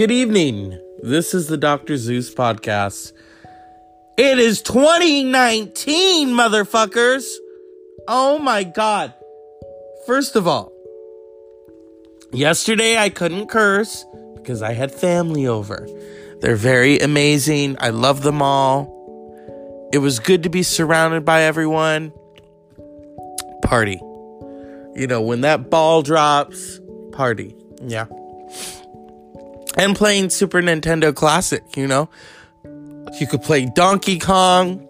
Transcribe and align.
Good 0.00 0.12
evening. 0.12 0.80
This 1.02 1.34
is 1.34 1.48
the 1.48 1.58
Dr. 1.58 1.98
Zeus 1.98 2.34
podcast. 2.34 3.12
It 4.16 4.38
is 4.38 4.62
2019, 4.62 6.28
motherfuckers. 6.28 7.30
Oh 8.08 8.38
my 8.38 8.64
god. 8.64 9.12
First 10.06 10.36
of 10.36 10.48
all, 10.48 10.72
yesterday 12.32 12.96
I 12.96 13.10
couldn't 13.10 13.48
curse 13.48 14.06
because 14.36 14.62
I 14.62 14.72
had 14.72 14.90
family 14.90 15.46
over. 15.46 15.86
They're 16.40 16.56
very 16.56 16.98
amazing. 16.98 17.76
I 17.78 17.90
love 17.90 18.22
them 18.22 18.40
all. 18.40 18.88
It 19.92 19.98
was 19.98 20.18
good 20.18 20.44
to 20.44 20.48
be 20.48 20.62
surrounded 20.62 21.26
by 21.26 21.42
everyone. 21.42 22.10
Party. 23.62 24.00
You 24.94 25.06
know, 25.06 25.20
when 25.20 25.42
that 25.42 25.68
ball 25.68 26.00
drops, 26.00 26.80
party. 27.12 27.54
Yeah. 27.82 28.06
And 29.76 29.96
playing 29.96 30.30
Super 30.30 30.60
Nintendo 30.60 31.14
Classic, 31.14 31.62
you 31.76 31.86
know? 31.86 32.08
You 33.18 33.26
could 33.26 33.42
play 33.42 33.66
Donkey 33.66 34.18
Kong. 34.18 34.86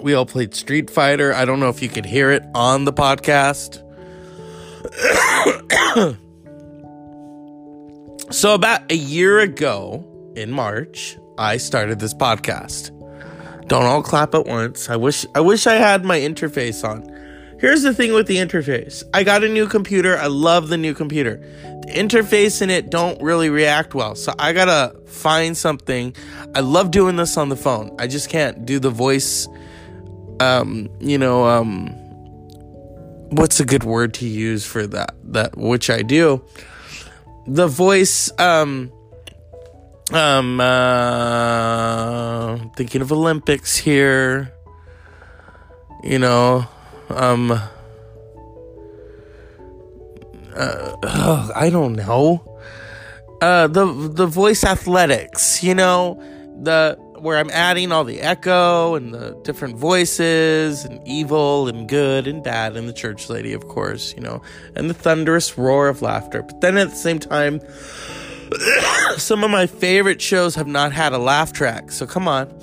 We 0.00 0.14
all 0.14 0.26
played 0.26 0.54
Street 0.54 0.90
Fighter. 0.90 1.32
I 1.32 1.44
don't 1.44 1.60
know 1.60 1.68
if 1.68 1.82
you 1.82 1.88
could 1.88 2.04
hear 2.04 2.30
it 2.30 2.42
on 2.54 2.84
the 2.84 2.92
podcast. 2.92 3.80
so, 8.30 8.54
about 8.54 8.92
a 8.92 8.96
year 8.96 9.40
ago 9.40 10.04
in 10.36 10.50
March, 10.50 11.16
I 11.38 11.56
started 11.56 12.00
this 12.00 12.14
podcast. 12.14 12.90
Don't 13.66 13.84
all 13.84 14.02
clap 14.02 14.34
at 14.34 14.46
once. 14.46 14.90
I 14.90 14.96
wish 14.96 15.24
I 15.34 15.40
wish 15.40 15.66
I 15.66 15.74
had 15.74 16.04
my 16.04 16.18
interface 16.18 16.86
on. 16.86 17.10
Here's 17.58 17.82
the 17.82 17.94
thing 17.94 18.12
with 18.12 18.26
the 18.26 18.36
interface. 18.36 19.02
I 19.14 19.24
got 19.24 19.42
a 19.42 19.48
new 19.48 19.66
computer. 19.66 20.18
I 20.18 20.26
love 20.26 20.68
the 20.68 20.76
new 20.76 20.92
computer. 20.92 21.42
Interface 21.88 22.62
in 22.62 22.70
it 22.70 22.90
don't 22.90 23.20
really 23.22 23.50
react 23.50 23.94
well. 23.94 24.14
So 24.14 24.32
I 24.38 24.52
got 24.52 24.66
to 24.66 24.98
find 25.06 25.56
something. 25.56 26.14
I 26.54 26.60
love 26.60 26.90
doing 26.90 27.16
this 27.16 27.36
on 27.36 27.48
the 27.48 27.56
phone. 27.56 27.94
I 27.98 28.06
just 28.06 28.28
can't 28.28 28.64
do 28.66 28.78
the 28.78 28.90
voice 28.90 29.48
um, 30.40 30.88
you 31.00 31.18
know, 31.18 31.44
um 31.44 31.88
what's 33.30 33.58
a 33.58 33.64
good 33.64 33.84
word 33.84 34.14
to 34.14 34.26
use 34.26 34.64
for 34.64 34.86
that 34.86 35.14
that 35.24 35.56
which 35.56 35.90
I 35.90 36.02
do. 36.02 36.42
The 37.46 37.66
voice 37.66 38.30
um 38.38 38.92
um 40.12 40.60
uh 40.60 42.56
thinking 42.76 43.02
of 43.02 43.12
Olympics 43.12 43.76
here. 43.76 44.52
You 46.02 46.18
know, 46.18 46.66
um 47.10 47.60
uh, 50.54 50.96
ugh, 51.02 51.52
I 51.54 51.70
don't 51.70 51.94
know. 51.94 52.58
Uh 53.40 53.66
the 53.66 53.84
the 53.86 54.26
voice 54.26 54.64
athletics, 54.64 55.62
you 55.62 55.74
know, 55.74 56.22
the 56.62 56.96
where 57.24 57.38
I'm 57.38 57.50
adding 57.50 57.90
all 57.90 58.04
the 58.04 58.20
echo 58.20 58.96
and 58.96 59.14
the 59.14 59.34
different 59.44 59.76
voices 59.76 60.84
and 60.84 61.00
evil 61.08 61.68
and 61.68 61.88
good 61.88 62.26
and 62.26 62.42
bad 62.44 62.76
and 62.76 62.86
the 62.86 62.92
church 62.92 63.30
lady, 63.30 63.54
of 63.54 63.66
course, 63.66 64.12
you 64.14 64.20
know, 64.20 64.42
and 64.76 64.90
the 64.90 64.94
thunderous 64.94 65.56
roar 65.56 65.88
of 65.88 66.02
laughter. 66.02 66.42
But 66.42 66.60
then 66.60 66.76
at 66.76 66.90
the 66.90 66.96
same 66.96 67.18
time, 67.18 67.60
some 69.16 69.42
of 69.42 69.50
my 69.50 69.66
favorite 69.66 70.20
shows 70.20 70.54
have 70.54 70.66
not 70.66 70.92
had 70.92 71.14
a 71.14 71.18
laugh 71.18 71.52
track. 71.52 71.90
So 71.92 72.06
come 72.06 72.28
on. 72.28 72.54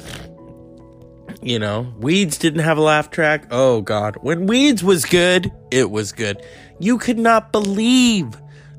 You 1.41 1.57
know, 1.57 1.91
Weeds 1.97 2.37
didn't 2.37 2.59
have 2.59 2.77
a 2.77 2.81
laugh 2.81 3.09
track. 3.09 3.47
Oh 3.49 3.81
God. 3.81 4.17
When 4.21 4.45
Weeds 4.45 4.83
was 4.83 5.05
good, 5.05 5.51
it 5.71 5.89
was 5.89 6.11
good. 6.11 6.45
You 6.81 6.97
could 6.97 7.19
not 7.19 7.51
believe 7.51 8.29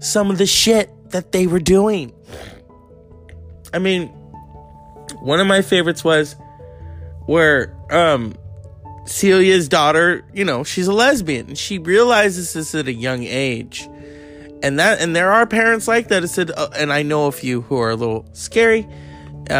some 0.00 0.30
of 0.30 0.38
the 0.38 0.46
shit 0.46 0.90
that 1.10 1.32
they 1.32 1.46
were 1.46 1.60
doing. 1.60 2.12
I 3.72 3.78
mean, 3.78 4.08
one 5.20 5.40
of 5.40 5.46
my 5.46 5.62
favorites 5.62 6.02
was 6.02 6.34
where 7.26 7.74
um 7.90 8.34
Celia's 9.04 9.68
daughter, 9.68 10.24
you 10.32 10.44
know, 10.44 10.64
she's 10.64 10.86
a 10.86 10.92
lesbian 10.92 11.48
and 11.48 11.58
she 11.58 11.78
realizes 11.78 12.52
this 12.52 12.74
at 12.74 12.86
a 12.86 12.92
young 12.92 13.22
age. 13.24 13.88
And 14.62 14.78
that 14.78 15.00
and 15.00 15.14
there 15.14 15.32
are 15.32 15.46
parents 15.46 15.88
like 15.88 16.08
that. 16.08 16.22
I 16.22 16.26
said, 16.26 16.50
uh, 16.50 16.68
and 16.76 16.92
I 16.92 17.02
know 17.02 17.26
a 17.26 17.32
few 17.32 17.62
who 17.62 17.78
are 17.78 17.90
a 17.90 17.96
little 17.96 18.26
scary 18.32 18.86
uh, 19.50 19.54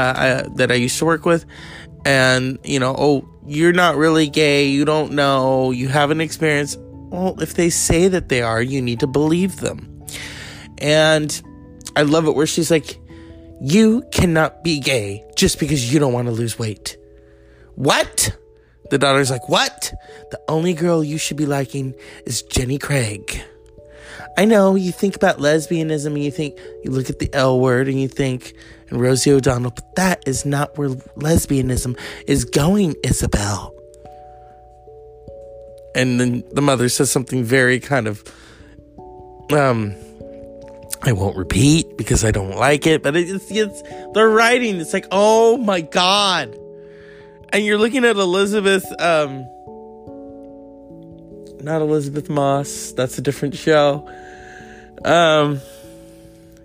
I, 0.45 0.49
that 0.57 0.71
I 0.71 0.75
used 0.75 0.99
to 0.99 1.05
work 1.05 1.25
with, 1.25 1.45
and 2.05 2.59
you 2.65 2.79
know, 2.79 2.95
oh, 2.97 3.29
you're 3.47 3.73
not 3.73 3.97
really 3.97 4.29
gay, 4.29 4.69
you 4.69 4.85
don't 4.85 5.13
know, 5.13 5.73
you 5.73 5.89
haven't 5.89 6.21
experienced. 6.21 6.79
Well, 7.13 7.39
if 7.43 7.55
they 7.55 7.69
say 7.69 8.09
that 8.09 8.31
they 8.31 8.41
are, 8.41 8.63
you 8.63 8.81
need 8.81 9.01
to 9.01 9.07
believe 9.07 9.61
them. 9.61 10.03
And 10.79 11.43
I 11.95 12.03
love 12.03 12.27
it 12.27 12.35
where 12.35 12.47
she's 12.47 12.71
like, 12.71 12.99
you 13.61 14.03
cannot 14.13 14.65
be 14.65 14.81
gay 14.81 15.23
just 15.37 15.61
because 15.61 15.93
you 15.93 16.01
don't 16.01 16.15
want 16.15 16.29
to 16.29 16.33
lose 16.33 16.59
weight. 16.59 16.97
What? 17.75 18.35
The 18.91 18.97
daughter's 18.97 19.31
like, 19.31 19.47
What? 19.49 19.93
The 20.31 20.41
only 20.49 20.73
girl 20.73 21.05
you 21.05 21.19
should 21.19 21.37
be 21.37 21.45
liking 21.45 21.95
is 22.25 22.43
Jenny 22.43 22.79
Craig. 22.79 23.43
I 24.39 24.47
know 24.47 24.75
you 24.75 24.91
think 24.91 25.15
about 25.15 25.37
lesbianism 25.37 26.07
and 26.07 26.25
you 26.25 26.31
think, 26.31 26.59
you 26.83 26.91
look 26.91 27.11
at 27.11 27.19
the 27.19 27.33
L 27.35 27.61
word 27.61 27.89
and 27.89 28.01
you 28.01 28.09
think, 28.09 28.55
and 28.89 29.01
Rosie 29.01 29.33
O'Donnell, 29.33 29.73
but 29.73 29.97
that 29.97 30.27
is 30.27 30.47
not 30.47 30.79
where 30.79 30.89
lesbianism 30.89 31.99
is 32.27 32.47
going, 32.47 32.97
Isabel. 33.05 33.75
And 35.95 36.19
then 36.19 36.45
the 36.53 36.63
mother 36.63 36.89
says 36.89 37.11
something 37.11 37.45
very 37.45 37.79
kind 37.79 38.09
of, 38.09 38.25
um, 39.53 39.95
I 41.03 41.13
won't 41.13 41.37
repeat 41.37 41.97
because 41.99 42.25
I 42.25 42.31
don't 42.31 42.57
like 42.57 42.87
it, 42.87 43.03
but 43.03 43.17
it's, 43.17 43.51
it's 43.51 43.83
the 44.15 44.25
writing. 44.27 44.81
It's 44.81 44.93
like, 44.93 45.07
oh 45.11 45.59
my 45.59 45.81
god! 45.81 46.57
And 47.53 47.65
you're 47.65 47.77
looking 47.77 48.05
at 48.05 48.17
Elizabeth, 48.17 48.85
um, 49.01 49.41
not 51.63 51.83
Elisabeth 51.83 52.31
Moss. 52.31 52.93
That's 52.93 53.19
a 53.19 53.21
different 53.21 53.57
show. 53.57 54.09
Um, 55.05 55.61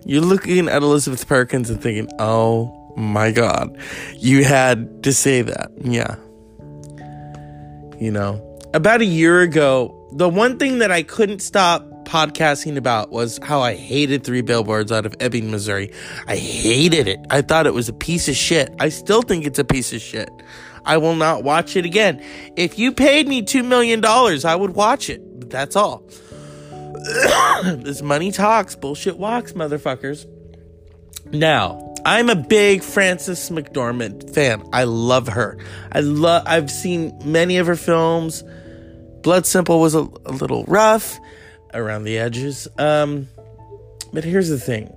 you're 0.04 0.22
looking 0.22 0.68
at 0.68 0.82
Elizabeth 0.82 1.26
Perkins 1.26 1.68
and 1.68 1.82
thinking, 1.82 2.08
oh 2.18 2.94
my 2.96 3.32
god, 3.32 3.76
you 4.16 4.44
had 4.44 5.02
to 5.02 5.12
say 5.12 5.42
that. 5.42 5.70
Yeah. 5.82 6.16
You 8.00 8.12
know, 8.12 8.47
about 8.74 9.00
a 9.00 9.06
year 9.06 9.40
ago, 9.40 9.94
the 10.12 10.28
one 10.28 10.58
thing 10.58 10.78
that 10.78 10.90
I 10.90 11.02
couldn't 11.02 11.40
stop 11.40 11.84
podcasting 12.04 12.76
about 12.76 13.10
was 13.10 13.38
how 13.42 13.60
I 13.60 13.74
hated 13.74 14.24
Three 14.24 14.40
Billboards 14.40 14.90
out 14.90 15.04
of 15.04 15.14
Ebbing, 15.20 15.50
Missouri. 15.50 15.92
I 16.26 16.36
hated 16.36 17.06
it. 17.06 17.20
I 17.30 17.42
thought 17.42 17.66
it 17.66 17.74
was 17.74 17.88
a 17.88 17.92
piece 17.92 18.28
of 18.28 18.36
shit. 18.36 18.74
I 18.80 18.88
still 18.88 19.22
think 19.22 19.46
it's 19.46 19.58
a 19.58 19.64
piece 19.64 19.92
of 19.92 20.00
shit. 20.00 20.30
I 20.84 20.96
will 20.96 21.16
not 21.16 21.44
watch 21.44 21.76
it 21.76 21.84
again. 21.84 22.22
If 22.56 22.78
you 22.78 22.92
paid 22.92 23.28
me 23.28 23.42
$2 23.42 23.64
million, 23.66 24.02
I 24.04 24.56
would 24.56 24.74
watch 24.74 25.10
it. 25.10 25.20
But 25.38 25.50
that's 25.50 25.76
all. 25.76 26.02
this 27.64 28.00
money 28.00 28.32
talks, 28.32 28.74
bullshit 28.74 29.18
walks, 29.18 29.52
motherfuckers. 29.52 30.26
Now, 31.30 31.94
I'm 32.06 32.30
a 32.30 32.36
big 32.36 32.82
Frances 32.82 33.50
McDormand 33.50 34.32
fan. 34.32 34.66
I 34.72 34.84
love 34.84 35.28
her. 35.28 35.58
I 35.92 36.00
love 36.00 36.42
I've 36.46 36.70
seen 36.70 37.12
many 37.22 37.58
of 37.58 37.66
her 37.66 37.76
films. 37.76 38.42
Blood 39.22 39.46
Simple 39.46 39.80
was 39.80 39.94
a, 39.94 40.08
a 40.26 40.32
little 40.32 40.64
rough 40.64 41.18
around 41.74 42.04
the 42.04 42.18
edges. 42.18 42.68
Um, 42.78 43.28
but 44.12 44.24
here's 44.24 44.48
the 44.48 44.58
thing. 44.58 44.94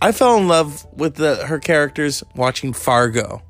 I 0.00 0.12
fell 0.12 0.36
in 0.36 0.48
love 0.48 0.86
with 0.92 1.14
the, 1.14 1.46
her 1.46 1.58
characters 1.58 2.22
watching 2.34 2.72
Fargo. 2.72 3.42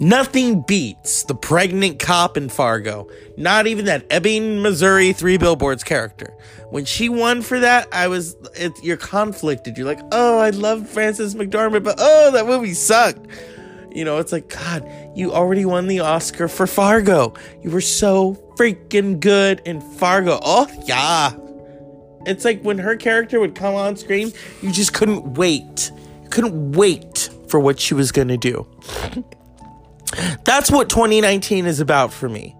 Nothing 0.00 0.62
beats 0.62 1.22
the 1.24 1.34
pregnant 1.34 2.00
cop 2.00 2.36
in 2.36 2.48
Fargo. 2.48 3.08
Not 3.36 3.68
even 3.68 3.84
that 3.84 4.04
Ebbing, 4.10 4.60
Missouri 4.60 5.12
Three 5.12 5.36
Billboards 5.36 5.84
character. 5.84 6.34
When 6.70 6.84
she 6.84 7.08
won 7.08 7.40
for 7.40 7.60
that, 7.60 7.86
I 7.92 8.08
was 8.08 8.34
it, 8.56 8.72
you're 8.82 8.96
conflicted. 8.96 9.78
You're 9.78 9.86
like, 9.86 10.00
oh, 10.10 10.40
I 10.40 10.50
love 10.50 10.88
Frances 10.88 11.36
McDormand, 11.36 11.84
but 11.84 11.96
oh, 11.98 12.32
that 12.32 12.46
movie 12.46 12.74
sucked. 12.74 13.28
You 13.94 14.04
know, 14.04 14.18
it's 14.18 14.32
like, 14.32 14.48
God, 14.48 14.88
you 15.14 15.32
already 15.32 15.64
won 15.64 15.86
the 15.86 16.00
Oscar 16.00 16.48
for 16.48 16.66
Fargo. 16.66 17.34
You 17.62 17.70
were 17.70 17.80
so 17.80 18.34
freaking 18.56 19.20
good 19.20 19.60
in 19.64 19.80
Fargo. 19.80 20.38
Oh, 20.42 20.68
yeah. 20.86 21.32
It's 22.26 22.44
like 22.44 22.62
when 22.62 22.78
her 22.78 22.96
character 22.96 23.40
would 23.40 23.54
come 23.54 23.74
on 23.74 23.96
screen, 23.96 24.32
you 24.60 24.70
just 24.70 24.94
couldn't 24.94 25.34
wait. 25.34 25.90
You 26.22 26.28
couldn't 26.28 26.72
wait 26.72 27.30
for 27.48 27.58
what 27.60 27.80
she 27.80 27.94
was 27.94 28.12
going 28.12 28.28
to 28.28 28.36
do. 28.36 28.66
That's 30.44 30.70
what 30.70 30.88
2019 30.88 31.66
is 31.66 31.80
about 31.80 32.12
for 32.12 32.28
me. 32.28 32.56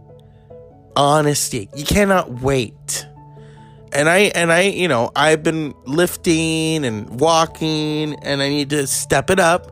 Honesty. 0.97 1.69
You 1.75 1.85
cannot 1.85 2.43
wait. 2.43 3.07
And 3.93 4.09
I 4.09 4.33
and 4.35 4.51
I, 4.51 4.63
you 4.63 4.89
know, 4.89 5.11
I've 5.15 5.43
been 5.43 5.75
lifting 5.85 6.85
and 6.85 7.21
walking 7.21 8.15
and 8.23 8.43
I 8.43 8.49
need 8.49 8.71
to 8.71 8.87
step 8.87 9.31
it 9.31 9.39
up. 9.39 9.71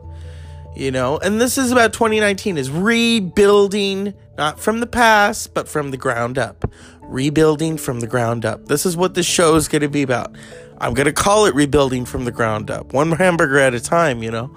You 0.75 0.89
know, 0.89 1.17
and 1.17 1.41
this 1.41 1.57
is 1.57 1.71
about 1.71 1.91
2019 1.91 2.57
is 2.57 2.71
rebuilding 2.71 4.13
not 4.37 4.59
from 4.59 4.79
the 4.79 4.87
past, 4.87 5.53
but 5.53 5.67
from 5.67 5.91
the 5.91 5.97
ground 5.97 6.37
up. 6.37 6.65
Rebuilding 7.01 7.77
from 7.77 7.99
the 7.99 8.07
ground 8.07 8.45
up. 8.45 8.67
This 8.67 8.85
is 8.85 8.95
what 8.95 9.13
this 9.13 9.25
show 9.25 9.55
is 9.55 9.67
going 9.67 9.81
to 9.81 9.89
be 9.89 10.01
about. 10.01 10.35
I'm 10.79 10.93
going 10.93 11.05
to 11.05 11.13
call 11.13 11.45
it 11.45 11.53
rebuilding 11.53 12.05
from 12.05 12.25
the 12.25 12.31
ground 12.31 12.71
up, 12.71 12.93
one 12.93 13.11
hamburger 13.11 13.59
at 13.59 13.73
a 13.73 13.79
time, 13.79 14.23
you 14.23 14.31
know? 14.31 14.55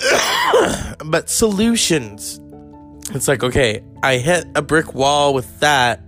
but 1.04 1.30
solutions. 1.30 2.38
It's 3.14 3.26
like, 3.26 3.42
okay, 3.42 3.82
I 4.02 4.18
hit 4.18 4.46
a 4.54 4.62
brick 4.62 4.94
wall 4.94 5.34
with 5.34 5.60
that. 5.60 6.00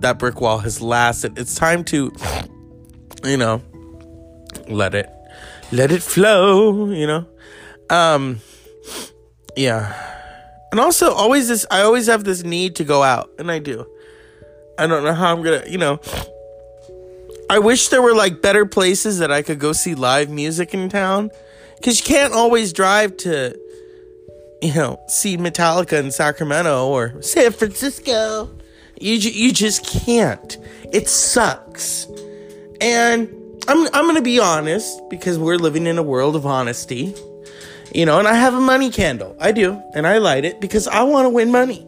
That 0.00 0.18
brick 0.18 0.40
wall 0.40 0.58
has 0.58 0.80
lasted. 0.80 1.38
It's 1.38 1.54
time 1.54 1.84
to, 1.84 2.12
you 3.24 3.36
know, 3.36 3.62
let 4.68 4.94
it, 4.94 5.10
let 5.72 5.90
it 5.90 6.02
flow, 6.02 6.90
you 6.90 7.06
know? 7.06 7.26
Um, 7.92 8.40
yeah. 9.54 9.94
And 10.72 10.80
also, 10.80 11.12
always 11.12 11.48
this, 11.48 11.66
I 11.70 11.82
always 11.82 12.06
have 12.06 12.24
this 12.24 12.42
need 12.42 12.76
to 12.76 12.84
go 12.84 13.02
out, 13.02 13.30
and 13.38 13.52
I 13.52 13.58
do. 13.58 13.86
I 14.78 14.86
don't 14.86 15.04
know 15.04 15.12
how 15.12 15.36
I'm 15.36 15.42
gonna, 15.42 15.64
you 15.68 15.76
know. 15.76 16.00
I 17.50 17.58
wish 17.58 17.88
there 17.88 18.00
were 18.00 18.14
like 18.14 18.40
better 18.40 18.64
places 18.64 19.18
that 19.18 19.30
I 19.30 19.42
could 19.42 19.58
go 19.58 19.74
see 19.74 19.94
live 19.94 20.30
music 20.30 20.72
in 20.72 20.88
town. 20.88 21.30
Cause 21.84 21.98
you 21.98 22.06
can't 22.06 22.32
always 22.32 22.72
drive 22.72 23.16
to, 23.18 23.58
you 24.62 24.72
know, 24.72 24.98
see 25.08 25.36
Metallica 25.36 25.98
in 25.98 26.10
Sacramento 26.10 26.88
or 26.88 27.20
San 27.20 27.52
Francisco. 27.52 28.48
You 28.98 29.16
you 29.16 29.52
just 29.52 29.84
can't. 29.84 30.56
It 30.92 31.08
sucks. 31.08 32.06
And 32.80 33.28
I'm 33.68 33.86
I'm 33.92 34.06
gonna 34.06 34.22
be 34.22 34.38
honest 34.38 34.98
because 35.10 35.38
we're 35.38 35.58
living 35.58 35.86
in 35.86 35.98
a 35.98 36.02
world 36.02 36.36
of 36.36 36.46
honesty. 36.46 37.14
You 37.94 38.06
know, 38.06 38.18
and 38.18 38.26
I 38.26 38.34
have 38.34 38.54
a 38.54 38.60
money 38.60 38.90
candle. 38.90 39.36
I 39.38 39.52
do, 39.52 39.82
and 39.94 40.06
I 40.06 40.18
light 40.18 40.46
it 40.46 40.60
because 40.60 40.88
I 40.88 41.02
want 41.02 41.26
to 41.26 41.28
win 41.28 41.50
money. 41.50 41.86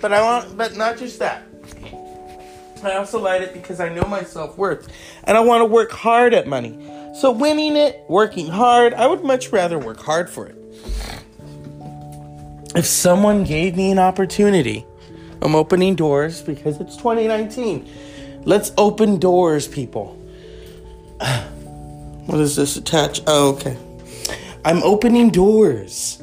But 0.00 0.12
I 0.12 0.22
want, 0.22 0.56
but 0.56 0.76
not 0.76 0.96
just 0.96 1.18
that. 1.18 1.42
I 2.82 2.94
also 2.94 3.18
light 3.18 3.42
it 3.42 3.52
because 3.52 3.80
I 3.80 3.88
know 3.88 4.04
my 4.04 4.22
self 4.22 4.56
worth, 4.56 4.88
and 5.24 5.36
I 5.36 5.40
want 5.40 5.60
to 5.60 5.66
work 5.66 5.90
hard 5.90 6.32
at 6.32 6.46
money. 6.46 6.78
So 7.20 7.30
winning 7.30 7.76
it, 7.76 8.04
working 8.08 8.48
hard, 8.48 8.94
I 8.94 9.06
would 9.06 9.22
much 9.22 9.52
rather 9.52 9.78
work 9.78 10.00
hard 10.00 10.30
for 10.30 10.46
it. 10.46 10.56
If 12.74 12.86
someone 12.86 13.44
gave 13.44 13.76
me 13.76 13.90
an 13.90 13.98
opportunity, 13.98 14.84
I'm 15.40 15.54
opening 15.54 15.94
doors 15.94 16.42
because 16.42 16.80
it's 16.80 16.96
2019. 16.96 17.88
Let's 18.44 18.72
open 18.78 19.18
doors, 19.18 19.68
people. 19.68 20.20
What 22.24 22.40
is 22.40 22.56
this 22.56 22.76
attached? 22.76 23.24
Oh, 23.26 23.52
okay. 23.52 23.76
I'm 24.64 24.82
opening 24.82 25.30
doors 25.30 26.22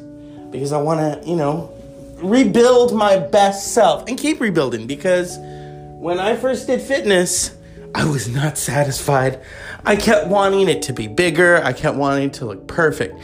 because 0.50 0.72
I 0.72 0.80
want 0.80 1.00
to, 1.00 1.28
you 1.28 1.36
know, 1.36 1.72
rebuild 2.16 2.94
my 2.94 3.16
best 3.16 3.72
self 3.72 4.08
and 4.08 4.18
keep 4.18 4.40
rebuilding 4.40 4.86
because 4.86 5.38
when 5.38 6.18
I 6.18 6.36
first 6.36 6.66
did 6.66 6.80
fitness, 6.80 7.56
I 7.94 8.04
was 8.04 8.28
not 8.28 8.58
satisfied. 8.58 9.40
I 9.84 9.96
kept 9.96 10.26
wanting 10.26 10.68
it 10.68 10.82
to 10.82 10.92
be 10.92 11.06
bigger. 11.06 11.62
I 11.62 11.72
kept 11.72 11.96
wanting 11.96 12.30
to 12.32 12.46
look 12.46 12.66
perfect. 12.66 13.18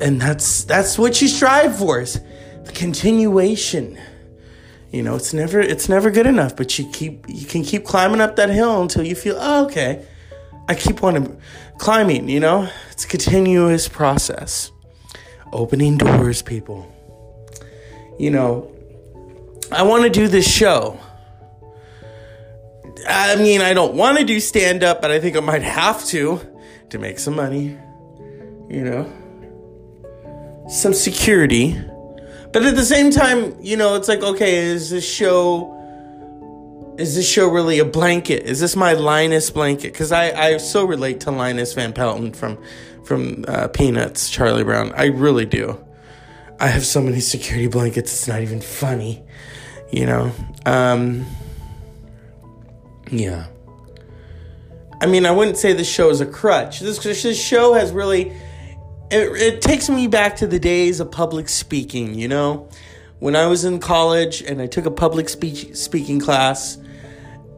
And 0.00 0.20
that's 0.20 0.64
that's 0.64 0.98
what 0.98 1.20
you 1.20 1.28
strive 1.28 1.76
for 1.76 2.00
is 2.00 2.20
the 2.64 2.72
continuation. 2.72 3.98
You 4.92 5.02
know, 5.02 5.16
it's 5.16 5.32
never 5.34 5.60
it's 5.60 5.88
never 5.88 6.10
good 6.10 6.26
enough, 6.26 6.56
but 6.56 6.78
you 6.78 6.88
keep 6.90 7.26
you 7.28 7.46
can 7.46 7.62
keep 7.64 7.84
climbing 7.84 8.20
up 8.20 8.36
that 8.36 8.50
hill 8.50 8.80
until 8.80 9.04
you 9.04 9.14
feel, 9.14 9.36
oh, 9.38 9.66
okay. 9.66 10.06
I 10.68 10.74
keep 10.74 11.02
wanting 11.02 11.40
climbing, 11.82 12.28
you 12.28 12.38
know? 12.38 12.68
It's 12.92 13.04
a 13.04 13.08
continuous 13.08 13.88
process. 13.88 14.70
Opening 15.52 15.98
doors, 15.98 16.40
people. 16.40 16.86
You 18.20 18.30
know, 18.30 18.70
I 19.72 19.82
want 19.82 20.04
to 20.04 20.10
do 20.10 20.28
this 20.28 20.48
show. 20.48 20.98
I 23.06 23.34
mean, 23.34 23.60
I 23.60 23.74
don't 23.74 23.94
want 23.94 24.18
to 24.18 24.24
do 24.24 24.38
stand 24.38 24.84
up, 24.84 25.02
but 25.02 25.10
I 25.10 25.18
think 25.18 25.36
I 25.36 25.40
might 25.40 25.62
have 25.62 26.04
to 26.06 26.40
to 26.90 26.98
make 27.00 27.18
some 27.18 27.34
money. 27.34 27.76
You 28.68 28.84
know, 28.84 30.68
some 30.68 30.94
security. 30.94 31.76
But 32.52 32.62
at 32.64 32.76
the 32.76 32.84
same 32.84 33.10
time, 33.10 33.56
you 33.60 33.76
know, 33.76 33.96
it's 33.96 34.06
like, 34.06 34.22
okay, 34.22 34.66
is 34.66 34.90
this 34.90 35.04
show 35.04 35.81
is 36.98 37.14
this 37.14 37.28
show 37.28 37.48
really 37.48 37.78
a 37.78 37.84
blanket? 37.84 38.44
Is 38.44 38.60
this 38.60 38.76
my 38.76 38.92
Linus 38.92 39.50
blanket? 39.50 39.92
Because 39.92 40.12
I, 40.12 40.30
I 40.30 40.56
so 40.58 40.84
relate 40.84 41.20
to 41.20 41.30
Linus 41.30 41.72
Van 41.72 41.92
Pelton 41.92 42.32
from 42.32 42.58
from 43.04 43.44
uh, 43.48 43.68
Peanuts, 43.68 44.30
Charlie 44.30 44.64
Brown. 44.64 44.92
I 44.94 45.06
really 45.06 45.44
do. 45.44 45.82
I 46.60 46.68
have 46.68 46.86
so 46.86 47.00
many 47.00 47.20
security 47.20 47.66
blankets. 47.66 48.12
It's 48.12 48.28
not 48.28 48.40
even 48.40 48.60
funny, 48.60 49.22
you 49.90 50.06
know. 50.06 50.30
Um, 50.64 51.26
yeah. 53.10 53.46
I 55.00 55.06
mean, 55.06 55.26
I 55.26 55.32
wouldn't 55.32 55.56
say 55.56 55.72
the 55.72 55.82
show 55.82 56.10
is 56.10 56.20
a 56.20 56.26
crutch. 56.26 56.78
This, 56.78 56.98
this 56.98 57.42
show 57.42 57.74
has 57.74 57.90
really. 57.90 58.32
It, 59.10 59.42
it 59.42 59.62
takes 59.62 59.90
me 59.90 60.06
back 60.06 60.36
to 60.36 60.46
the 60.46 60.58
days 60.58 61.00
of 61.00 61.10
public 61.10 61.48
speaking, 61.48 62.14
you 62.14 62.28
know? 62.28 62.68
When 63.18 63.36
I 63.36 63.46
was 63.46 63.64
in 63.64 63.78
college 63.78 64.40
and 64.42 64.62
I 64.62 64.66
took 64.66 64.86
a 64.86 64.90
public 64.90 65.28
speech, 65.28 65.76
speaking 65.76 66.18
class, 66.18 66.78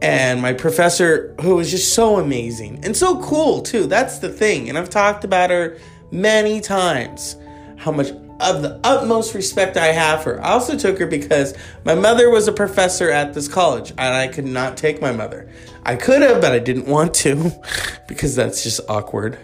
and 0.04 0.42
my 0.42 0.52
professor, 0.52 1.34
who 1.40 1.56
was 1.56 1.70
just 1.70 1.94
so 1.94 2.18
amazing 2.18 2.84
and 2.84 2.94
so 2.94 3.22
cool, 3.22 3.62
too. 3.62 3.86
That's 3.86 4.18
the 4.18 4.28
thing. 4.28 4.68
And 4.68 4.76
I've 4.76 4.90
talked 4.90 5.24
about 5.24 5.48
her 5.48 5.78
many 6.10 6.60
times, 6.60 7.36
how 7.76 7.90
much 7.90 8.10
of 8.40 8.60
the 8.60 8.78
utmost 8.84 9.34
respect 9.34 9.78
I 9.78 9.86
have 9.86 10.22
for 10.22 10.34
her. 10.34 10.44
I 10.44 10.50
also 10.50 10.76
took 10.76 10.98
her 10.98 11.06
because 11.06 11.54
my 11.86 11.94
mother 11.94 12.28
was 12.28 12.48
a 12.48 12.52
professor 12.52 13.10
at 13.10 13.32
this 13.32 13.48
college 13.48 13.92
and 13.92 14.14
I 14.14 14.28
could 14.28 14.44
not 14.44 14.76
take 14.76 15.00
my 15.00 15.10
mother. 15.10 15.50
I 15.84 15.96
could 15.96 16.20
have, 16.20 16.42
but 16.42 16.52
I 16.52 16.58
didn't 16.58 16.86
want 16.86 17.14
to 17.14 17.52
because 18.08 18.36
that's 18.36 18.62
just 18.62 18.80
awkward. 18.88 19.38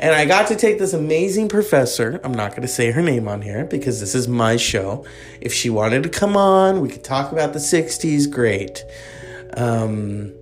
And 0.00 0.16
I 0.16 0.24
got 0.24 0.48
to 0.48 0.56
take 0.56 0.80
this 0.80 0.94
amazing 0.94 1.48
professor. 1.48 2.20
I'm 2.24 2.34
not 2.34 2.50
going 2.50 2.62
to 2.62 2.68
say 2.68 2.90
her 2.90 3.02
name 3.02 3.28
on 3.28 3.40
here 3.40 3.66
because 3.66 4.00
this 4.00 4.16
is 4.16 4.26
my 4.26 4.56
show. 4.56 5.06
If 5.40 5.52
she 5.52 5.70
wanted 5.70 6.02
to 6.02 6.08
come 6.08 6.36
on, 6.36 6.80
we 6.80 6.88
could 6.88 7.04
talk 7.04 7.30
about 7.30 7.52
the 7.52 7.60
60s, 7.60 8.28
great. 8.28 8.84
Um, 9.56 10.32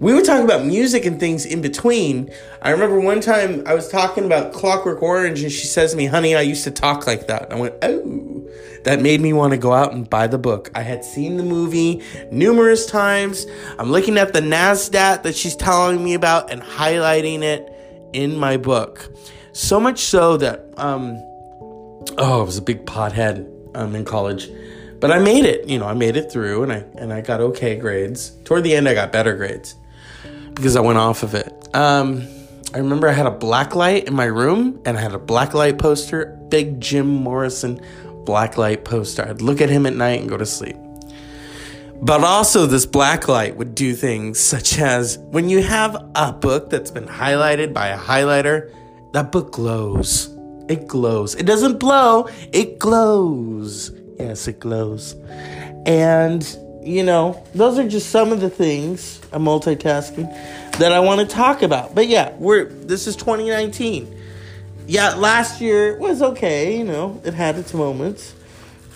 we 0.00 0.14
would 0.14 0.24
talk 0.24 0.44
about 0.44 0.64
music 0.64 1.04
and 1.04 1.18
things 1.18 1.44
in 1.44 1.60
between. 1.60 2.30
I 2.62 2.70
remember 2.70 3.00
one 3.00 3.20
time 3.20 3.64
I 3.66 3.74
was 3.74 3.88
talking 3.88 4.24
about 4.24 4.52
Clockwork 4.52 5.02
Orange, 5.02 5.42
and 5.42 5.50
she 5.50 5.66
says 5.66 5.90
to 5.90 5.96
me, 5.96 6.06
Honey, 6.06 6.36
I 6.36 6.42
used 6.42 6.64
to 6.64 6.70
talk 6.70 7.06
like 7.06 7.26
that. 7.26 7.44
And 7.44 7.54
I 7.54 7.56
went, 7.56 7.74
Oh, 7.82 8.48
that 8.84 9.00
made 9.00 9.20
me 9.20 9.32
want 9.32 9.52
to 9.52 9.56
go 9.56 9.72
out 9.72 9.92
and 9.92 10.08
buy 10.08 10.28
the 10.28 10.38
book. 10.38 10.70
I 10.74 10.82
had 10.82 11.04
seen 11.04 11.36
the 11.36 11.42
movie 11.42 12.02
numerous 12.30 12.86
times. 12.86 13.44
I'm 13.78 13.90
looking 13.90 14.18
at 14.18 14.32
the 14.32 14.40
Nadsat 14.40 15.24
that 15.24 15.34
she's 15.34 15.56
telling 15.56 16.02
me 16.02 16.14
about 16.14 16.52
and 16.52 16.62
highlighting 16.62 17.42
it 17.42 17.68
in 18.12 18.36
my 18.36 18.56
book. 18.56 19.12
So 19.52 19.80
much 19.80 19.98
so 19.98 20.36
that, 20.36 20.64
um, 20.76 21.16
oh, 22.18 22.40
I 22.40 22.42
was 22.44 22.56
a 22.56 22.62
big 22.62 22.86
pothead 22.86 23.50
um, 23.74 23.96
in 23.96 24.04
college. 24.04 24.48
But 25.00 25.12
I 25.12 25.18
made 25.18 25.44
it, 25.44 25.68
you 25.68 25.78
know, 25.78 25.86
I 25.86 25.94
made 25.94 26.16
it 26.16 26.32
through 26.32 26.64
and 26.64 26.72
I 26.72 26.84
and 26.96 27.12
I 27.12 27.20
got 27.20 27.40
okay 27.40 27.76
grades. 27.76 28.30
Toward 28.44 28.64
the 28.64 28.74
end 28.74 28.88
I 28.88 28.94
got 28.94 29.12
better 29.12 29.36
grades 29.36 29.76
because 30.54 30.76
I 30.76 30.80
went 30.80 30.98
off 30.98 31.22
of 31.22 31.34
it. 31.34 31.74
Um, 31.74 32.26
I 32.74 32.78
remember 32.78 33.08
I 33.08 33.12
had 33.12 33.26
a 33.26 33.30
black 33.30 33.74
light 33.74 34.08
in 34.08 34.14
my 34.14 34.24
room 34.24 34.80
and 34.84 34.98
I 34.98 35.00
had 35.00 35.14
a 35.14 35.18
black 35.18 35.54
light 35.54 35.78
poster, 35.78 36.38
big 36.48 36.80
Jim 36.80 37.06
Morrison 37.06 37.80
black 38.28 38.58
light 38.58 38.84
poster. 38.84 39.26
I'd 39.26 39.40
look 39.40 39.62
at 39.62 39.70
him 39.70 39.86
at 39.86 39.94
night 39.94 40.20
and 40.20 40.28
go 40.28 40.36
to 40.36 40.44
sleep. 40.44 40.76
But 42.02 42.22
also, 42.22 42.66
this 42.66 42.84
black 42.84 43.26
light 43.26 43.56
would 43.56 43.74
do 43.74 43.94
things 43.94 44.38
such 44.38 44.78
as 44.78 45.16
when 45.18 45.48
you 45.48 45.62
have 45.62 45.96
a 46.14 46.32
book 46.32 46.68
that's 46.68 46.90
been 46.90 47.06
highlighted 47.06 47.72
by 47.72 47.88
a 47.88 47.98
highlighter, 47.98 48.70
that 49.12 49.32
book 49.32 49.52
glows. 49.52 50.28
It 50.68 50.86
glows. 50.86 51.34
It 51.36 51.44
doesn't 51.44 51.78
blow, 51.78 52.28
it 52.52 52.78
glows. 52.78 53.97
Yes, 54.18 54.48
it 54.48 54.60
glows. 54.60 55.14
And 55.86 56.44
you 56.82 57.02
know, 57.02 57.44
those 57.54 57.78
are 57.78 57.86
just 57.86 58.10
some 58.10 58.32
of 58.32 58.40
the 58.40 58.48
things 58.48 59.20
I'm 59.32 59.44
multitasking 59.44 60.32
that 60.78 60.92
I 60.92 61.00
want 61.00 61.20
to 61.20 61.26
talk 61.26 61.62
about. 61.62 61.94
But 61.94 62.08
yeah, 62.08 62.32
we're 62.38 62.64
this 62.64 63.06
is 63.06 63.16
2019. 63.16 64.16
Yeah, 64.86 65.14
last 65.14 65.60
year 65.60 65.98
was 65.98 66.22
okay, 66.22 66.78
you 66.78 66.84
know, 66.84 67.20
it 67.24 67.34
had 67.34 67.56
its 67.56 67.74
moments. 67.74 68.34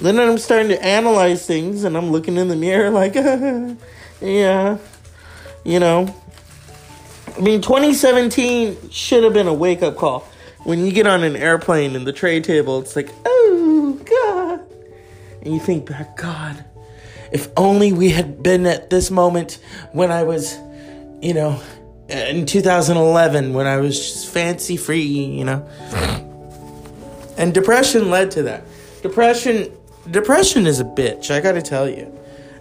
Then 0.00 0.18
I'm 0.18 0.38
starting 0.38 0.68
to 0.68 0.82
analyze 0.82 1.46
things 1.46 1.84
and 1.84 1.96
I'm 1.96 2.10
looking 2.10 2.36
in 2.38 2.48
the 2.48 2.56
mirror 2.56 2.90
like, 3.02 3.14
yeah, 4.20 4.78
you 5.64 5.80
know. 5.80 6.14
I 7.36 7.40
mean, 7.40 7.62
2017 7.62 8.90
should 8.90 9.24
have 9.24 9.32
been 9.32 9.48
a 9.48 9.54
wake 9.54 9.82
up 9.82 9.96
call. 9.96 10.20
When 10.64 10.84
you 10.84 10.92
get 10.92 11.06
on 11.06 11.24
an 11.24 11.34
airplane 11.34 11.96
and 11.96 12.06
the 12.06 12.12
tray 12.12 12.40
table, 12.40 12.80
it's 12.80 12.94
like, 12.94 13.10
oh, 13.24 14.00
God. 14.04 14.71
And 15.42 15.52
you 15.54 15.60
think 15.60 15.86
back, 15.88 16.16
God, 16.16 16.64
if 17.32 17.48
only 17.56 17.92
we 17.92 18.10
had 18.10 18.42
been 18.42 18.66
at 18.66 18.90
this 18.90 19.10
moment 19.10 19.58
when 19.92 20.10
I 20.10 20.22
was, 20.22 20.56
you 21.20 21.34
know, 21.34 21.60
in 22.08 22.46
2011 22.46 23.52
when 23.54 23.66
I 23.66 23.78
was 23.78 23.98
just 23.98 24.28
fancy 24.28 24.76
free, 24.76 25.02
you 25.02 25.44
know. 25.44 25.66
And 27.36 27.52
depression 27.54 28.10
led 28.10 28.30
to 28.32 28.42
that. 28.44 28.64
Depression 29.02 29.70
depression 30.10 30.66
is 30.66 30.80
a 30.80 30.84
bitch, 30.84 31.30
I 31.30 31.40
got 31.40 31.52
to 31.52 31.62
tell 31.62 31.88
you. 31.88 32.12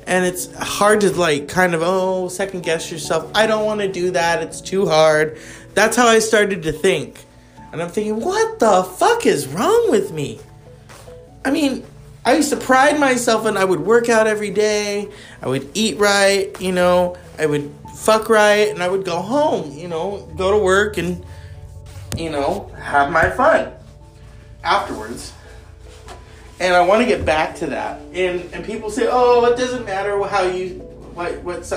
and 0.07 0.25
it's 0.25 0.53
hard 0.55 1.01
to 1.01 1.11
like 1.11 1.47
kind 1.47 1.73
of 1.75 1.81
oh 1.83 2.27
second 2.27 2.61
guess 2.63 2.91
yourself 2.91 3.29
i 3.35 3.45
don't 3.45 3.65
want 3.65 3.79
to 3.79 3.91
do 3.91 4.09
that 4.11 4.41
it's 4.41 4.59
too 4.61 4.87
hard 4.87 5.37
that's 5.75 5.95
how 5.95 6.07
i 6.07 6.17
started 6.19 6.63
to 6.63 6.71
think 6.71 7.23
and 7.71 7.81
i'm 7.81 7.89
thinking 7.89 8.19
what 8.19 8.59
the 8.59 8.83
fuck 8.83 9.25
is 9.27 9.47
wrong 9.47 9.91
with 9.91 10.11
me 10.11 10.39
i 11.45 11.51
mean 11.51 11.83
i 12.25 12.35
used 12.35 12.49
to 12.49 12.57
pride 12.57 12.99
myself 12.99 13.45
and 13.45 13.57
i 13.57 13.63
would 13.63 13.79
work 13.79 14.09
out 14.09 14.27
every 14.27 14.51
day 14.51 15.09
i 15.41 15.47
would 15.47 15.69
eat 15.73 15.97
right 15.97 16.59
you 16.61 16.71
know 16.71 17.17
i 17.39 17.45
would 17.45 17.73
fuck 17.95 18.29
right 18.29 18.69
and 18.69 18.81
i 18.81 18.87
would 18.87 19.05
go 19.05 19.21
home 19.21 19.71
you 19.71 19.87
know 19.87 20.27
go 20.37 20.51
to 20.51 20.63
work 20.63 20.97
and 20.97 21.23
you 22.17 22.29
know 22.29 22.71
have 22.77 23.11
my 23.11 23.29
fun 23.29 23.71
afterwards 24.63 25.33
and 26.61 26.75
I 26.75 26.81
want 26.81 27.01
to 27.01 27.07
get 27.07 27.25
back 27.25 27.55
to 27.55 27.67
that. 27.67 27.99
And 28.13 28.53
and 28.53 28.63
people 28.63 28.91
say, 28.91 29.07
oh, 29.09 29.43
it 29.45 29.57
doesn't 29.57 29.83
matter 29.83 30.23
how 30.23 30.43
you 30.43 30.75
what 31.15 31.41
what 31.43 31.67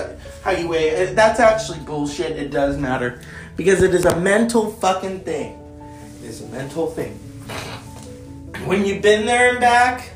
how 0.42 0.50
you 0.50 0.68
weigh. 0.68 1.12
That's 1.14 1.40
actually 1.40 1.80
bullshit. 1.80 2.32
It 2.32 2.50
does 2.50 2.76
matter 2.76 3.22
because 3.56 3.82
it 3.82 3.94
is 3.94 4.04
a 4.04 4.20
mental 4.20 4.70
fucking 4.70 5.20
thing. 5.20 5.58
It 6.22 6.28
is 6.28 6.42
a 6.42 6.48
mental 6.48 6.86
thing. 6.86 7.12
When 8.66 8.84
you've 8.84 9.02
been 9.02 9.24
there 9.24 9.52
and 9.52 9.60
back, 9.60 10.10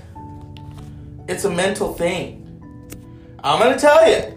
it's 1.29 1.45
a 1.45 1.51
mental 1.51 1.95
thing. 1.95 2.45
I'm 3.45 3.61
gonna 3.61 3.79
tell 3.79 4.09
you. 4.09 4.35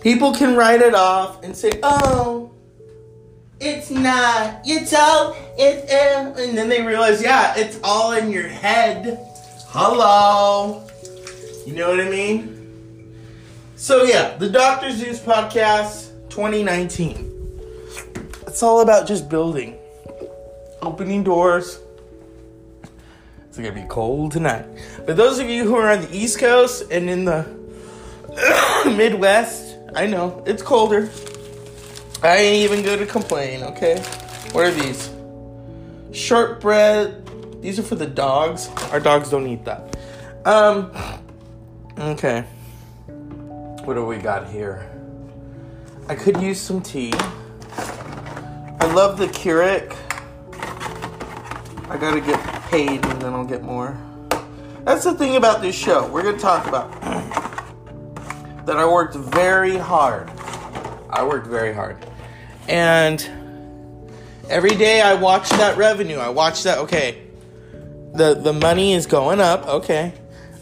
People 0.00 0.32
can 0.32 0.56
write 0.56 0.80
it 0.80 0.94
off 0.94 1.42
and 1.42 1.56
say, 1.56 1.70
oh, 1.82 2.50
it's 3.60 3.90
not. 3.90 4.60
It's 4.64 4.94
all. 4.94 5.36
It's 5.56 5.92
uh, 5.92 6.34
and 6.38 6.56
then 6.56 6.68
they 6.68 6.82
realize, 6.82 7.22
yeah, 7.22 7.54
it's 7.56 7.78
all 7.82 8.12
in 8.12 8.30
your 8.30 8.48
head. 8.48 9.18
Hello. 9.68 10.88
You 11.66 11.74
know 11.74 11.90
what 11.90 12.00
I 12.00 12.08
mean? 12.08 13.14
So 13.76 14.04
yeah, 14.04 14.36
the 14.36 14.48
Dr. 14.48 14.90
Zeus 14.92 15.20
podcast 15.20 16.10
2019. 16.30 17.26
It's 18.46 18.62
all 18.62 18.80
about 18.80 19.06
just 19.06 19.28
building, 19.28 19.76
opening 20.80 21.22
doors. 21.22 21.80
It's 23.58 23.66
gonna 23.66 23.82
be 23.82 23.88
cold 23.88 24.30
tonight. 24.30 24.66
But 25.04 25.16
those 25.16 25.40
of 25.40 25.48
you 25.48 25.64
who 25.64 25.74
are 25.74 25.90
on 25.90 26.02
the 26.02 26.16
East 26.16 26.38
Coast 26.38 26.92
and 26.92 27.10
in 27.10 27.24
the 27.24 27.44
Midwest, 28.86 29.76
I 29.96 30.06
know 30.06 30.44
it's 30.46 30.62
colder. 30.62 31.10
I 32.22 32.36
ain't 32.36 32.70
even 32.70 32.84
to 32.84 33.04
complain, 33.04 33.64
okay? 33.64 33.98
What 34.52 34.66
are 34.66 34.70
these? 34.70 35.10
Shortbread. 36.12 37.60
These 37.60 37.80
are 37.80 37.82
for 37.82 37.96
the 37.96 38.06
dogs. 38.06 38.68
Our 38.92 39.00
dogs 39.00 39.28
don't 39.28 39.48
eat 39.48 39.64
that. 39.64 39.96
Um, 40.44 40.92
okay. 41.98 42.42
What 43.08 43.94
do 43.94 44.04
we 44.04 44.18
got 44.18 44.48
here? 44.48 44.88
I 46.08 46.14
could 46.14 46.40
use 46.40 46.60
some 46.60 46.80
tea. 46.80 47.12
I 47.72 48.92
love 48.94 49.18
the 49.18 49.26
Keurig. 49.26 49.96
I 51.90 51.96
gotta 51.96 52.20
get 52.20 52.57
paid 52.68 53.04
and 53.04 53.22
then 53.22 53.32
I'll 53.32 53.44
get 53.44 53.62
more. 53.62 53.98
That's 54.84 55.04
the 55.04 55.14
thing 55.14 55.36
about 55.36 55.60
this 55.60 55.76
show. 55.76 56.06
We're 56.08 56.22
gonna 56.22 56.38
talk 56.38 56.66
about 56.66 56.90
that 58.66 58.76
I 58.76 58.86
worked 58.86 59.16
very 59.16 59.76
hard. 59.76 60.30
I 61.10 61.24
worked 61.24 61.46
very 61.46 61.72
hard. 61.72 61.96
And 62.68 63.26
every 64.48 64.76
day 64.76 65.00
I 65.00 65.14
watch 65.14 65.48
that 65.50 65.76
revenue. 65.76 66.18
I 66.18 66.28
watch 66.28 66.62
that, 66.64 66.78
okay, 66.78 67.22
the, 68.14 68.34
the 68.34 68.52
money 68.52 68.92
is 68.92 69.06
going 69.06 69.40
up. 69.40 69.66
Okay. 69.66 70.12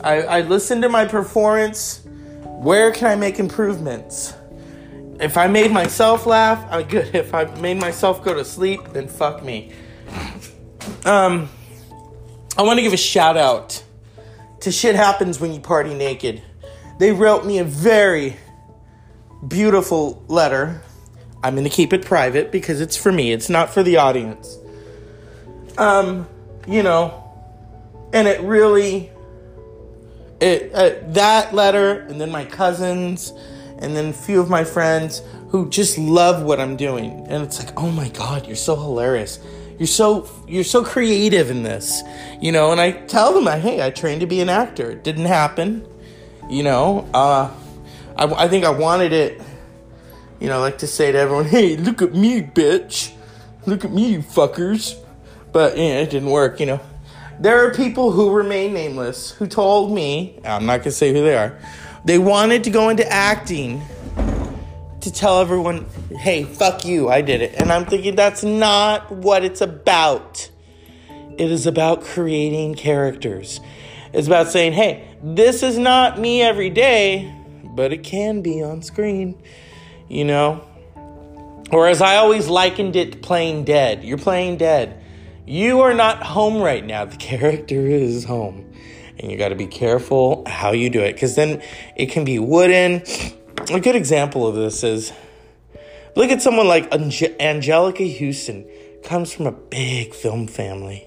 I, 0.01 0.23
I 0.23 0.41
listen 0.43 0.83
to 0.83 0.89
my 0.89 1.05
performance. 1.05 2.03
Where 2.45 2.93
can 2.93 3.09
I 3.09 3.17
make 3.17 3.39
improvements? 3.39 4.35
If 5.21 5.37
I 5.37 5.47
made 5.47 5.73
myself 5.73 6.27
laugh, 6.27 6.65
I'm 6.71 6.87
good. 6.89 7.15
If 7.15 7.35
I 7.35 7.45
made 7.61 7.79
myself 7.79 8.25
go 8.25 8.35
to 8.35 8.45
sleep, 8.45 8.81
then 8.93 9.09
fuck 9.09 9.43
me. 9.43 9.73
Um, 11.05 11.49
I 12.59 12.63
want 12.63 12.79
to 12.79 12.83
give 12.83 12.93
a 12.93 12.99
shout 12.99 13.37
out 13.37 13.83
to 14.61 14.73
Shit 14.73 14.95
Happens 14.95 15.39
When 15.39 15.53
You 15.53 15.61
Party 15.61 15.95
Naked. 15.95 16.43
They 16.99 17.13
wrote 17.13 17.45
me 17.45 17.59
a 17.59 17.65
very 17.65 18.37
beautiful 19.47 20.25
letter 20.29 20.83
I'm 21.47 21.55
going 21.55 21.63
to 21.63 21.71
keep 21.71 21.93
it 21.93 22.05
private 22.05 22.51
because 22.51 22.81
it's 22.81 22.97
for 22.97 23.13
me. 23.13 23.31
It's 23.31 23.49
not 23.49 23.73
for 23.73 23.85
the 23.85 23.99
audience. 23.99 24.59
Um, 25.79 26.27
you 26.67 26.83
know, 26.83 27.23
and 28.13 28.27
it 28.27 28.41
really 28.41 29.11
it 30.41 30.73
uh, 30.75 30.91
that 31.13 31.55
letter 31.55 32.01
and 32.01 32.21
then 32.21 32.33
my 32.33 32.45
cousins 32.45 33.33
and 33.79 33.95
then 33.95 34.07
a 34.07 34.13
few 34.13 34.41
of 34.41 34.51
my 34.51 34.65
friends 34.65 35.23
who 35.51 35.69
just 35.71 35.99
love 35.99 36.43
what 36.43 36.59
I'm 36.59 36.77
doing. 36.77 37.27
And 37.29 37.45
it's 37.45 37.63
like, 37.63 37.79
"Oh 37.81 37.93
my 37.93 38.09
god, 38.09 38.47
you're 38.47 38.57
so 38.57 38.75
hilarious. 38.75 39.39
You're 39.79 39.87
so 39.87 40.29
you're 40.49 40.65
so 40.65 40.85
creative 40.85 41.51
in 41.51 41.63
this." 41.63 42.03
You 42.41 42.53
know, 42.53 42.73
and 42.73 42.81
I 42.81 42.93
tell 42.93 43.33
them, 43.33 43.47
"Hey, 43.61 43.85
I 43.85 43.91
trained 43.91 44.21
to 44.21 44.27
be 44.27 44.41
an 44.41 44.49
actor. 44.49 44.91
It 44.91 45.05
didn't 45.05 45.27
happen." 45.27 45.87
You 46.49 46.63
know, 46.63 47.09
uh 47.13 47.51
I, 48.17 48.25
I 48.45 48.49
think 48.49 48.65
I 48.65 48.71
wanted 48.71 49.13
it 49.13 49.41
you 50.41 50.49
know, 50.49 50.61
like 50.61 50.79
to 50.79 50.87
say 50.87 51.13
to 51.13 51.19
everyone, 51.19 51.47
hey, 51.47 51.77
look 51.77 52.03
at 52.03 52.15
me, 52.15 52.43
bitch. 52.43 53.13
Look 53.65 53.85
at 53.85 53.93
me, 53.93 54.19
fuckers. 54.19 54.95
But, 55.53 55.77
yeah, 55.77 56.01
it 56.01 56.11
didn't 56.11 56.31
work, 56.31 56.61
you 56.61 56.67
know. 56.67 56.81
There 57.41 57.67
are 57.67 57.75
people 57.75 58.13
who 58.13 58.31
remain 58.31 58.73
nameless 58.75 59.31
who 59.33 59.47
told 59.47 59.93
me, 59.93 60.39
I'm 60.45 60.67
not 60.67 60.83
to 60.85 60.91
say 60.91 61.13
who 61.13 61.23
they 61.23 61.37
are, 61.37 61.59
they 62.05 62.19
wanted 62.19 62.65
to 62.65 62.71
go 62.71 62.89
into 62.89 63.07
acting 63.11 63.83
to 65.07 65.13
tell 65.13 65.41
everyone, 65.41 65.87
hey, 66.19 66.45
fuck 66.45 66.85
you, 66.85 67.09
I 67.09 67.23
did 67.23 67.43
it. 67.43 67.55
And 67.61 67.73
I'm 67.73 67.87
thinking 67.87 68.15
that's 68.15 68.45
not 68.45 69.11
what 69.11 69.45
it's 69.45 69.61
about. 69.61 70.51
It 71.09 71.51
is 71.51 71.67
about 71.67 72.03
creating 72.03 72.75
characters. 72.75 73.61
It's 74.13 74.27
about 74.27 74.49
saying, 74.49 74.75
hey, 74.75 75.17
this 75.23 75.63
is 75.63 75.79
not 75.79 76.19
me 76.19 76.43
every 76.43 76.71
day, 76.71 77.35
but 77.65 77.93
it 77.93 78.05
can 78.05 78.43
be 78.43 78.63
on 78.63 78.83
screen 78.83 79.37
you 80.09 80.25
know? 80.25 80.65
Or 81.71 81.89
as 81.89 82.01
I 82.01 82.17
always 82.17 82.49
likened 82.49 82.97
it 82.97 83.13
to 83.13 83.19
playing 83.19 83.65
dead. 83.65 84.05
You're 84.05 84.19
playing 84.19 84.59
dead. 84.59 85.03
You 85.47 85.81
are 85.81 85.95
not 85.95 86.23
home 86.23 86.61
right 86.61 86.85
now. 86.85 87.05
The 87.05 87.17
character 87.17 87.87
is 87.87 88.25
home. 88.25 88.73
And 89.19 89.33
you 89.33 89.39
got 89.39 89.49
to 89.49 89.55
be 89.55 89.67
careful 89.67 90.45
how 90.47 90.73
you 90.73 90.91
do 90.91 91.01
it 91.01 91.15
because 91.15 91.37
then 91.37 91.63
it 91.97 92.07
can 92.07 92.25
be 92.25 92.39
wooden. 92.39 93.03
A 93.71 93.81
good 93.81 93.97
example 93.97 94.47
of 94.47 94.55
this 94.55 94.85
is 94.85 95.13
look 96.15 96.31
at 96.31 96.41
someone 96.41 96.69
like 96.69 96.93
Ange- 96.93 97.37
Anjelica 97.41 98.19
Huston, 98.19 98.65
comes 99.07 99.33
from 99.33 99.47
a 99.47 99.53
big 99.53 100.15
film 100.15 100.47
family. 100.47 101.07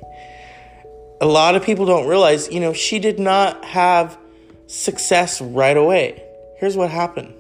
A 1.22 1.26
lot 1.26 1.56
of 1.56 1.64
people 1.64 1.86
don't 1.86 2.08
realize, 2.08 2.50
you 2.50 2.60
know, 2.60 2.74
she 2.74 2.98
did 2.98 3.20
not 3.20 3.64
have 3.66 4.18
success 4.68 5.42
right 5.42 5.76
away. 5.76 6.24
Here's 6.58 6.78
what 6.78 6.90
happened 6.90 7.34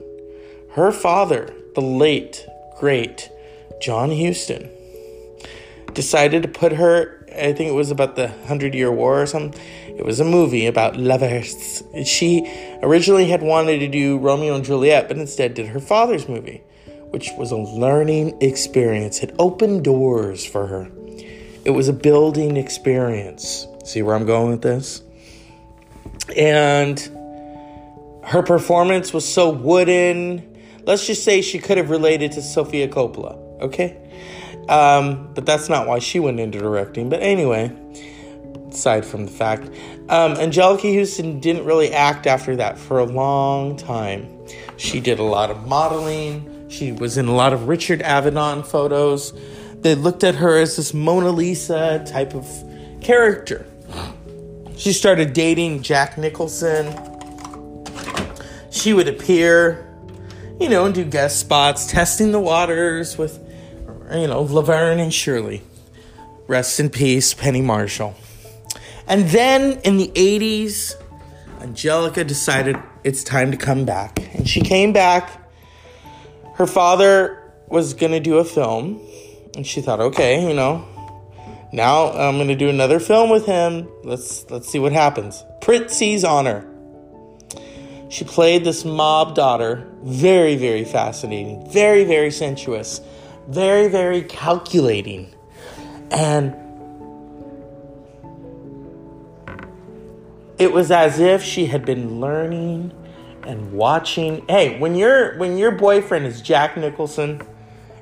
her 0.71 0.91
father, 0.91 1.53
the 1.75 1.81
late, 1.81 2.45
great 2.79 3.29
John 3.81 4.11
Huston, 4.11 4.69
decided 5.93 6.43
to 6.43 6.49
put 6.49 6.73
her, 6.73 7.18
I 7.39 7.53
think 7.53 7.69
it 7.69 7.73
was 7.73 7.91
about 7.91 8.15
the 8.15 8.27
Hundred 8.47 8.73
Year 8.75 8.91
War 8.91 9.21
or 9.21 9.25
something. 9.25 9.59
It 9.87 10.05
was 10.05 10.19
a 10.19 10.25
movie 10.25 10.65
about 10.65 10.97
lovers. 10.97 11.83
She 12.05 12.77
originally 12.81 13.27
had 13.27 13.41
wanted 13.41 13.79
to 13.79 13.87
do 13.87 14.17
Romeo 14.17 14.55
and 14.55 14.63
Juliet, 14.63 15.07
but 15.07 15.17
instead 15.17 15.53
did 15.53 15.67
her 15.67 15.79
father's 15.79 16.27
movie, 16.27 16.63
which 17.11 17.31
was 17.37 17.51
a 17.51 17.57
learning 17.57 18.37
experience. 18.41 19.21
It 19.23 19.33
opened 19.39 19.83
doors 19.83 20.45
for 20.45 20.67
her. 20.67 20.89
It 21.65 21.71
was 21.71 21.87
a 21.87 21.93
building 21.93 22.57
experience. 22.57 23.67
See 23.83 24.01
where 24.01 24.15
I'm 24.15 24.25
going 24.25 24.51
with 24.51 24.61
this? 24.61 25.01
And 26.35 26.99
her 28.23 28.43
performance 28.43 29.11
was 29.11 29.27
so 29.27 29.49
wooden 29.49 30.49
Let's 30.89 31.05
just 31.05 31.23
say 31.23 31.43
she 31.43 31.59
could 31.59 31.77
have 31.77 31.91
related 31.91 32.31
to 32.31 32.41
Sofia 32.41 32.87
Coppola, 32.87 33.37
okay? 33.61 33.95
Um, 34.67 35.33
but 35.33 35.45
that's 35.45 35.69
not 35.69 35.87
why 35.87 35.99
she 35.99 36.19
went 36.19 36.39
into 36.39 36.59
directing. 36.59 37.09
But 37.09 37.21
anyway, 37.21 37.71
aside 38.69 39.05
from 39.05 39.25
the 39.25 39.31
fact, 39.31 39.63
um, 40.09 40.35
Anjelica 40.35 40.97
Huston 40.97 41.39
didn't 41.39 41.65
really 41.65 41.91
act 41.93 42.27
after 42.27 42.55
that 42.57 42.77
for 42.77 42.99
a 42.99 43.05
long 43.05 43.77
time. 43.77 44.27
She 44.77 44.99
did 44.99 45.19
a 45.19 45.23
lot 45.23 45.49
of 45.49 45.67
modeling. 45.67 46.69
She 46.69 46.91
was 46.91 47.17
in 47.17 47.27
a 47.27 47.33
lot 47.33 47.53
of 47.53 47.67
Richard 47.67 48.01
Avedon 48.01 48.65
photos. 48.65 49.33
They 49.81 49.95
looked 49.95 50.23
at 50.23 50.35
her 50.35 50.57
as 50.57 50.75
this 50.75 50.93
Mona 50.93 51.31
Lisa 51.31 52.05
type 52.07 52.35
of 52.35 52.47
character. 53.01 53.65
She 54.75 54.93
started 54.93 55.33
dating 55.33 55.81
Jack 55.81 56.17
Nicholson. 56.17 56.97
She 58.71 58.93
would 58.93 59.07
appear 59.07 59.89
you 60.59 60.67
know, 60.67 60.85
and 60.85 60.93
do 60.93 61.05
guest 61.05 61.39
spots, 61.39 61.85
testing 61.87 62.31
the 62.31 62.39
waters 62.39 63.17
with, 63.17 63.39
you 64.11 64.27
know, 64.27 64.41
Laverne 64.41 64.99
and 64.99 65.13
Shirley. 65.13 65.61
Rest 66.47 66.79
in 66.79 66.89
peace, 66.89 67.33
Penny 67.33 67.61
Marshall. 67.61 68.15
And 69.07 69.25
then 69.29 69.79
in 69.81 69.97
the 69.97 70.07
80s, 70.09 70.95
Anjelica 71.59 72.25
decided 72.25 72.77
it's 73.03 73.23
time 73.23 73.51
to 73.51 73.57
come 73.57 73.85
back. 73.85 74.19
And 74.35 74.47
she 74.47 74.61
came 74.61 74.93
back. 74.93 75.51
Her 76.55 76.67
father 76.67 77.51
was 77.67 77.93
going 77.93 78.11
to 78.11 78.19
do 78.19 78.37
a 78.37 78.45
film. 78.45 79.01
And 79.55 79.65
she 79.65 79.81
thought, 79.81 79.99
okay, 79.99 80.47
you 80.47 80.53
know, 80.53 80.85
now 81.71 82.11
I'm 82.11 82.37
going 82.37 82.47
to 82.47 82.55
do 82.55 82.69
another 82.69 82.99
film 82.99 83.29
with 83.29 83.45
him. 83.45 83.87
Let's 84.03 84.49
let's 84.49 84.67
see 84.69 84.79
what 84.79 84.91
happens. 84.91 85.43
Prizzi's 85.61 86.23
honor. 86.23 86.65
She 88.09 88.25
played 88.25 88.63
this 88.63 88.85
mob 88.85 89.35
daughter, 89.35 89.87
very 90.03 90.55
very 90.55 90.83
fascinating, 90.83 91.69
very 91.69 92.05
very 92.05 92.31
sensuous, 92.31 93.01
very 93.49 93.87
very 93.87 94.21
calculating. 94.23 95.33
And 96.11 96.55
it 100.57 100.73
was 100.73 100.91
as 100.91 101.19
if 101.19 101.43
she 101.43 101.67
had 101.67 101.85
been 101.85 102.19
learning 102.19 102.91
and 103.43 103.71
watching. 103.71 104.45
Hey, 104.47 104.77
when 104.79 104.95
your 104.95 105.37
when 105.37 105.57
your 105.57 105.71
boyfriend 105.71 106.25
is 106.25 106.41
Jack 106.41 106.77
Nicholson, 106.77 107.41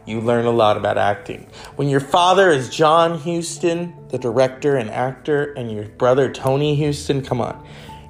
you 0.05 0.19
learn 0.21 0.45
a 0.45 0.51
lot 0.51 0.75
about 0.75 0.97
acting. 0.97 1.47
When 1.75 1.87
your 1.87 1.99
father 1.99 2.49
is 2.49 2.69
John 2.69 3.19
Huston, 3.19 3.93
the 4.09 4.17
director 4.17 4.75
and 4.75 4.89
actor, 4.89 5.53
and 5.53 5.71
your 5.71 5.85
brother 5.85 6.31
Tony 6.31 6.83
Huston, 6.83 7.21
come 7.21 7.41
on, 7.41 7.65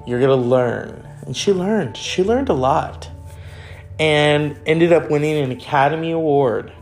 you're 0.06 0.20
gonna 0.20 0.34
learn. 0.34 1.06
And 1.26 1.36
she 1.36 1.52
learned. 1.52 1.96
She 1.96 2.22
learned 2.24 2.48
a 2.48 2.54
lot, 2.54 3.10
and 3.98 4.58
ended 4.64 4.92
up 4.92 5.10
winning 5.10 5.36
an 5.36 5.50
Academy 5.50 6.12
Award. 6.12 6.72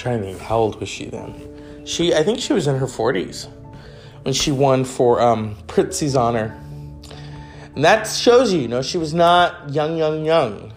Trying 0.00 0.20
to 0.20 0.28
think, 0.28 0.38
how 0.38 0.56
old 0.56 0.80
was 0.80 0.88
she 0.88 1.10
then? 1.10 1.84
She, 1.84 2.14
I 2.14 2.22
think 2.22 2.40
she 2.40 2.54
was 2.54 2.66
in 2.66 2.74
her 2.76 2.86
40s 2.86 3.50
when 4.22 4.32
she 4.32 4.50
won 4.50 4.86
for 4.86 5.20
um, 5.20 5.56
Prizzi's 5.66 6.16
honor. 6.16 6.58
And 7.74 7.84
that 7.84 8.04
shows 8.04 8.50
you, 8.50 8.62
you 8.62 8.68
know, 8.68 8.80
she 8.80 8.96
was 8.96 9.12
not 9.12 9.68
young, 9.68 9.98
young, 9.98 10.24
young. 10.24 10.72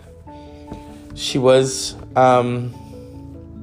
She 1.16 1.38
was 1.38 1.96
um, 2.18 2.74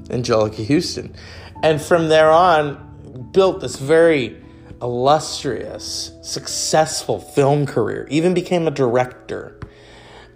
Anjelica 0.04 0.66
Huston. 0.66 1.14
And 1.62 1.78
from 1.78 2.08
there 2.08 2.30
on, 2.30 3.28
built 3.30 3.60
this 3.60 3.76
very 3.76 4.42
illustrious, 4.80 6.10
successful 6.22 7.20
film 7.20 7.66
career. 7.66 8.08
Even 8.10 8.32
became 8.32 8.66
a 8.66 8.70
director. 8.70 9.60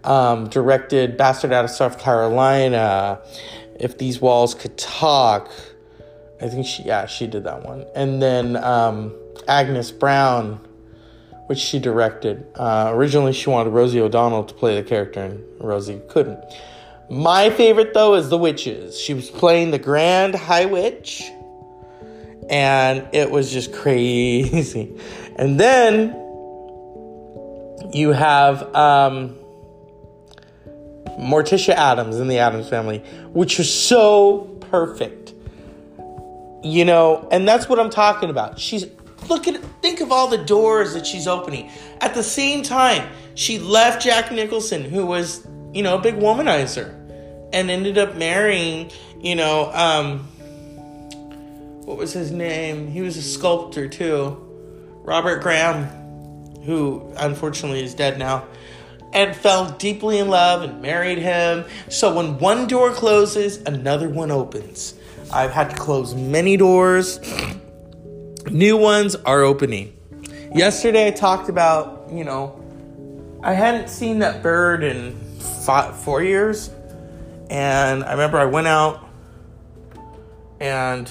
Um, 0.04 0.50
directed 0.50 1.16
Bastard 1.16 1.54
Out 1.54 1.64
of 1.64 1.70
South 1.70 1.98
Carolina, 1.98 3.22
If 3.80 3.98
These 3.98 4.20
Walls 4.20 4.54
Could 4.54 4.76
Talk. 4.76 5.50
I 6.40 6.48
think 6.48 6.66
she, 6.66 6.82
yeah, 6.82 7.06
she 7.06 7.26
did 7.26 7.44
that 7.44 7.64
one. 7.64 7.86
And 7.94 8.20
then 8.20 8.56
um, 8.56 9.14
Agnes 9.48 9.90
Browne, 9.90 10.60
which 11.46 11.58
she 11.58 11.78
directed. 11.78 12.46
Uh, 12.54 12.90
originally, 12.92 13.32
she 13.32 13.50
wanted 13.50 13.70
Rosie 13.70 14.00
O'Donnell 14.00 14.44
to 14.44 14.54
play 14.54 14.80
the 14.80 14.86
character, 14.86 15.20
and 15.20 15.44
Rosie 15.58 16.00
couldn't. 16.08 16.42
My 17.10 17.50
favorite, 17.50 17.94
though, 17.94 18.14
is 18.14 18.30
The 18.30 18.38
Witches. 18.38 18.98
She 18.98 19.14
was 19.14 19.30
playing 19.30 19.70
the 19.70 19.78
Grand 19.78 20.34
High 20.34 20.64
Witch, 20.64 21.22
and 22.48 23.06
it 23.12 23.30
was 23.30 23.52
just 23.52 23.72
crazy. 23.72 24.96
And 25.36 25.58
then 25.58 26.14
you 27.92 28.12
have 28.12 28.72
um, 28.72 29.36
Morticia 31.24 31.74
Addams 31.74 32.18
in 32.20 32.28
the 32.28 32.38
Addams 32.38 32.68
family, 32.68 32.98
which 33.32 33.58
is 33.58 33.72
so 33.72 34.58
perfect. 34.70 35.32
You 36.62 36.84
know, 36.84 37.28
and 37.30 37.46
that's 37.46 37.68
what 37.68 37.78
I'm 37.78 37.90
talking 37.90 38.30
about. 38.30 38.58
She's 38.58 38.86
Look 39.28 39.48
at 39.48 39.62
think 39.80 40.00
of 40.00 40.12
all 40.12 40.28
the 40.28 40.38
doors 40.38 40.94
that 40.94 41.06
she's 41.06 41.26
opening. 41.26 41.70
At 42.00 42.14
the 42.14 42.22
same 42.22 42.62
time, 42.62 43.08
she 43.34 43.58
left 43.58 44.02
Jack 44.02 44.30
Nicholson, 44.30 44.84
who 44.84 45.06
was, 45.06 45.46
you 45.72 45.82
know, 45.82 45.96
a 45.96 46.00
big 46.00 46.16
womanizer, 46.16 46.90
and 47.52 47.70
ended 47.70 47.96
up 47.96 48.16
marrying, 48.16 48.90
you 49.20 49.34
know, 49.34 49.70
um, 49.72 50.20
what 51.87 51.96
was 51.96 52.12
his 52.12 52.30
name? 52.30 52.88
He 52.88 53.00
was 53.00 53.16
a 53.16 53.22
sculptor 53.22 53.88
too, 53.88 54.37
Robert 55.04 55.42
Graham, 55.42 55.84
who 56.64 57.12
unfortunately 57.16 57.82
is 57.82 57.94
dead 57.94 58.18
now, 58.18 58.44
and 59.14 59.35
fell 59.35 59.70
deeply 59.70 60.18
in 60.18 60.29
love 60.29 60.62
and 60.62 60.83
married 60.83 61.18
him. 61.18 61.64
So 61.88 62.14
when 62.14 62.38
one 62.38 62.66
door 62.66 62.92
closes, 62.92 63.59
another 63.59 64.09
one 64.09 64.31
opens. 64.31 64.94
I've 65.33 65.53
had 65.53 65.70
to 65.70 65.77
close 65.77 66.14
many 66.14 66.57
doors 66.57 67.18
New 68.50 68.77
ones 68.77 69.16
are 69.16 69.42
opening. 69.42 69.96
Yesterday 70.55 71.09
I 71.09 71.11
talked 71.12 71.48
about, 71.48 72.09
you 72.12 72.24
know, 72.24 72.62
I 73.42 73.55
hadn't 73.55 73.88
seen 73.88 74.18
that 74.18 74.42
bird 74.42 74.85
in 74.85 75.14
five, 75.64 75.96
four 75.96 76.22
years. 76.22 76.70
And 77.48 78.05
I 78.05 78.12
remember 78.12 78.38
I 78.38 78.44
went 78.44 78.66
out 78.66 79.09
and 80.61 81.11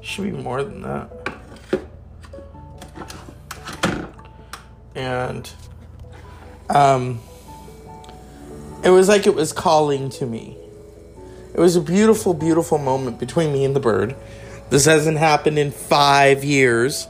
should 0.00 0.24
be 0.24 0.30
more 0.30 0.64
than 0.64 0.80
that. 0.82 1.10
And 4.94 5.52
um, 6.68 7.20
it 8.84 8.90
was 8.90 9.08
like 9.08 9.26
it 9.26 9.34
was 9.34 9.52
calling 9.52 10.10
to 10.10 10.26
me. 10.26 10.56
It 11.54 11.60
was 11.60 11.76
a 11.76 11.80
beautiful, 11.80 12.34
beautiful 12.34 12.78
moment 12.78 13.18
between 13.18 13.52
me 13.52 13.64
and 13.64 13.74
the 13.74 13.80
bird. 13.80 14.14
This 14.70 14.84
hasn't 14.84 15.18
happened 15.18 15.58
in 15.58 15.70
five 15.70 16.44
years. 16.44 17.08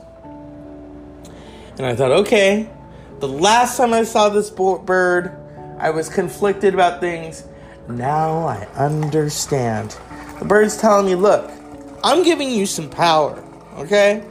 And 1.77 1.87
I 1.87 1.95
thought, 1.95 2.13
okay, 2.13 2.69
the 3.21 3.29
last 3.29 3.77
time 3.77 3.93
I 3.93 4.05
saw 4.05 4.29
this 4.29 4.51
bird, 4.51 5.37
I 5.79 5.91
was 5.91 6.09
conflicted 6.09 6.75
about 6.75 7.01
things. 7.01 7.45
Now 7.89 8.47
I 8.47 8.67
understand. 8.77 9.97
The 10.39 10.45
bird's 10.45 10.77
telling 10.77 11.07
me, 11.07 11.15
look, 11.15 11.51
I'm 12.03 12.23
giving 12.23 12.51
you 12.51 12.67
some 12.67 12.89
power, 12.89 13.43
okay? 13.77 14.25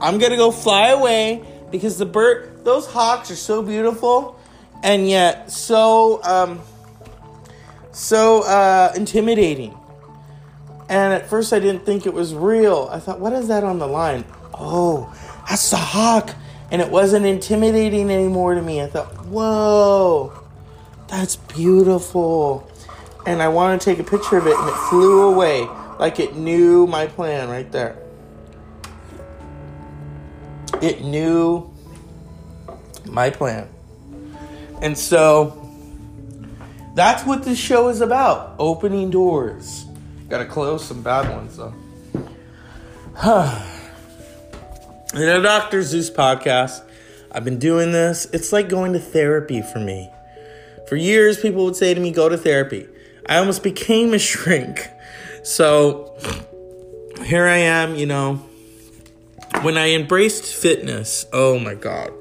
I'm 0.00 0.18
gonna 0.18 0.36
go 0.36 0.50
fly 0.50 0.88
away 0.88 1.42
because 1.70 1.98
the 1.98 2.06
bird, 2.06 2.55
those 2.66 2.84
hawks 2.84 3.30
are 3.30 3.36
so 3.36 3.62
beautiful 3.62 4.36
and 4.82 5.08
yet 5.08 5.52
so, 5.52 6.20
um, 6.24 6.60
so 7.92 8.42
uh, 8.42 8.92
intimidating. 8.96 9.72
And 10.88 11.14
at 11.14 11.28
first, 11.28 11.52
I 11.52 11.60
didn't 11.60 11.86
think 11.86 12.06
it 12.06 12.12
was 12.12 12.34
real. 12.34 12.88
I 12.90 12.98
thought, 12.98 13.20
what 13.20 13.32
is 13.32 13.46
that 13.48 13.62
on 13.62 13.78
the 13.78 13.86
line? 13.86 14.24
Oh, 14.52 15.14
that's 15.48 15.70
the 15.70 15.76
hawk. 15.76 16.34
And 16.72 16.82
it 16.82 16.90
wasn't 16.90 17.24
intimidating 17.24 18.10
anymore 18.10 18.54
to 18.54 18.62
me. 18.62 18.82
I 18.82 18.88
thought, 18.88 19.26
whoa, 19.26 20.32
that's 21.06 21.36
beautiful. 21.36 22.68
And 23.26 23.42
I 23.42 23.48
wanted 23.48 23.80
to 23.80 23.84
take 23.84 24.00
a 24.00 24.08
picture 24.08 24.38
of 24.38 24.46
it, 24.48 24.56
and 24.56 24.68
it 24.68 24.76
flew 24.90 25.32
away 25.32 25.68
like 26.00 26.18
it 26.18 26.34
knew 26.34 26.88
my 26.88 27.06
plan 27.06 27.48
right 27.48 27.70
there. 27.70 27.96
It 30.82 31.02
knew 31.02 31.75
my 33.08 33.30
plan. 33.30 33.68
And 34.82 34.96
so 34.96 35.62
that's 36.94 37.24
what 37.24 37.42
this 37.42 37.58
show 37.58 37.88
is 37.88 38.00
about 38.00 38.56
opening 38.58 39.10
doors. 39.10 39.84
Gotta 40.28 40.46
close 40.46 40.84
some 40.84 41.02
bad 41.02 41.30
ones 41.30 41.56
though. 41.56 41.74
In 45.14 45.20
the 45.20 45.40
Dr. 45.42 45.82
Zeus 45.82 46.10
podcast. 46.10 46.82
I've 47.32 47.44
been 47.44 47.58
doing 47.58 47.92
this. 47.92 48.26
It's 48.32 48.52
like 48.52 48.68
going 48.68 48.94
to 48.94 48.98
therapy 48.98 49.60
for 49.60 49.78
me. 49.78 50.10
For 50.88 50.96
years, 50.96 51.38
people 51.38 51.64
would 51.66 51.76
say 51.76 51.92
to 51.92 52.00
me, 52.00 52.10
go 52.10 52.28
to 52.28 52.36
therapy. 52.36 52.86
I 53.28 53.36
almost 53.36 53.62
became 53.62 54.14
a 54.14 54.18
shrink. 54.30 54.88
So 55.42 56.16
here 57.24 57.46
I 57.46 57.58
am, 57.58 57.94
you 57.94 58.06
know. 58.06 58.36
When 59.62 59.76
I 59.76 59.90
embraced 59.90 60.44
fitness, 60.44 61.26
oh 61.32 61.58
my 61.58 61.74
God. 61.74 62.12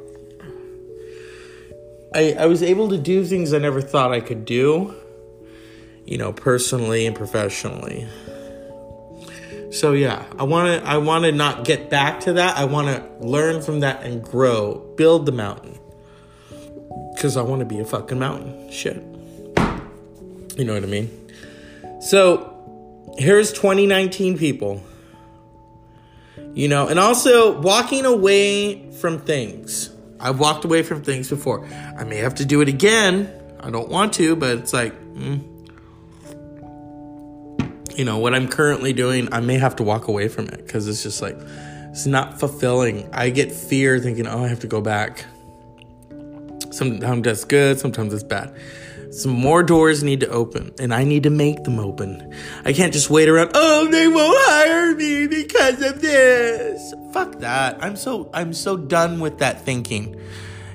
I, 2.15 2.36
I 2.39 2.45
was 2.45 2.63
able 2.63 2.89
to 2.89 2.97
do 2.97 3.25
things 3.25 3.54
I 3.54 3.60
never 3.60 3.82
thought 3.82 4.12
I 4.12 4.21
could 4.21 4.45
do 4.45 4.95
you 6.06 6.17
know, 6.17 6.32
personally 6.32 7.06
and 7.06 7.15
professionally. 7.15 8.08
So 9.71 9.91
yeah, 9.91 10.25
I 10.39 10.43
want 10.43 10.82
to 10.82 10.88
I 10.88 10.97
want 10.97 11.25
to 11.25 11.32
not 11.32 11.65
get 11.65 11.89
back 11.89 12.21
to 12.21 12.34
that. 12.34 12.56
I 12.56 12.65
want 12.65 12.88
to 12.88 13.28
learn 13.28 13.62
from 13.62 13.82
that 13.82 14.04
and 14.04 14.23
grow, 14.23 14.93
build 14.95 15.25
the 15.25 15.32
mountain. 15.32 15.78
Cuz 17.17 17.36
I 17.36 17.41
want 17.41 17.60
to 17.60 17.65
be 17.65 17.80
a 17.80 17.86
fucking 17.86 18.19
mountain. 18.19 18.71
Shit. 18.71 19.04
You 20.58 20.63
know 20.63 20.73
what 20.73 20.84
I 20.84 20.88
mean? 20.88 21.10
So, 21.99 22.54
here's 23.17 23.51
2019 23.51 24.38
people. 24.38 24.82
You 26.54 26.69
know, 26.69 26.88
and 26.88 26.99
also 26.99 27.60
walking 27.60 28.06
away 28.06 28.89
from 28.91 29.19
things. 29.19 29.89
I've 30.26 30.40
walked 30.40 30.66
away 30.66 30.82
from 30.82 31.04
things 31.04 31.30
before. 31.30 31.64
I 31.98 32.04
may 32.04 32.18
have 32.18 32.36
to 32.36 32.46
do 32.46 32.62
it 32.62 32.68
again. 32.68 33.32
I 33.60 33.70
don't 33.70 33.90
want 33.90 34.14
to, 34.14 34.36
but 34.36 34.58
it's 34.58 34.74
like, 34.74 34.94
mm, 35.14 35.44
you 37.96 38.06
know, 38.06 38.18
what 38.18 38.34
I'm 38.34 38.48
currently 38.48 38.92
doing, 38.92 39.32
I 39.32 39.40
may 39.40 39.60
have 39.60 39.76
to 39.76 39.84
walk 39.84 40.08
away 40.08 40.28
from 40.28 40.48
it 40.48 40.66
because 40.66 40.88
it's 40.88 41.04
just 41.04 41.22
like, 41.22 41.38
it's 41.92 42.08
not 42.08 42.40
fulfilling. 42.40 43.08
I 43.14 43.30
get 43.30 43.52
fear 43.52 44.00
thinking, 44.00 44.26
oh, 44.26 44.44
I 44.44 44.48
have 44.48 44.62
to 44.62 44.68
go 44.68 44.82
back. 44.82 45.26
Sometimes 46.72 47.24
that's 47.24 47.44
good, 47.44 47.80
sometimes 47.80 48.12
it's 48.12 48.24
bad. 48.24 48.54
Some 49.15 49.32
more 49.32 49.63
doors 49.63 50.04
need 50.04 50.19
to 50.19 50.28
open, 50.28 50.73
and 50.78 50.93
I 50.93 51.06
need 51.06 51.23
to 51.23 51.30
make 51.30 51.63
them 51.63 51.80
open. 51.80 52.36
I 52.65 52.73
can't 52.73 52.91
just 52.91 53.10
wait 53.10 53.30
around. 53.30 53.51
Oh, 53.54 53.88
they 53.89 54.10
won't 54.10 54.38
hire 54.41 54.93
me 54.93 55.25
because 55.25 55.82
of 55.82 56.01
this. 56.01 56.93
Fuck 57.13 57.39
that. 57.39 57.82
I'm 57.82 57.95
so 57.95 58.30
I'm 58.34 58.51
so 58.51 58.75
done 58.75 59.21
with 59.21 59.38
that 59.38 59.62
thinking. 59.62 60.19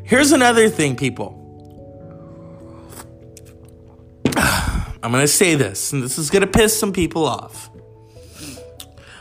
Here's 0.04 0.32
another 0.32 0.70
thing, 0.70 0.96
people. 0.96 1.36
I'm 4.36 5.12
gonna 5.12 5.28
say 5.28 5.54
this, 5.54 5.92
and 5.92 6.02
this 6.02 6.16
is 6.16 6.30
gonna 6.30 6.46
piss 6.46 6.80
some 6.80 6.94
people 6.94 7.26
off. 7.26 7.68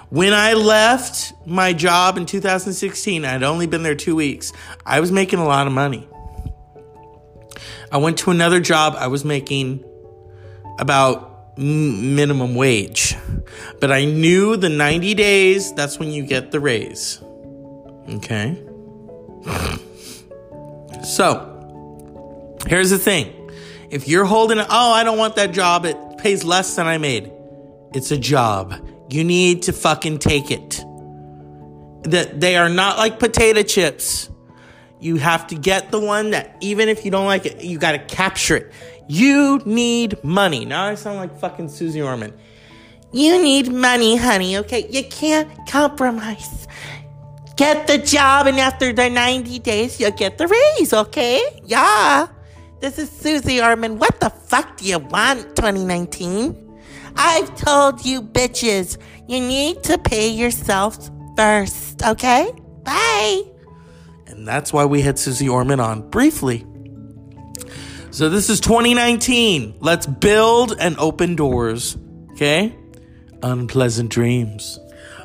When 0.08 0.32
I 0.32 0.54
left 0.54 1.34
my 1.46 1.74
job 1.74 2.16
in 2.16 2.26
2016, 2.26 3.26
I'd 3.26 3.44
only 3.44 3.68
been 3.68 3.84
there 3.84 3.96
two 3.96 4.16
weeks. 4.16 4.54
I 4.86 5.02
was 5.02 5.12
making 5.12 5.40
a 5.40 5.46
lot 5.46 5.68
of 5.68 5.74
money. 5.74 6.08
I 7.92 7.98
went 7.98 8.18
to 8.20 8.32
another 8.32 8.60
job. 8.60 8.96
I 8.98 9.08
was 9.08 9.26
making 9.26 9.84
about 10.78 11.58
minimum 11.58 12.56
wage. 12.56 13.16
But 13.80 13.92
I 13.92 14.06
knew 14.06 14.56
the 14.56 14.70
90 14.70 15.14
days, 15.14 15.74
that's 15.74 16.00
when 16.00 16.12
you 16.12 16.24
get 16.24 16.52
the 16.52 16.60
raise. 16.60 17.22
Okay? 18.10 18.64
So, 21.02 22.58
here's 22.68 22.90
the 22.90 22.98
thing. 22.98 23.34
If 23.90 24.08
you're 24.08 24.26
holding, 24.26 24.60
oh, 24.60 24.66
I 24.70 25.04
don't 25.06 25.18
want 25.18 25.38
that 25.38 25.54
job, 25.54 25.86
it 25.86 25.98
pays 26.18 26.44
less 26.44 26.76
than 26.76 26.88
I 26.88 26.98
made. 26.98 27.32
It's 27.94 28.12
a 28.12 28.18
job. 28.18 28.76
You 29.10 29.24
need 29.24 29.64
to 29.64 29.74
fucking 29.74 30.20
take 30.20 30.52
it. 30.52 30.84
That 32.04 32.40
they 32.40 32.58
are 32.58 32.70
not 32.70 32.98
like 32.98 33.18
potato 33.18 33.64
chips. 33.64 34.30
You 35.00 35.16
have 35.18 35.48
to 35.48 35.56
get 35.56 35.92
the 35.92 36.00
one 36.00 36.32
that 36.32 36.58
even 36.62 36.90
if 36.90 37.06
you 37.06 37.12
don't 37.12 37.26
like 37.26 37.46
it, 37.46 37.64
you 37.64 37.78
got 37.78 37.94
to 37.94 38.00
capture 38.00 38.58
it. 38.58 38.74
You 39.08 39.62
need 39.66 40.24
money. 40.24 40.66
Now 40.66 40.86
I 40.86 40.96
sound 40.96 41.18
like 41.18 41.40
fucking 41.40 41.70
Susie 41.70 42.02
Orman. 42.02 42.34
You 43.12 43.42
need 43.42 43.72
money, 43.72 44.18
honey, 44.18 44.58
okay? 44.58 44.88
You 44.90 45.04
can't 45.04 45.50
compromise. 45.68 46.68
Get 47.56 47.88
the 47.88 47.98
job, 47.98 48.48
and 48.48 48.60
after 48.60 48.94
the 48.94 49.10
90 49.10 49.60
days, 49.60 50.00
you'll 50.00 50.12
get 50.12 50.38
the 50.38 50.48
raise, 50.48 50.94
okay? 50.94 51.62
Yeah. 51.66 52.28
This 52.80 53.00
is 53.00 53.10
Susie 53.10 53.62
Orman. 53.62 54.00
What 54.00 54.20
the 54.20 54.30
fuck 54.30 54.78
do 54.78 54.86
you 54.86 55.00
want, 55.00 55.56
2019? 55.56 56.82
I've 57.16 57.54
told 57.56 58.06
you 58.06 58.22
bitches, 58.22 58.98
you 59.28 59.42
need 59.42 59.84
to 59.84 59.98
pay 59.98 60.30
yourself 60.30 61.10
first, 61.36 62.04
okay? 62.04 62.54
Bye. 62.84 63.42
And 64.30 64.48
that's 64.48 64.72
why 64.72 64.86
we 64.86 65.02
had 65.02 65.20
Susie 65.20 65.50
Orman 65.50 65.80
on 65.80 66.10
briefly. 66.10 66.66
So 68.12 68.30
this 68.30 68.50
is 68.50 68.60
2019. 68.60 69.76
Let's 69.80 70.06
build 70.06 70.76
and 70.80 70.98
open 70.98 71.36
doors, 71.36 71.98
okay? 72.32 72.76
Unpleasant 73.44 74.10
dreams. 74.12 74.80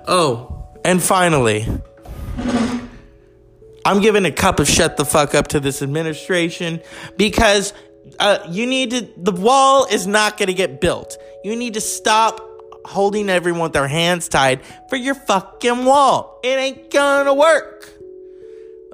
Oh, 0.07 0.69
and 0.85 1.03
finally, 1.03 1.67
I'm 3.85 4.01
giving 4.01 4.25
a 4.25 4.33
cup 4.33 4.61
of 4.61 4.69
shut 4.69 4.97
the 4.97 5.05
fuck 5.05 5.35
up 5.35 5.49
to 5.49 5.61
this 5.61 5.83
administration 5.83 6.81
because 7.17 7.73
uh, 8.19 8.39
you 8.49 8.67
need 8.67 8.91
to, 8.91 9.09
the 9.17 9.33
wall 9.33 9.87
is 9.87 10.07
not 10.07 10.37
going 10.37 10.49
to 10.49 10.55
get 10.55 10.81
built. 10.81 11.17
You 11.43 11.57
need 11.57 11.75
to 11.75 11.81
stop 11.81 12.41
holding 12.85 13.31
everyone 13.31 13.63
with 13.63 13.73
their 13.73 13.89
hands 13.89 14.29
tied 14.29 14.61
for 14.89 14.97
your 14.97 15.15
fucking 15.15 15.85
wall. 15.85 16.41
It 16.43 16.59
ain't 16.59 16.91
gonna 16.91 17.35
work. 17.35 17.94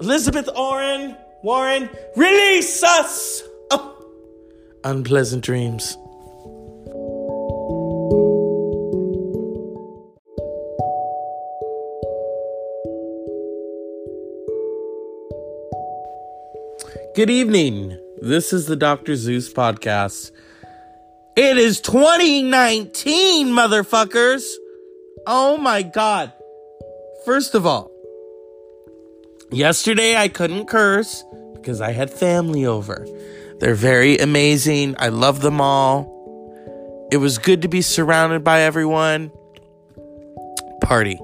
Elizabeth 0.01 0.49
Warren, 0.57 1.15
Warren, 1.43 1.91
release 2.17 2.83
us! 2.83 3.43
Oh. 3.71 4.07
Unpleasant 4.83 5.45
dreams. 5.45 5.99
Good 17.15 17.29
evening. 17.29 17.99
This 18.23 18.55
is 18.55 18.65
the 18.65 18.77
Dr. 18.77 19.17
Zeus 19.17 19.53
podcast. 19.53 20.31
It 21.37 21.59
is 21.59 21.79
2019, 21.83 23.49
motherfuckers. 23.49 24.51
Oh 25.27 25.59
my 25.59 25.83
God. 25.83 26.33
First 27.27 27.55
of 27.55 27.67
all, 27.67 27.90
yesterday 29.53 30.17
I 30.17 30.29
couldn't 30.29 30.67
curse 30.67 31.25
because 31.55 31.81
I 31.81 31.93
had 31.93 32.11
family 32.11 32.65
over. 32.67 33.07
They're 33.61 33.75
very 33.75 34.17
amazing. 34.19 34.97
I 34.99 35.09
love 35.09 35.43
them 35.43 35.61
all. 35.61 36.19
It 37.13 37.19
was 37.19 37.39
good 37.39 37.63
to 37.63 37.69
be 37.69 37.83
surrounded 37.83 38.43
by 38.45 38.61
everyone. 38.63 39.31
Party. 40.81 41.19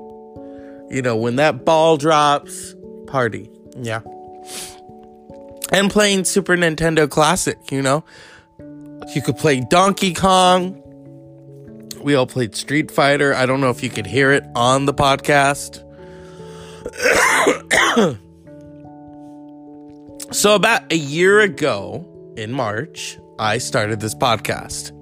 You 0.91 1.03
know, 1.03 1.17
when 1.17 1.37
that 1.37 1.65
ball 1.65 1.97
drops, 1.97 2.75
party. 3.07 3.51
Yeah. 3.77 4.01
And 5.73 5.91
playing 5.91 6.25
Super 6.25 6.57
Nintendo 6.57 7.09
Classic, 7.09 7.59
you 7.71 7.83
know? 7.83 8.05
You 9.15 9.23
could 9.23 9.37
play 9.37 9.61
Donkey 9.61 10.13
Kong. 10.13 10.83
We 12.01 12.15
all 12.15 12.27
played 12.27 12.55
Street 12.55 12.91
Fighter. 12.91 13.35
I 13.35 13.47
don't 13.47 13.61
know 13.61 13.71
if 13.71 13.83
you 13.83 13.91
could 13.91 14.07
hear 14.07 14.33
it 14.33 14.45
on 14.55 14.87
the 14.87 14.95
podcast. 14.95 15.83
so, 20.33 20.55
about 20.55 20.91
a 20.93 20.97
year 20.97 21.41
ago 21.41 22.07
in 22.37 22.53
March, 22.53 23.19
I 23.39 23.59
started 23.59 24.01
this 24.01 24.15
podcast. 24.15 24.93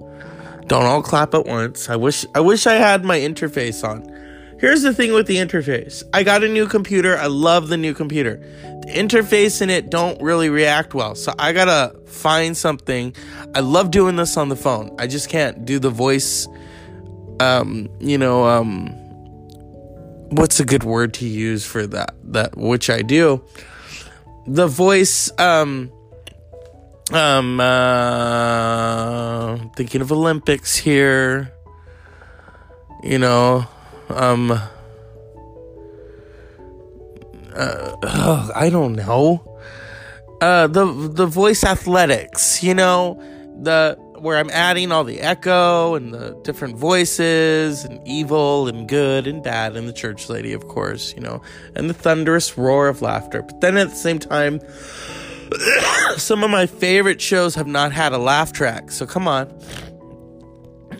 Don't 0.67 0.83
all 0.83 1.01
clap 1.01 1.33
at 1.33 1.45
once. 1.45 1.89
I 1.89 1.95
wish 1.95 2.25
I 2.35 2.41
wish 2.41 2.67
I 2.67 2.73
had 2.73 3.05
my 3.05 3.17
interface 3.17 3.87
on. 3.87 4.11
Here's 4.59 4.81
the 4.81 4.93
thing 4.93 5.13
with 5.13 5.27
the 5.27 5.37
interface. 5.37 6.03
I 6.13 6.23
got 6.23 6.43
a 6.43 6.47
new 6.47 6.67
computer. 6.67 7.17
I 7.17 7.27
love 7.27 7.67
the 7.67 7.77
new 7.77 7.93
computer. 7.93 8.37
The 8.85 8.91
interface 8.93 9.61
in 9.61 9.69
it 9.69 9.89
don't 9.89 10.21
really 10.21 10.49
react 10.49 10.93
well. 10.93 11.15
So 11.15 11.33
I 11.37 11.51
got 11.53 11.65
to 11.65 11.99
find 12.07 12.55
something. 12.55 13.15
I 13.53 13.59
love 13.59 13.91
doing 13.91 14.15
this 14.15 14.37
on 14.37 14.49
the 14.49 14.55
phone. 14.55 14.95
I 14.97 15.07
just 15.07 15.29
can't 15.29 15.65
do 15.65 15.77
the 15.77 15.89
voice 15.89 16.47
um, 17.39 17.89
you 17.99 18.17
know, 18.17 18.45
um 18.45 19.04
what's 20.29 20.59
a 20.59 20.65
good 20.65 20.83
word 20.83 21.13
to 21.15 21.25
use 21.27 21.65
for 21.65 21.85
that 21.87 22.15
that 22.23 22.57
which 22.57 22.89
I 22.89 23.01
do. 23.01 23.43
The 24.47 24.67
voice 24.67 25.31
um 25.39 25.91
um 27.11 27.59
uh 27.59 29.57
thinking 29.75 30.01
of 30.01 30.11
Olympics 30.11 30.75
here. 30.75 31.51
You 33.03 33.19
know, 33.19 33.67
um 34.09 34.51
uh, 37.55 37.95
ugh, 38.03 38.51
I 38.55 38.69
don't 38.69 38.93
know. 38.95 39.59
Uh 40.41 40.67
the 40.67 40.85
the 40.85 41.25
voice 41.25 41.63
athletics, 41.63 42.61
you 42.63 42.73
know, 42.73 43.21
the 43.61 43.97
where 44.19 44.37
I'm 44.37 44.49
adding 44.49 44.91
all 44.91 45.03
the 45.03 45.21
echo 45.21 45.95
and 45.95 46.13
the 46.13 46.39
different 46.43 46.77
voices 46.77 47.83
and 47.83 48.05
evil 48.07 48.67
and 48.67 48.87
good 48.87 49.27
and 49.27 49.43
bad 49.43 49.75
and 49.75 49.87
the 49.87 49.93
church 49.93 50.29
lady, 50.29 50.53
of 50.53 50.67
course, 50.67 51.13
you 51.13 51.21
know, 51.21 51.41
and 51.75 51.89
the 51.89 51.93
thunderous 51.93 52.57
roar 52.57 52.87
of 52.87 53.01
laughter. 53.01 53.41
But 53.41 53.61
then 53.61 53.77
at 53.77 53.89
the 53.89 53.95
same 53.95 54.19
time, 54.19 54.61
some 56.17 56.43
of 56.43 56.49
my 56.49 56.65
favorite 56.65 57.21
shows 57.21 57.55
have 57.55 57.67
not 57.67 57.91
had 57.91 58.13
a 58.13 58.17
laugh 58.17 58.53
track. 58.53 58.91
So 58.91 59.05
come 59.05 59.27
on. 59.27 59.53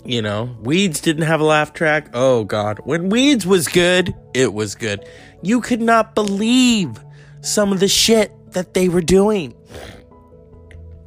You 0.04 0.21
know, 0.21 0.56
Weeds 0.62 1.01
didn't 1.01 1.23
have 1.23 1.39
a 1.39 1.45
laugh 1.45 1.73
track. 1.73 2.10
Oh, 2.13 2.43
God. 2.43 2.80
When 2.84 3.10
Weeds 3.10 3.47
was 3.47 3.67
good, 3.67 4.13
it 4.36 4.54
was 4.54 4.75
good. 4.75 5.04
You 5.41 5.62
could 5.62 5.82
not 5.82 6.13
believe 6.13 7.04
some 7.41 7.71
of 7.71 7.80
the 7.80 7.88
shit 7.88 8.32
that 8.51 8.75
they 8.75 8.88
were 8.88 9.01
doing. 9.01 9.56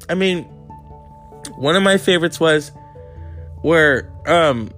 I 0.09 0.15
mean, 0.15 0.45
one 1.59 1.75
of 1.75 1.83
my 1.83 1.97
favorites 1.97 2.39
was 2.39 2.71
where 3.61 4.11
um 4.25 4.71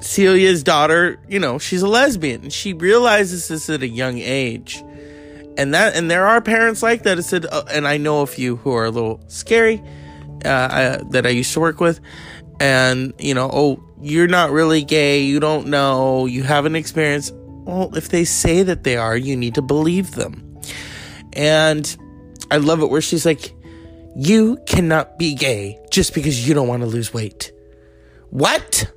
Celia's 0.00 0.62
daughter, 0.62 1.18
you 1.28 1.40
know, 1.40 1.58
she's 1.58 1.82
a 1.82 1.88
lesbian 1.88 2.42
and 2.42 2.52
she 2.52 2.72
realizes 2.72 3.48
this 3.48 3.68
at 3.68 3.82
a 3.82 3.88
young 3.88 4.18
age. 4.18 4.82
And 5.56 5.74
that 5.74 5.96
and 5.96 6.10
there 6.10 6.26
are 6.26 6.40
parents 6.40 6.82
like 6.82 7.02
that. 7.02 7.18
I 7.18 7.20
said, 7.22 7.46
uh, 7.46 7.64
and 7.72 7.86
I 7.86 7.96
know 7.96 8.20
a 8.20 8.26
few 8.26 8.56
who 8.56 8.72
are 8.72 8.84
a 8.84 8.90
little 8.90 9.20
scary 9.26 9.82
uh, 10.44 10.68
I, 10.70 11.02
that 11.10 11.26
I 11.26 11.30
used 11.30 11.52
to 11.54 11.60
work 11.60 11.80
with, 11.80 12.00
and 12.60 13.12
you 13.18 13.34
know, 13.34 13.50
oh, 13.52 13.82
you're 14.00 14.28
not 14.28 14.52
really 14.52 14.84
gay, 14.84 15.22
you 15.22 15.40
don't 15.40 15.66
know, 15.66 16.26
you 16.26 16.44
haven't 16.44 16.76
experienced. 16.76 17.34
Well, 17.34 17.94
if 17.96 18.08
they 18.10 18.24
say 18.24 18.62
that 18.62 18.84
they 18.84 18.96
are, 18.96 19.16
you 19.16 19.36
need 19.36 19.56
to 19.56 19.62
believe 19.62 20.12
them. 20.12 20.60
And 21.32 21.96
I 22.52 22.58
love 22.58 22.80
it 22.80 22.86
where 22.86 23.00
she's 23.00 23.26
like, 23.26 23.52
you 24.18 24.58
cannot 24.66 25.16
be 25.16 25.32
gay 25.32 25.78
just 25.90 26.12
because 26.12 26.46
you 26.46 26.52
don't 26.52 26.66
want 26.66 26.82
to 26.82 26.88
lose 26.88 27.14
weight. 27.14 27.52
What? 28.30 28.92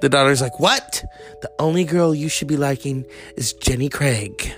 The 0.00 0.08
daughter's 0.08 0.42
like, 0.42 0.58
What? 0.58 1.04
The 1.42 1.50
only 1.60 1.84
girl 1.84 2.12
you 2.12 2.28
should 2.28 2.48
be 2.48 2.56
liking 2.56 3.06
is 3.36 3.52
Jenny 3.52 3.88
Craig. 3.88 4.52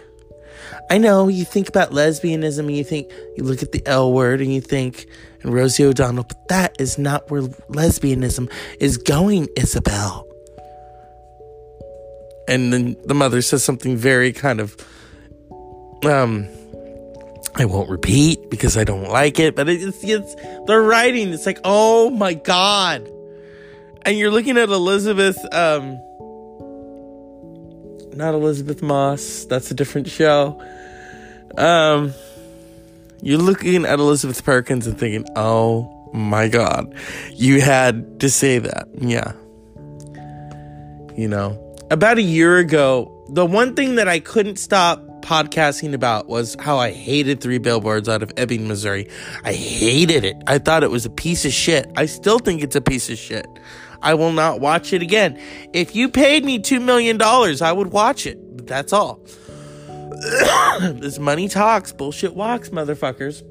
I 0.90 0.96
know 0.96 1.28
you 1.28 1.44
think 1.44 1.68
about 1.68 1.90
lesbianism 1.90 2.60
and 2.60 2.74
you 2.74 2.82
think, 2.82 3.10
you 3.36 3.44
look 3.44 3.62
at 3.62 3.72
the 3.72 3.82
L 3.86 4.10
word 4.10 4.40
and 4.40 4.52
you 4.52 4.62
think, 4.62 5.06
and 5.42 5.52
Rosie 5.52 5.84
O'Donnell, 5.84 6.24
but 6.24 6.48
that 6.48 6.76
is 6.80 6.96
not 6.96 7.30
where 7.30 7.42
lesbianism 7.42 8.50
is 8.80 8.96
going, 8.96 9.48
Isabel. 9.54 10.26
And 12.48 12.72
then 12.72 12.96
the 13.04 13.14
mother 13.14 13.42
says 13.42 13.62
something 13.62 13.96
very 13.96 14.32
kind 14.32 14.60
of, 14.60 14.76
um, 16.04 16.48
I 17.58 17.64
won't 17.64 17.88
repeat 17.88 18.50
because 18.50 18.76
I 18.76 18.84
don't 18.84 19.08
like 19.08 19.40
it, 19.40 19.56
but 19.56 19.68
it's, 19.68 20.04
it's 20.04 20.34
the 20.66 20.78
writing. 20.78 21.32
It's 21.32 21.46
like, 21.46 21.60
oh 21.64 22.10
my 22.10 22.34
God. 22.34 23.10
And 24.02 24.18
you're 24.18 24.30
looking 24.30 24.58
at 24.58 24.68
Elizabeth, 24.68 25.38
um, 25.52 25.94
not 28.14 28.34
Elisabeth 28.34 28.82
Moss. 28.82 29.46
That's 29.48 29.70
a 29.70 29.74
different 29.74 30.08
show. 30.08 30.62
Um, 31.56 32.12
you're 33.22 33.38
looking 33.38 33.86
at 33.86 33.98
Elizabeth 33.98 34.44
Perkins 34.44 34.86
and 34.86 34.98
thinking, 34.98 35.24
oh 35.34 36.10
my 36.12 36.48
God, 36.48 36.94
you 37.32 37.60
had 37.62 38.20
to 38.20 38.30
say 38.30 38.58
that. 38.58 38.88
Yeah. 38.98 39.32
You 41.16 41.28
know, 41.28 41.76
about 41.90 42.18
a 42.18 42.22
year 42.22 42.58
ago, 42.58 43.24
the 43.30 43.46
one 43.46 43.74
thing 43.74 43.94
that 43.94 44.08
I 44.08 44.20
couldn't 44.20 44.56
stop 44.56 45.05
podcasting 45.26 45.92
about 45.92 46.28
was 46.28 46.56
how 46.60 46.78
I 46.78 46.92
hated 46.92 47.40
Three 47.40 47.58
Billboards 47.58 48.08
out 48.08 48.22
of 48.22 48.32
Ebbing, 48.36 48.68
Missouri. 48.68 49.08
I 49.42 49.52
hated 49.52 50.24
it. 50.24 50.36
I 50.46 50.58
thought 50.58 50.84
it 50.84 50.90
was 50.90 51.04
a 51.04 51.10
piece 51.10 51.44
of 51.44 51.52
shit. 51.52 51.90
I 51.96 52.06
still 52.06 52.38
think 52.38 52.62
it's 52.62 52.76
a 52.76 52.80
piece 52.80 53.10
of 53.10 53.18
shit. 53.18 53.44
I 54.02 54.14
will 54.14 54.32
not 54.32 54.60
watch 54.60 54.92
it 54.92 55.02
again. 55.02 55.40
If 55.72 55.96
you 55.96 56.08
paid 56.08 56.44
me 56.44 56.60
$2 56.60 56.80
million, 56.80 57.20
I 57.20 57.72
would 57.72 57.88
watch 57.88 58.24
it. 58.24 58.38
But 58.56 58.68
that's 58.68 58.92
all. 58.92 59.20
this 60.80 61.18
money 61.18 61.48
talks, 61.48 61.92
bullshit 61.92 62.36
walks, 62.36 62.68
motherfuckers. 62.68 63.42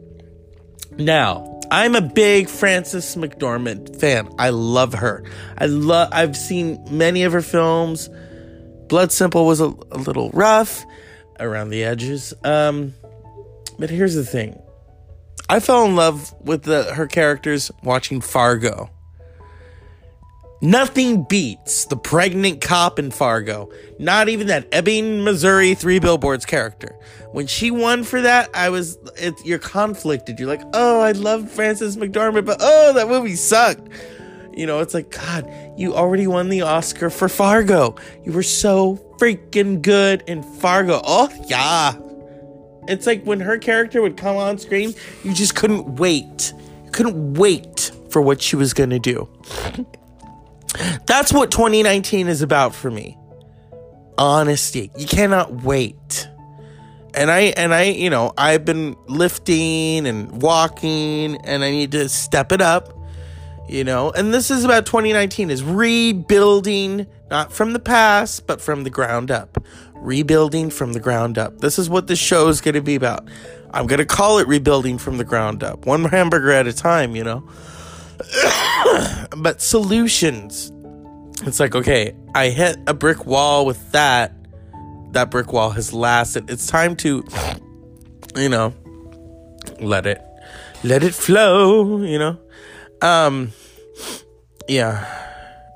Now, 0.97 1.59
I'm 1.71 1.93
a 1.93 2.01
big 2.01 2.47
Frances 2.47 3.17
McDormand 3.17 3.99
fan. 3.99 4.33
I 4.39 4.51
love 4.51 4.93
her. 4.93 5.25
I 5.57 5.65
love 5.65 6.07
I've 6.13 6.38
seen 6.38 6.81
many 6.89 7.23
of 7.23 7.33
her 7.33 7.41
films. 7.41 8.09
Blood 8.88 9.11
Simple 9.11 9.45
was 9.45 9.59
a, 9.59 9.73
a 9.91 9.97
little 9.97 10.29
rough 10.29 10.85
around 11.39 11.69
the 11.69 11.84
edges. 11.84 12.34
Um, 12.43 12.93
but 13.78 13.89
here's 13.89 14.15
the 14.15 14.26
thing. 14.26 14.60
I 15.50 15.60
fell 15.60 15.86
in 15.86 15.95
love 15.95 16.34
with 16.41 16.63
the, 16.63 16.86
her 16.93 17.08
characters 17.08 17.71
watching 17.84 18.21
Fargo. 18.21 18.89
Nothing 20.62 21.24
beats 21.24 21.86
the 21.86 21.98
pregnant 21.98 22.62
cop 22.62 22.98
in 22.98 23.12
Fargo. 23.12 23.69
Not 24.00 24.30
even 24.30 24.48
that 24.48 24.67
Ebbing, 24.71 25.24
Missouri 25.24 25.76
Three 25.76 26.00
Billboards 26.00 26.45
character. 26.45 26.95
When 27.32 27.45
she 27.45 27.69
won 27.69 28.04
for 28.04 28.21
that, 28.21 28.50
I 28.56 28.69
was, 28.69 28.98
it, 29.17 29.36
you're 29.45 29.60
conflicted. 29.60 30.39
You're 30.39 30.48
like, 30.48 30.63
oh, 30.74 31.02
I 31.02 31.12
love 31.12 31.52
Frances 31.52 31.98
McDormand, 31.98 32.45
but 32.45 32.58
oh, 32.62 32.93
that 32.93 33.08
movie 33.08 33.36
sucked. 33.36 33.88
You 34.56 34.65
know, 34.65 34.80
it's 34.80 34.94
like, 34.94 35.12
God, 35.12 35.52
you 35.78 35.94
already 35.94 36.28
won 36.28 36.50
the 36.50 36.62
Oscar 36.62 37.10
for 37.10 37.28
Fargo. 37.28 37.96
You 38.24 38.32
were 38.32 38.44
so 38.44 38.96
freaking 39.20 39.82
good 39.82 40.24
in 40.28 40.44
Fargo. 40.44 41.02
Oh, 41.04 41.30
yeah. 41.48 41.94
It's 42.88 43.06
like 43.06 43.24
when 43.24 43.41
her 43.41 43.58
character 43.58 44.02
would 44.02 44.15
come 44.15 44.38
on 44.38 44.58
screen, 44.58 44.94
you 45.24 45.34
just 45.34 45.56
couldn't 45.56 45.96
wait. 45.96 46.54
You 46.86 46.91
couldn't 46.91 47.34
wait 47.34 47.91
for 48.10 48.22
what 48.22 48.41
she 48.41 48.56
was 48.56 48.74
going 48.74 48.91
to 48.91 49.00
do. 49.00 49.28
That's 51.06 51.34
what 51.34 51.52
2019 51.52 52.28
is 52.28 52.41
about 52.41 52.74
for 52.74 52.89
me. 52.89 53.18
Honesty. 54.18 54.91
You 54.98 55.06
cannot 55.06 55.63
wait. 55.63 56.30
And 57.13 57.32
I 57.32 57.54
and 57.58 57.74
I, 57.74 57.84
you 57.84 58.10
know, 58.10 58.34
I've 58.38 58.65
been 58.65 58.96
lifting 59.08 60.06
and 60.06 60.41
walking 60.41 61.38
and 61.44 61.63
I 61.63 61.72
need 61.72 61.91
to 61.94 62.10
step 62.10 62.52
it 62.52 62.62
up. 62.62 62.94
You 63.67 63.84
know, 63.84 64.12
and 64.12 64.32
this 64.34 64.51
is 64.51 64.63
about 64.63 64.86
2019 64.86 65.49
is 65.49 65.63
rebuilding 65.63 67.08
not 67.32 67.51
from 67.51 67.73
the 67.73 67.80
past, 67.80 68.45
but 68.45 68.62
from 68.62 68.84
the 68.84 68.91
ground 68.91 69.32
up. 69.32 69.58
Rebuilding 69.95 70.69
from 70.69 70.93
the 70.93 70.99
ground 70.99 71.39
up. 71.39 71.60
This 71.60 71.80
is 71.80 71.89
what 71.89 72.06
this 72.06 72.19
show 72.19 72.47
is 72.49 72.62
going 72.62 72.75
to 72.75 72.82
be 72.82 72.95
about. 72.95 73.28
I'm 73.71 73.88
going 73.88 73.99
to 73.99 74.06
call 74.06 74.38
it 74.38 74.47
rebuilding 74.47 74.99
from 74.99 75.17
the 75.17 75.23
ground 75.23 75.63
up. 75.63 75.86
One 75.86 76.06
hamburger 76.06 76.51
at 76.51 76.67
a 76.67 76.73
time, 76.73 77.15
you 77.15 77.23
know. 77.23 77.49
but 79.38 79.62
solutions. 79.62 80.71
It's 81.41 81.60
like, 81.60 81.75
okay, 81.75 82.15
I 82.34 82.49
hit 82.49 82.78
a 82.88 82.93
brick 82.93 83.25
wall 83.25 83.65
with 83.65 83.91
that. 83.91 84.34
That 85.12 85.32
brick 85.32 85.51
wall 85.51 85.71
has 85.71 85.91
lasted. 85.91 86.49
It's 86.49 86.67
time 86.67 86.95
to, 86.97 87.23
you 88.36 88.49
know, 88.49 88.73
let 89.80 90.06
it, 90.06 90.21
let 90.84 91.04
it 91.04 91.15
flow, 91.15 92.01
you 92.04 92.19
know. 92.19 92.38
Um, 93.01 93.51
yeah. 94.67 95.23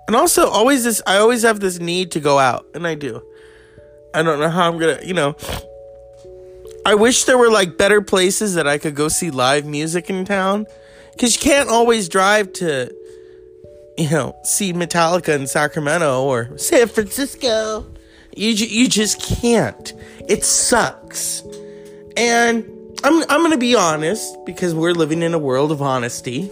And 0.08 0.16
also, 0.16 0.48
always 0.50 0.84
this, 0.84 1.02
I 1.06 1.18
always 1.18 1.44
have 1.44 1.60
this 1.60 1.80
need 1.80 2.12
to 2.12 2.20
go 2.20 2.40
out, 2.40 2.66
and 2.74 2.88
I 2.88 2.96
do. 2.96 3.22
I 4.14 4.24
don't 4.24 4.40
know 4.40 4.50
how 4.50 4.68
I'm 4.68 4.80
gonna, 4.80 5.00
you 5.04 5.14
know. 5.14 5.36
I 6.86 6.96
wish 6.96 7.26
there 7.26 7.38
were 7.38 7.52
like 7.52 7.78
better 7.78 8.02
places 8.02 8.56
that 8.56 8.68
I 8.68 8.78
could 8.78 8.96
go 8.96 9.08
see 9.08 9.30
live 9.30 9.66
music 9.66 10.10
in 10.10 10.26
town 10.26 10.66
because 11.12 11.36
you 11.36 11.42
can't 11.42 11.70
always 11.70 12.10
drive 12.10 12.52
to, 12.54 12.92
you 13.98 14.10
know, 14.10 14.36
see 14.44 14.74
Metallica 14.74 15.36
in 15.36 15.46
Sacramento 15.46 16.24
or 16.24 16.58
San 16.58 16.88
Francisco. 16.88 17.86
You, 18.36 18.54
you 18.54 18.88
just 18.88 19.22
can't. 19.22 19.94
It 20.28 20.44
sucks. 20.44 21.44
And 22.18 22.66
I'm, 23.04 23.24
I'm 23.30 23.52
to 23.52 23.58
be 23.58 23.76
honest 23.76 24.36
because 24.46 24.74
we're 24.74 24.94
living 24.94 25.22
in 25.22 25.34
a 25.34 25.40
world 25.40 25.72
of 25.72 25.82
honesty. 25.82 26.50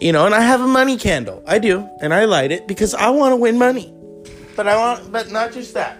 You 0.00 0.12
know, 0.12 0.24
and 0.24 0.34
I 0.34 0.40
have 0.40 0.62
a 0.62 0.66
money 0.66 0.96
candle. 0.96 1.42
I 1.46 1.58
do. 1.58 1.88
And 2.00 2.14
I 2.14 2.24
light 2.24 2.52
it 2.52 2.66
because 2.66 2.94
I 2.94 3.10
want 3.10 3.32
to 3.32 3.36
win 3.36 3.58
money. 3.58 3.94
But 4.56 4.66
I 4.66 4.76
want, 4.76 5.12
but 5.12 5.30
not 5.30 5.52
just 5.52 5.74
that. 5.74 5.98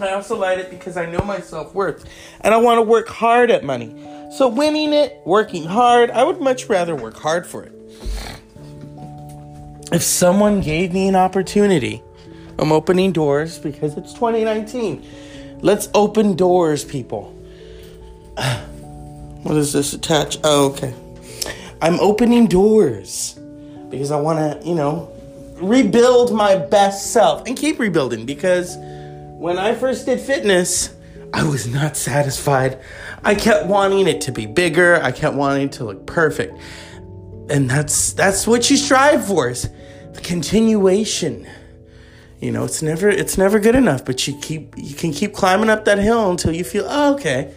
I 0.00 0.12
also 0.12 0.36
light 0.36 0.58
it 0.58 0.70
because 0.70 0.96
I 0.96 1.06
know 1.06 1.20
my 1.20 1.40
self 1.40 1.74
worth 1.74 2.04
and 2.40 2.54
I 2.54 2.56
want 2.56 2.78
to 2.78 2.82
work 2.82 3.08
hard 3.08 3.50
at 3.50 3.64
money. 3.64 3.94
So, 4.32 4.48
winning 4.48 4.94
it, 4.94 5.20
working 5.26 5.64
hard, 5.64 6.10
I 6.10 6.24
would 6.24 6.40
much 6.40 6.66
rather 6.66 6.96
work 6.96 7.16
hard 7.16 7.46
for 7.46 7.64
it. 7.64 7.72
If 9.92 10.02
someone 10.02 10.62
gave 10.62 10.94
me 10.94 11.06
an 11.06 11.16
opportunity, 11.16 12.02
I'm 12.58 12.72
opening 12.72 13.12
doors 13.12 13.58
because 13.58 13.96
it's 13.96 14.14
2019. 14.14 15.06
Let's 15.60 15.90
open 15.94 16.34
doors, 16.36 16.84
people. 16.84 17.36
What 19.42 19.56
is 19.56 19.72
this 19.72 19.92
attached? 19.92 20.40
Oh, 20.44 20.70
okay. 20.70 20.94
I'm 21.82 21.98
opening 21.98 22.46
doors 22.46 23.34
because 23.90 24.12
I 24.12 24.20
want 24.20 24.38
to, 24.38 24.66
you 24.68 24.76
know, 24.76 25.12
rebuild 25.56 26.32
my 26.32 26.54
best 26.54 27.12
self 27.12 27.44
and 27.48 27.56
keep 27.56 27.80
rebuilding 27.80 28.24
because 28.24 28.76
when 28.76 29.58
I 29.58 29.74
first 29.74 30.06
did 30.06 30.20
fitness, 30.20 30.94
I 31.34 31.42
was 31.42 31.66
not 31.66 31.96
satisfied. 31.96 32.78
I 33.24 33.34
kept 33.34 33.66
wanting 33.66 34.06
it 34.06 34.20
to 34.22 34.32
be 34.32 34.46
bigger. 34.46 35.02
I 35.02 35.10
kept 35.10 35.34
wanting 35.34 35.70
to 35.70 35.84
look 35.84 36.06
perfect. 36.06 36.56
And 37.50 37.68
that's 37.68 38.12
that's 38.12 38.46
what 38.46 38.70
you 38.70 38.76
strive 38.76 39.26
for 39.26 39.50
is 39.50 39.68
the 40.12 40.20
continuation. 40.22 41.48
You 42.40 42.52
know, 42.52 42.64
it's 42.64 42.80
never 42.80 43.08
it's 43.08 43.36
never 43.36 43.58
good 43.58 43.74
enough, 43.74 44.04
but 44.04 44.28
you 44.28 44.38
keep 44.40 44.74
you 44.76 44.94
can 44.94 45.12
keep 45.12 45.34
climbing 45.34 45.68
up 45.68 45.84
that 45.86 45.98
hill 45.98 46.30
until 46.30 46.52
you 46.52 46.62
feel, 46.62 46.86
oh, 46.86 47.14
okay. 47.14 47.52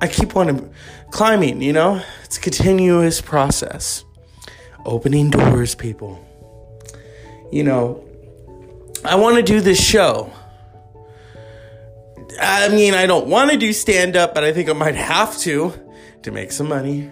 I 0.00 0.06
keep 0.06 0.34
wanting 0.34 0.72
climbing, 1.10 1.62
you 1.62 1.72
know? 1.72 2.02
It's 2.24 2.38
a 2.38 2.40
continuous 2.40 3.20
process. 3.20 4.04
Opening 4.84 5.30
doors, 5.30 5.74
people. 5.74 6.22
You 7.50 7.64
know, 7.64 8.04
I 9.04 9.16
want 9.16 9.36
to 9.36 9.42
do 9.42 9.60
this 9.60 9.82
show. 9.82 10.32
I 12.40 12.68
mean, 12.68 12.94
I 12.94 13.06
don't 13.06 13.28
want 13.28 13.50
to 13.50 13.56
do 13.56 13.72
stand 13.72 14.16
up, 14.16 14.34
but 14.34 14.44
I 14.44 14.52
think 14.52 14.68
I 14.68 14.72
might 14.72 14.96
have 14.96 15.38
to 15.38 15.72
to 16.22 16.30
make 16.30 16.52
some 16.52 16.68
money. 16.68 17.10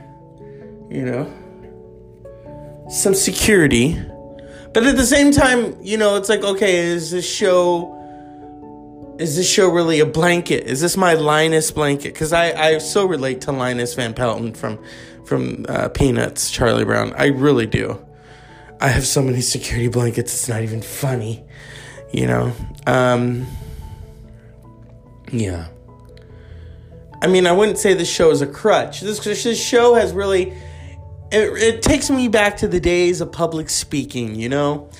You 0.90 1.04
know, 1.04 2.86
some 2.90 3.14
security. 3.14 4.00
But 4.72 4.84
at 4.84 4.96
the 4.96 5.06
same 5.06 5.30
time, 5.30 5.76
you 5.80 5.96
know, 5.96 6.16
it's 6.16 6.28
like, 6.28 6.42
okay, 6.42 6.78
is 6.78 7.12
this 7.12 7.28
show 7.28 7.93
is 9.18 9.36
this 9.36 9.48
show 9.48 9.68
really 9.68 10.00
a 10.00 10.06
blanket? 10.06 10.64
Is 10.64 10.80
this 10.80 10.96
my 10.96 11.14
Linus 11.14 11.70
blanket? 11.70 12.14
Because 12.14 12.32
I, 12.32 12.52
I 12.52 12.78
so 12.78 13.06
relate 13.06 13.42
to 13.42 13.52
Linus 13.52 13.94
Van 13.94 14.14
Pelton 14.14 14.54
from 14.54 14.78
from 15.24 15.64
uh, 15.68 15.88
Peanuts, 15.88 16.50
Charlie 16.50 16.84
Brown. 16.84 17.14
I 17.16 17.26
really 17.26 17.66
do. 17.66 18.04
I 18.80 18.88
have 18.88 19.06
so 19.06 19.22
many 19.22 19.40
security 19.40 19.88
blankets. 19.88 20.34
It's 20.34 20.48
not 20.48 20.62
even 20.62 20.82
funny, 20.82 21.44
you 22.12 22.26
know. 22.26 22.52
Um, 22.86 23.46
yeah. 25.32 25.68
I 27.22 27.26
mean, 27.26 27.46
I 27.46 27.52
wouldn't 27.52 27.78
say 27.78 27.94
this 27.94 28.10
show 28.10 28.30
is 28.30 28.42
a 28.42 28.46
crutch. 28.46 29.00
This, 29.00 29.20
this 29.20 29.62
show 29.62 29.94
has 29.94 30.12
really. 30.12 30.52
It, 31.32 31.62
it 31.62 31.82
takes 31.82 32.10
me 32.10 32.28
back 32.28 32.58
to 32.58 32.68
the 32.68 32.78
days 32.78 33.20
of 33.20 33.32
public 33.32 33.70
speaking, 33.70 34.34
you 34.34 34.48
know? 34.48 34.90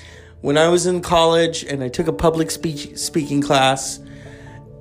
When 0.41 0.57
I 0.57 0.67
was 0.67 0.85
in 0.85 1.01
college 1.01 1.63
and 1.63 1.83
I 1.83 1.87
took 1.87 2.07
a 2.07 2.13
public 2.13 2.51
speech, 2.51 2.97
speaking 2.97 3.41
class, 3.41 3.99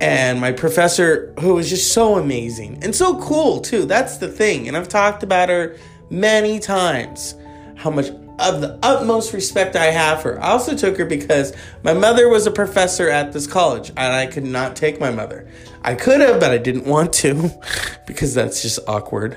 and 0.00 0.40
my 0.40 0.52
professor 0.52 1.33
who 1.40 1.54
was 1.54 1.70
just 1.70 1.92
so 1.92 2.16
amazing 2.16 2.78
and 2.83 2.94
so 2.94 3.20
cool 3.20 3.61
too 3.61 3.85
that's 3.85 4.18
the 4.18 4.28
thing 4.28 4.66
and 4.66 4.76
i've 4.76 4.88
talked 4.88 5.22
about 5.22 5.48
her 5.48 5.76
many 6.11 6.59
times 6.59 7.35
how 7.76 7.90
much 7.90 8.09
of 8.40 8.61
the 8.61 8.78
utmost 8.83 9.33
respect 9.33 9.76
i 9.76 9.87
have 9.87 10.20
for 10.20 10.35
her 10.35 10.42
i 10.42 10.48
also 10.48 10.76
took 10.76 10.96
her 10.96 11.04
because 11.04 11.52
my 11.85 11.94
mother 11.94 12.28
was 12.28 12.46
a 12.46 12.50
professor 12.50 13.09
at 13.09 13.33
this 13.33 13.46
college 13.46 13.90
and 13.90 14.12
i 14.12 14.26
could 14.26 14.44
not 14.44 14.74
take 14.74 14.98
my 14.98 15.11
mother 15.11 15.48
i 15.83 15.94
could 15.94 16.20
have 16.20 16.40
but 16.40 16.50
i 16.50 16.59
didn't 16.59 16.85
want 16.85 17.12
to 17.12 17.50
because 18.07 18.35
that's 18.35 18.62
just 18.62 18.80
awkward 18.88 19.37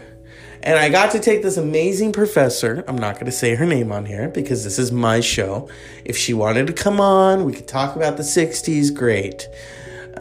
and 0.63 0.78
I 0.78 0.89
got 0.89 1.12
to 1.12 1.20
take 1.20 1.43
this 1.43 1.56
amazing 1.56 2.12
professor. 2.12 2.84
I'm 2.89 2.98
not 2.98 3.15
going 3.15 3.28
to 3.28 3.32
say 3.32 3.56
her 3.56 3.65
name 3.65 3.89
on 3.91 4.06
here 4.06 4.28
because 4.28 4.65
this 4.65 4.78
is 4.78 4.91
my 4.91 5.22
show. 5.22 5.70
If 6.04 6.17
she 6.17 6.34
wanted 6.34 6.67
to 6.67 6.74
come 6.74 7.00
on, 7.00 7.46
we 7.46 7.54
could 7.54 7.70
talk 7.70 7.96
about 7.96 8.17
the 8.17 8.24
60s, 8.24 8.93
great. 8.93 9.48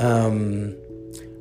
Um, 0.01 0.77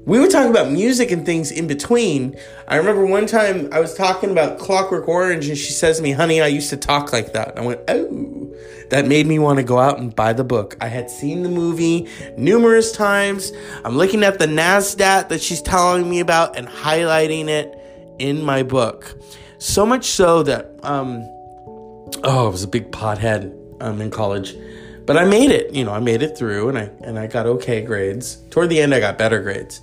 we 0.05 0.19
would 0.19 0.29
talk 0.29 0.47
about 0.47 0.71
music 0.71 1.09
and 1.09 1.25
things 1.25 1.51
in 1.51 1.65
between. 1.65 2.37
I 2.67 2.75
remember 2.75 3.05
one 3.05 3.25
time 3.25 3.69
I 3.71 3.79
was 3.79 3.95
talking 3.95 4.29
about 4.29 4.59
Clockwork 4.59 5.07
Orange 5.07 5.49
and 5.49 5.57
she 5.57 5.71
says 5.71 5.97
to 5.97 6.03
me, 6.03 6.11
honey, 6.11 6.41
I 6.41 6.47
used 6.47 6.69
to 6.69 6.77
talk 6.77 7.11
like 7.11 7.33
that. 7.33 7.49
And 7.49 7.59
I 7.59 7.65
went, 7.65 7.81
oh, 7.87 8.55
that 8.91 9.07
made 9.07 9.25
me 9.25 9.39
want 9.39 9.57
to 9.57 9.63
go 9.63 9.79
out 9.79 9.97
and 9.97 10.15
buy 10.15 10.33
the 10.33 10.43
book. 10.43 10.77
I 10.79 10.89
had 10.89 11.09
seen 11.09 11.41
the 11.41 11.49
movie 11.49 12.07
numerous 12.37 12.91
times. 12.91 13.51
I'm 13.83 13.97
looking 13.97 14.23
at 14.23 14.37
the 14.37 14.45
Nadsat 14.45 15.29
that 15.29 15.41
she's 15.41 15.61
telling 15.61 16.07
me 16.07 16.19
about 16.19 16.55
and 16.55 16.67
highlighting 16.67 17.47
it 17.47 17.75
in 18.19 18.43
my 18.43 18.61
book. 18.61 19.17
So 19.57 19.87
much 19.87 20.05
so 20.05 20.43
that, 20.43 20.69
um, 20.83 21.23
oh, 22.23 22.45
I 22.45 22.49
was 22.49 22.61
a 22.61 22.67
big 22.67 22.91
pothead 22.91 23.57
um, 23.81 24.01
in 24.01 24.11
college. 24.11 24.55
But 25.05 25.17
I 25.17 25.25
made 25.25 25.51
it, 25.51 25.73
you 25.73 25.83
know, 25.83 25.91
I 25.91 25.99
made 25.99 26.21
it 26.21 26.37
through 26.37 26.69
and 26.69 26.77
I 26.77 26.89
and 27.01 27.19
I 27.19 27.27
got 27.27 27.45
okay 27.45 27.81
grades. 27.81 28.37
Toward 28.49 28.69
the 28.69 28.81
end 28.81 28.93
I 28.93 28.99
got 28.99 29.17
better 29.17 29.41
grades 29.41 29.81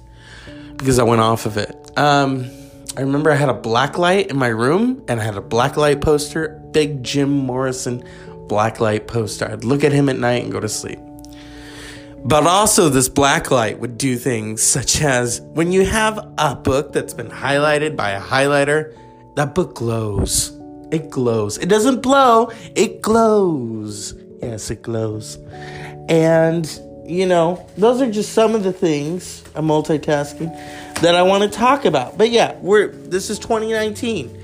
because 0.77 0.99
I 0.99 1.05
went 1.05 1.21
off 1.21 1.47
of 1.47 1.57
it. 1.57 1.99
Um, 1.99 2.51
I 2.97 3.01
remember 3.01 3.31
I 3.31 3.37
had 3.37 3.49
a 3.49 3.55
black 3.55 3.99
light 3.99 4.31
in 4.31 4.37
my 4.37 4.49
room 4.49 5.05
and 5.09 5.21
I 5.21 5.25
had 5.25 5.37
a 5.37 5.41
black 5.41 5.77
light 5.77 6.01
poster, 6.01 6.61
big 6.73 7.03
Jim 7.03 7.31
Morrison 7.31 8.05
black 8.49 8.81
light 8.81 9.07
poster. 9.07 9.51
I'd 9.51 9.65
look 9.65 9.83
at 9.83 9.93
him 9.93 10.09
at 10.09 10.19
night 10.19 10.43
and 10.43 10.53
go 10.53 10.61
to 10.61 10.69
sleep. 10.69 10.99
But 12.25 12.47
also, 12.47 12.89
this 12.89 13.09
black 13.09 13.51
light 13.51 13.81
would 13.81 13.99
do 13.99 14.17
things 14.17 14.63
such 14.63 15.01
as 15.01 15.41
when 15.41 15.73
you 15.73 15.87
have 15.87 16.19
a 16.39 16.55
book 16.55 16.93
that's 16.93 17.15
been 17.15 17.31
highlighted 17.31 17.97
by 17.97 18.11
a 18.11 18.21
highlighter, 18.21 18.97
that 19.37 19.55
book 19.55 19.75
glows. 19.75 20.57
It 20.93 21.09
glows. 21.09 21.57
It 21.59 21.71
doesn't 21.71 22.03
blow, 22.03 22.51
it 22.75 23.01
glows. 23.01 24.13
Yes, 24.42 24.70
it 24.70 24.83
glows. 24.83 25.38
And, 26.09 26.68
you 27.07 27.26
know, 27.26 27.66
those 27.78 28.02
are 28.02 28.11
just 28.11 28.33
some 28.33 28.55
of 28.55 28.64
the 28.64 28.72
things, 28.72 29.44
I'm 29.55 29.66
multitasking, 29.68 30.52
that 31.00 31.14
I 31.14 31.22
want 31.22 31.44
to 31.44 31.48
talk 31.48 31.85
about. 31.85 32.18
But 32.18 32.31
yeah, 32.31 32.57
we're 32.61 32.88
this 32.88 33.31
is 33.31 33.38
2019. 33.38 34.40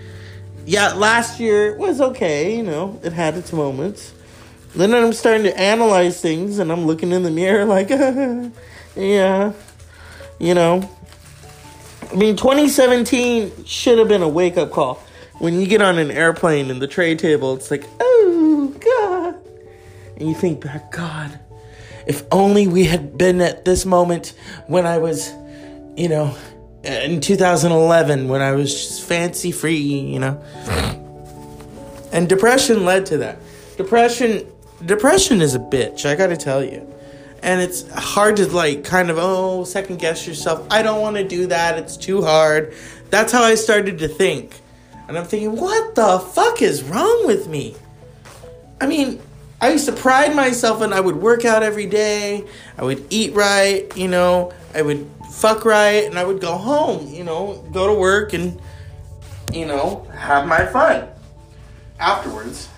Yeah, 0.67 0.93
last 0.93 1.41
year 1.41 1.77
was 1.77 2.01
okay, 2.01 2.57
you 2.57 2.63
know, 2.63 3.01
it 3.03 3.13
had 3.13 3.37
its 3.37 3.53
moments. 3.53 4.13
Then 4.75 4.95
I'm 4.95 5.13
starting 5.13 5.45
to 5.45 5.59
analyze 5.59 6.21
things 6.21 6.59
and 6.59 6.71
I'm 6.71 6.85
looking 6.87 7.11
in 7.11 7.23
the 7.23 7.31
mirror 7.31 7.65
like, 7.65 7.89
yeah, 8.97 9.53
you 10.39 10.55
know. 10.55 10.89
I 12.11 12.15
mean, 12.15 12.37
2017 12.37 13.65
should 13.65 13.99
have 13.99 14.09
been 14.09 14.23
a 14.23 14.29
wake 14.29 14.57
up 14.57 14.71
call. 14.71 15.03
When 15.39 15.61
you 15.61 15.67
get 15.67 15.83
on 15.83 15.99
an 15.99 16.11
airplane 16.11 16.71
and 16.71 16.81
the 16.81 16.87
tray 16.87 17.15
table, 17.15 17.55
it's 17.55 17.71
like, 17.71 17.85
oh, 18.01 18.75
God. 18.81 19.08
And 20.19 20.29
you 20.29 20.35
think 20.35 20.61
back, 20.61 20.91
God, 20.91 21.39
if 22.07 22.25
only 22.33 22.67
we 22.67 22.85
had 22.85 23.17
been 23.17 23.41
at 23.41 23.65
this 23.65 23.87
moment 23.87 24.35
when 24.67 24.87
I 24.87 24.99
was, 24.99 25.33
you 25.97 26.09
know, 26.09 26.35
in 26.83 27.21
2011 27.21 28.29
when 28.29 28.43
I 28.43 28.53
was 28.53 29.01
fancy 29.01 29.53
free, 29.53 29.77
you 29.77 30.19
know. 30.19 30.43
And 32.11 32.27
depression 32.27 32.87
led 32.87 33.05
to 33.07 33.19
that. 33.19 33.39
Depression 33.77 34.51
depression 34.85 35.43
is 35.43 35.55
a 35.55 35.59
bitch, 35.59 36.07
I 36.07 36.15
gotta 36.15 36.39
tell 36.39 36.65
you. 36.65 36.91
And 37.43 37.61
it's 37.61 37.87
hard 37.91 38.37
to 38.37 38.47
like 38.49 38.83
kind 38.83 39.11
of, 39.11 39.19
oh, 39.21 39.65
second 39.65 39.99
guess 39.99 40.27
yourself. 40.27 40.67
I 40.71 40.83
don't 40.83 41.03
want 41.03 41.17
to 41.17 41.25
do 41.29 41.49
that. 41.49 41.79
It's 41.79 41.99
too 41.99 42.23
hard. 42.23 42.73
That's 43.11 43.31
how 43.31 43.43
I 43.43 43.57
started 43.57 43.99
to 43.99 44.09
think. 44.09 44.59
And 45.07 45.19
I'm 45.19 45.25
thinking, 45.25 45.57
what 45.57 45.95
the 45.95 46.19
fuck 46.19 46.63
is 46.63 46.83
wrong 46.83 47.27
with 47.27 47.47
me? 47.47 47.77
I 48.81 48.87
mean, 48.87 49.21
I 49.61 49.73
used 49.73 49.87
to 49.87 49.93
pride 49.93 50.37
myself 50.37 50.83
and 50.83 50.95
I 50.95 51.01
would 51.01 51.17
work 51.17 51.45
out 51.45 51.63
every 51.63 51.87
day. 51.87 52.45
I 52.77 52.85
would 52.85 53.05
eat 53.11 53.35
right, 53.35 53.95
you 53.97 54.09
know, 54.09 54.53
I 54.75 54.83
would 54.83 55.11
fuck 55.33 55.65
right, 55.65 56.05
and 56.05 56.19
I 56.19 56.25
would 56.25 56.41
go 56.41 56.57
home, 56.57 57.13
you 57.13 57.25
know, 57.25 57.65
go 57.73 57.89
to 57.89 57.95
work 57.95 58.33
and, 58.33 58.61
you 59.53 59.67
know, 59.67 60.07
have 60.15 60.47
my 60.47 60.67
fun 60.67 61.09
afterwards 61.99 62.69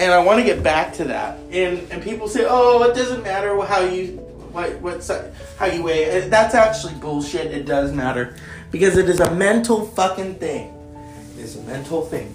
and 0.00 0.14
I 0.14 0.18
want 0.20 0.38
to 0.38 0.44
get 0.44 0.62
back 0.62 0.94
to 0.94 1.04
that. 1.04 1.38
And 1.52 1.90
and 1.92 2.02
people 2.02 2.26
say, 2.26 2.46
oh, 2.48 2.82
it 2.84 2.94
doesn't 2.94 3.22
matter 3.22 3.60
how 3.60 3.80
you 3.80 4.16
what 4.52 4.80
what 4.80 5.06
how 5.58 5.66
you 5.66 5.82
weigh. 5.82 6.26
That's 6.28 6.54
actually 6.54 6.94
bullshit. 6.94 7.52
It 7.52 7.66
does 7.66 7.92
matter 7.92 8.34
because 8.70 8.96
it 8.96 9.10
is 9.10 9.20
a 9.20 9.34
mental 9.34 9.86
fucking 9.86 10.36
thing. 10.36 10.74
It 11.36 11.42
is 11.42 11.56
a 11.56 11.62
mental 11.62 12.00
thing. 12.02 12.28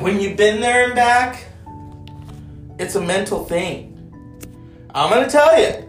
When 0.00 0.20
you've 0.20 0.36
been 0.36 0.60
there 0.60 0.86
and 0.86 0.94
back, 0.94 1.44
it's 2.80 2.94
a 2.94 3.00
mental 3.00 3.44
thing. 3.44 3.96
I'm 4.94 5.10
gonna 5.10 5.28
tell 5.28 5.60
you. 5.60 5.86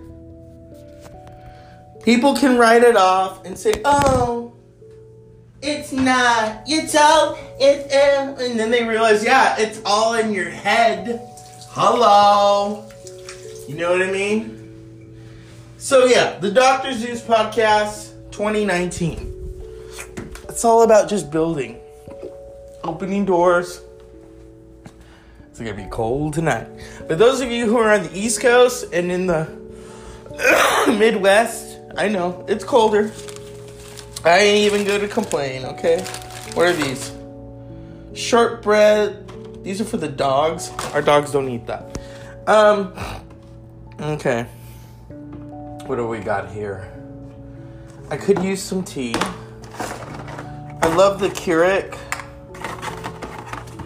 People 2.03 2.35
can 2.35 2.57
write 2.57 2.83
it 2.83 2.95
off 2.95 3.45
and 3.45 3.57
say, 3.57 3.73
oh 3.85 4.53
it's 5.61 5.91
not. 5.91 6.63
It's 6.65 6.95
all. 6.95 7.37
It's 7.59 7.93
and 7.93 8.59
then 8.59 8.71
they 8.71 8.83
realize, 8.83 9.23
yeah, 9.23 9.55
it's 9.59 9.79
all 9.85 10.15
in 10.15 10.33
your 10.33 10.49
head. 10.49 11.21
Hello. 11.69 12.89
You 13.67 13.75
know 13.75 13.91
what 13.91 14.01
I 14.01 14.11
mean? 14.11 15.17
So 15.77 16.05
yeah, 16.05 16.39
the 16.39 16.51
Dr. 16.51 16.93
Zeus 16.93 17.21
podcast 17.21 18.13
2019. 18.31 19.27
It's 20.49 20.65
all 20.65 20.81
about 20.83 21.07
just 21.09 21.31
building, 21.31 21.79
opening 22.83 23.25
doors. 23.25 23.81
It's 25.51 25.59
gonna 25.59 25.73
be 25.73 25.85
cold 25.89 26.33
tonight. 26.33 26.67
But 27.09 27.19
those 27.19 27.41
of 27.41 27.51
you 27.51 27.65
who 27.65 27.77
are 27.77 27.91
on 27.91 28.03
the 28.03 28.17
East 28.17 28.39
Coast 28.39 28.85
and 28.93 29.11
in 29.11 29.27
the 29.27 29.49
Midwest, 30.87 31.77
I 31.97 32.07
know 32.07 32.45
it's 32.47 32.63
colder. 32.63 33.11
I 34.23 34.39
ain't 34.39 34.73
even 34.73 34.85
to 34.85 35.07
complain, 35.09 35.65
okay? 35.65 36.01
What 36.53 36.67
are 36.67 36.73
these? 36.73 37.11
Shortbread. 38.13 39.63
These 39.65 39.81
are 39.81 39.85
for 39.85 39.97
the 39.97 40.07
dogs. 40.07 40.71
Our 40.93 41.01
dogs 41.01 41.33
don't 41.33 41.49
eat 41.49 41.67
that. 41.67 41.99
Um, 42.47 42.93
okay. 43.99 44.43
What 45.85 45.97
do 45.97 46.07
we 46.07 46.19
got 46.19 46.49
here? 46.49 46.89
I 48.09 48.15
could 48.15 48.41
use 48.41 48.61
some 48.61 48.83
tea. 48.83 49.15
I 49.75 50.95
love 50.95 51.19
the 51.19 51.27
Keurig. 51.27 51.97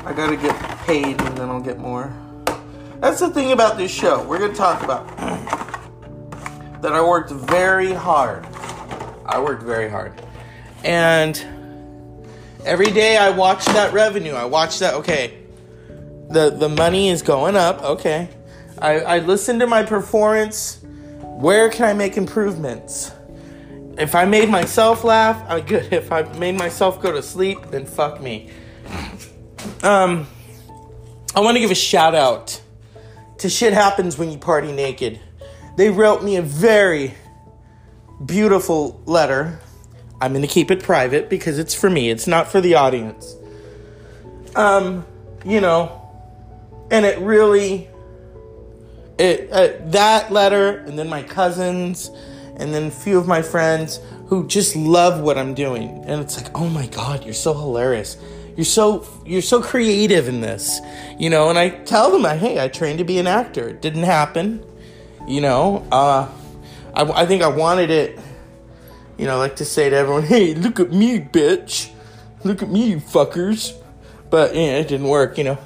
I 0.06 0.14
gotta 0.14 0.38
get 0.38 0.75
paid 0.86 1.20
and 1.20 1.38
then 1.38 1.50
I'll 1.50 1.60
get 1.60 1.80
more. 1.80 2.14
That's 3.00 3.20
the 3.20 3.30
thing 3.30 3.52
about 3.52 3.78
this 3.78 3.92
show. 3.92 4.24
We're 4.24 4.40
gonna 4.40 4.54
talk 4.54 4.84
about 4.84 5.08
that 6.82 6.94
I 6.94 7.02
worked 7.02 7.32
very 7.32 7.92
hard. 7.92 8.46
I 9.26 9.40
worked 9.40 9.64
very 9.64 9.90
hard. 9.90 10.22
And 10.84 11.44
every 12.64 12.92
day 12.92 13.18
I 13.18 13.32
watch 13.32 13.66
that 13.66 13.94
revenue. 13.94 14.34
I 14.34 14.46
watch 14.46 14.80
that, 14.80 14.94
okay, 14.96 15.38
the, 16.30 16.52
the 16.52 16.70
money 16.70 17.10
is 17.10 17.22
going 17.22 17.56
up. 17.56 17.82
Okay. 17.82 18.30
I, 18.80 19.00
I 19.00 19.20
listen 19.20 19.60
to 19.60 19.68
my 19.68 19.84
performance. 19.84 20.82
Where 21.22 21.70
can 21.70 21.86
I 21.86 21.94
make 21.94 22.18
improvements? 22.18 23.12
If 23.98 24.14
I 24.14 24.26
made 24.26 24.50
myself 24.50 25.04
laugh, 25.04 25.44
I'm 25.48 25.66
good. 25.66 25.92
If 25.92 26.12
I 26.12 26.24
made 26.38 26.56
myself 26.56 27.02
go 27.02 27.12
to 27.12 27.24
sleep, 27.24 27.60
then 27.72 27.86
fuck 27.86 28.22
me. 28.22 28.52
Um, 29.82 30.28
I 31.36 31.42
want 31.42 31.56
to 31.56 31.60
give 31.60 31.72
a 31.72 31.76
shout 31.76 32.16
out 32.16 32.62
to 33.40 33.50
Shit 33.50 33.74
Happens 33.74 34.18
When 34.18 34.32
You 34.32 34.38
Party 34.38 34.72
Naked. 34.72 35.20
They 35.76 35.90
wrote 35.90 36.24
me 36.24 36.38
a 36.38 36.42
very 36.42 37.14
beautiful 38.26 39.02
letter 39.06 39.60
I'm 40.22 40.32
going 40.32 40.44
to 40.44 40.48
keep 40.48 40.72
it 40.72 40.82
private 40.82 41.30
because 41.30 41.60
it's 41.60 41.76
for 41.76 41.90
me, 41.90 42.10
it's 42.10 42.26
not 42.26 42.48
for 42.48 42.62
the 42.62 42.76
audience. 42.76 43.36
Um, 44.56 45.06
you 45.44 45.60
know, 45.60 46.02
and 46.90 47.06
it 47.06 47.20
really 47.20 47.90
it 49.20 49.52
uh, 49.52 49.90
that 49.92 50.32
letter 50.32 50.78
and 50.80 50.98
then 50.98 51.10
my 51.10 51.22
cousins 51.22 52.10
and 52.58 52.74
then 52.74 52.88
a 52.88 52.92
few 52.92 53.18
of 53.18 53.28
my 53.28 53.42
friends 53.42 54.00
who 54.28 54.48
just 54.48 54.76
love 54.76 55.20
what 55.20 55.38
I'm 55.38 55.54
doing. 55.54 56.04
And 56.08 56.22
it's 56.22 56.42
like, 56.42 56.58
"Oh 56.58 56.70
my 56.70 56.88
god, 56.88 57.26
you're 57.26 57.34
so 57.34 57.54
hilarious. 57.54 58.18
You're 58.56 58.66
so 58.66 59.06
you're 59.26 59.42
so 59.42 59.62
creative 59.62 60.28
in 60.28 60.42
this." 60.42 60.80
You 61.20 61.30
know, 61.30 61.50
and 61.50 61.60
I 61.60 61.70
tell 61.70 62.12
them, 62.12 62.24
"Hey, 62.38 62.64
I 62.64 62.68
trained 62.68 63.00
to 63.00 63.06
be 63.06 63.20
an 63.20 63.28
actor. 63.28 63.70
It 63.70 63.82
didn't 63.82 64.04
happen." 64.04 64.64
You 65.28 65.42
know, 65.42 65.86
uh 65.92 66.30
I, 66.96 67.24
I 67.24 67.26
think 67.26 67.44
I 67.44 67.48
wanted 67.48 67.92
it, 67.92 68.18
you 69.18 69.26
know, 69.26 69.38
like 69.38 69.58
to 69.58 69.66
say 69.66 69.90
to 69.90 69.96
everyone, 69.96 70.24
hey, 70.28 70.56
look 70.56 70.80
at 70.80 70.92
me, 70.92 71.20
bitch. 71.20 71.92
Look 72.44 72.64
at 72.64 72.70
me, 72.70 72.92
you 72.92 72.98
fuckers. 72.98 73.74
But, 74.30 74.56
yeah, 74.56 74.78
it 74.78 74.88
didn't 74.88 75.08
work, 75.08 75.38
you 75.38 75.44
know. 75.44 75.58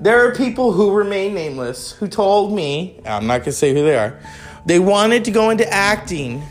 There 0.00 0.26
are 0.26 0.34
people 0.34 0.72
who 0.72 0.92
remain 0.92 1.34
nameless 1.34 1.92
who 1.92 2.06
told 2.06 2.52
me, 2.52 3.00
I'm 3.04 3.26
not 3.26 3.44
to 3.44 3.52
say 3.52 3.74
who 3.74 3.82
they 3.82 3.96
are, 3.96 4.18
they 4.64 4.78
wanted 4.78 5.24
to 5.24 5.30
go 5.30 5.50
into 5.50 5.68
acting 5.72 6.42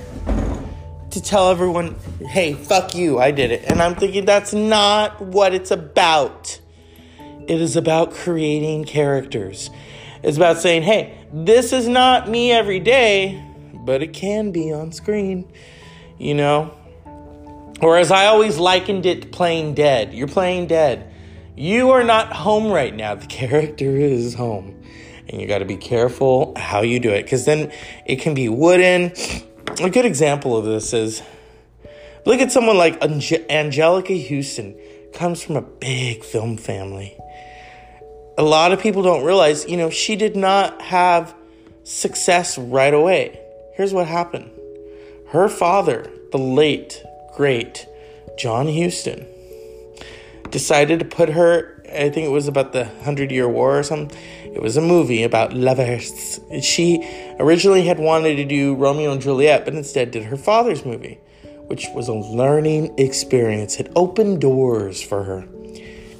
to 1.18 1.24
tell 1.24 1.50
everyone, 1.50 1.96
hey, 2.28 2.54
fuck 2.54 2.96
you, 2.96 3.20
I 3.20 3.32
did 3.32 3.52
it. 3.52 3.66
And 3.66 3.82
I'm 3.82 3.96
thinking 3.96 4.26
that's 4.26 4.54
not 4.54 5.20
what 5.20 5.54
it's 5.54 5.72
about. 5.72 6.60
It 7.20 7.62
is 7.62 7.76
about 7.76 8.14
creating 8.14 8.86
characters. 8.86 9.70
It's 10.24 10.38
about 10.38 10.58
saying, 10.58 10.84
hey, 10.84 11.26
this 11.34 11.74
is 11.74 11.88
not 11.88 12.30
me 12.30 12.52
every 12.52 12.80
day, 12.80 13.44
but 13.74 14.04
it 14.04 14.14
can 14.14 14.52
be 14.52 14.72
on 14.72 14.92
screen, 14.92 15.52
you 16.18 16.34
know? 16.34 16.74
Or 17.82 17.98
as 17.98 18.12
I 18.12 18.26
always 18.26 18.58
likened 18.58 19.06
it 19.06 19.22
to 19.24 19.28
playing 19.28 19.76
dead. 19.76 20.14
You're 20.14 20.28
playing 20.28 20.68
dead. 20.68 21.14
You 21.56 21.92
are 21.92 22.04
not 22.04 22.34
home 22.34 22.72
right 22.72 22.96
now. 22.96 23.16
The 23.16 23.26
character 23.28 23.96
is 23.96 24.34
home. 24.34 24.74
And 25.30 25.42
you 25.42 25.48
got 25.48 25.60
to 25.60 25.66
be 25.66 25.78
careful 25.78 26.54
how 26.56 26.82
you 26.82 27.00
do 27.00 27.10
it 27.10 27.24
because 27.24 27.46
then 27.46 27.72
it 28.06 28.18
can 28.18 28.34
be 28.34 28.50
wooden. 28.50 29.14
A 29.82 29.90
good 29.90 30.06
example 30.06 30.58
of 30.58 30.66
this 30.66 30.94
is 30.94 31.22
look 32.26 32.40
at 32.40 32.52
someone 32.52 32.78
like 32.78 33.02
Ange- 33.04 33.46
Anjelica 33.50 34.28
Huston, 34.28 34.76
comes 35.14 35.42
from 35.42 35.56
a 35.56 35.62
big 35.62 36.24
film 36.24 36.58
family. 36.58 37.18
A 38.38 38.44
lot 38.44 38.72
of 38.72 38.80
people 38.80 39.02
don't 39.02 39.24
realize, 39.24 39.68
you 39.68 39.78
know, 39.78 39.90
she 39.90 40.16
did 40.16 40.36
not 40.36 40.82
have 40.82 41.36
success 41.84 42.58
right 42.58 42.94
away. 42.94 43.40
Here's 43.76 43.94
what 43.94 44.08
happened 44.08 44.52
her 45.30 45.50
father, 45.50 46.10
the 46.32 46.38
late, 46.38 47.04
great 47.36 47.88
John 48.38 48.68
Huston, 48.68 49.26
decided 50.50 51.00
to 51.00 51.06
put 51.06 51.30
her, 51.30 51.77
I 51.94 52.10
think 52.10 52.28
it 52.28 52.32
was 52.32 52.48
about 52.48 52.74
the 52.74 52.86
Hundred 53.04 53.32
Year 53.32 53.48
War 53.48 53.80
or 53.80 53.84
something. 53.84 54.18
It 54.44 54.62
was 54.62 54.78
a 54.78 54.82
movie 54.82 55.24
about 55.24 55.54
lovers. 55.54 56.40
She 56.62 57.08
originally 57.40 57.84
had 57.84 58.00
wanted 58.00 58.36
to 58.36 58.46
do 58.46 58.76
Romeo 58.76 59.12
and 59.12 59.22
Juliet, 59.22 59.66
but 59.66 59.74
instead 59.74 60.12
did 60.12 60.24
her 60.26 60.38
father's 60.38 60.86
movie, 60.86 61.20
which 61.68 61.88
was 61.94 62.08
a 62.08 62.14
learning 62.14 62.98
experience. 62.98 63.80
It 63.80 63.92
opened 63.96 64.42
doors 64.42 65.02
for 65.02 65.24
her. 65.24 65.48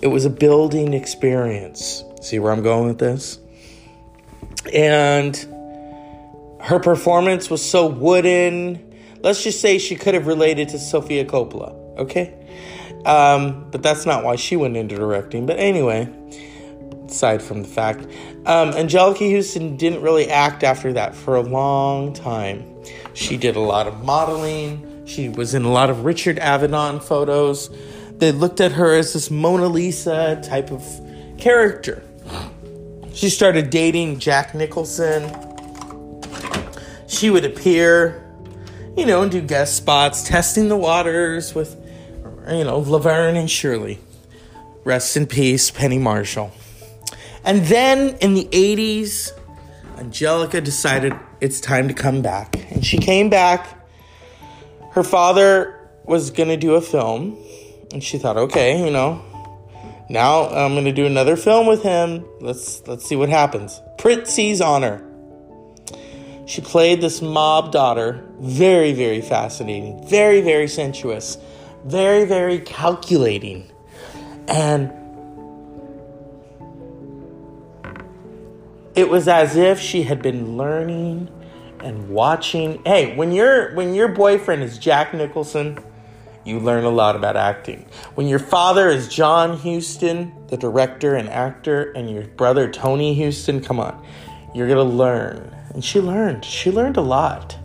It 0.02 0.08
was 0.08 0.26
a 0.26 0.30
building 0.30 0.94
experience. 0.94 2.04
See 2.22 2.40
where 2.40 2.52
I'm 2.52 2.64
going 2.64 2.88
with 2.88 3.00
this? 3.00 3.40
And 4.74 5.36
her 6.62 6.80
performance 6.80 7.50
was 7.50 7.68
so 7.68 7.88
wooden. 7.88 8.96
Let's 9.22 9.44
just 9.44 9.60
say 9.60 9.80
she 9.80 9.96
could 9.96 10.14
have 10.14 10.28
related 10.28 10.70
to 10.70 10.80
Sofia 10.80 11.26
Coppola, 11.26 11.74
okay? 11.98 12.34
Um, 13.08 13.72
but 13.72 13.82
that's 13.82 14.06
not 14.06 14.26
why 14.26 14.36
she 14.36 14.58
went 14.58 14.76
into 14.76 14.98
directing. 14.98 15.46
But 15.46 15.58
anyway, 15.60 16.10
aside 17.08 17.42
from 17.42 17.62
the 17.62 17.68
fact, 17.68 18.02
um, 18.46 18.74
Anjelica 18.74 19.34
Huston 19.34 19.78
didn't 19.78 20.02
really 20.02 20.30
act 20.30 20.64
after 20.64 20.92
that 20.94 21.16
for 21.16 21.38
a 21.38 21.42
long 21.42 22.14
time. 22.14 22.66
She 23.14 23.38
did 23.38 23.56
a 23.56 23.62
lot 23.62 23.88
of 23.88 24.04
modeling. 24.04 25.06
She 25.06 25.30
was 25.30 25.54
in 25.54 25.64
a 25.64 25.72
lot 25.72 25.90
of 25.90 26.04
Richard 26.04 26.38
Avedon 26.38 27.02
photos. 27.02 27.70
They 28.18 28.34
looked 28.34 28.60
at 28.60 28.74
her 28.74 28.94
as 28.94 29.14
this 29.14 29.32
Mona 29.32 29.68
Lisa 29.68 30.42
type 30.44 30.70
of 30.70 30.84
character. 31.38 32.04
She 33.14 33.30
started 33.30 33.70
dating 33.70 34.20
Jack 34.20 34.54
Nicholson. 34.54 35.34
She 37.08 37.30
would 37.30 37.46
appear, 37.46 38.30
you 38.98 39.06
know, 39.06 39.22
and 39.22 39.32
do 39.32 39.40
guest 39.42 39.78
spots, 39.78 40.24
testing 40.24 40.68
the 40.68 40.76
waters 40.76 41.56
with, 41.56 41.82
you 42.50 42.64
know, 42.64 42.80
Laverne 42.80 43.36
and 43.36 43.50
Shirley. 43.50 44.00
Rest 44.84 45.18
in 45.18 45.28
peace, 45.28 45.70
Penny 45.70 45.98
Marshall. 45.98 46.52
And 47.44 47.66
then 47.66 48.16
in 48.22 48.34
the 48.34 48.46
80s, 48.52 49.32
Anjelica 49.96 50.64
decided 50.64 51.14
it's 51.42 51.60
time 51.60 51.88
to 51.88 51.94
come 51.94 52.22
back. 52.22 52.72
And 52.72 52.86
she 52.86 52.98
came 52.98 53.30
back. 53.30 53.68
Her 54.92 55.04
father 55.04 55.90
was 56.06 56.32
going 56.32 56.50
to 56.50 56.58
do 56.58 56.76
a 56.76 56.82
film. 56.82 57.38
And 57.92 58.04
she 58.04 58.18
thought, 58.18 58.38
okay, 58.38 58.84
you 58.84 58.92
know, 58.92 59.24
now 60.10 60.48
I'm 60.48 60.74
going 60.74 60.86
to 60.86 60.94
do 60.94 61.06
another 61.06 61.36
film 61.36 61.68
with 61.68 61.84
him. 61.84 62.26
Let's 62.40 62.86
let's 62.88 63.06
see 63.06 63.16
what 63.16 63.30
happens. 63.30 63.82
Prizzi's 63.98 64.62
Honor. 64.62 65.04
She 66.46 66.62
played 66.62 67.02
this 67.02 67.22
mob 67.22 67.74
daughter, 67.74 68.24
very 68.40 68.94
very 68.94 69.22
fascinating, 69.22 70.08
very 70.08 70.40
very 70.40 70.68
sensuous, 70.68 71.38
very 71.86 72.26
very 72.26 72.60
calculating. 72.60 73.72
And 74.48 74.92
it 78.96 79.10
was 79.10 79.28
as 79.28 79.56
if 79.56 79.80
she 79.80 80.04
had 80.04 80.22
been 80.22 80.58
learning 80.58 81.30
and 81.84 82.10
watching. 82.10 82.82
Hey, 82.84 83.16
when 83.16 83.32
your 83.32 83.74
when 83.76 83.94
your 83.94 84.08
boyfriend 84.08 84.64
is 84.64 84.78
Jack 84.80 85.14
Nicholson, 85.14 85.78
you 86.44 86.60
learn 86.60 86.84
a 86.84 86.90
lot 86.90 87.16
about 87.16 87.36
acting. 87.36 87.86
When 88.16 88.28
your 88.28 88.40
father 88.40 88.90
is 88.90 89.08
John 89.08 89.58
Huston, 89.58 90.34
the 90.48 90.58
director 90.58 91.16
and 91.16 91.30
actor, 91.30 91.92
and 91.92 92.10
your 92.10 92.24
brother 92.24 92.72
Tony 92.72 93.22
Huston, 93.22 93.62
come 93.62 93.80
on, 93.80 94.04
you're 94.56 94.68
gonna 94.68 94.84
learn. 94.84 95.56
And 95.74 95.84
she 95.86 96.00
learned. 96.00 96.44
She 96.44 96.72
learned 96.72 96.98
a 96.98 97.02
lot, 97.02 97.56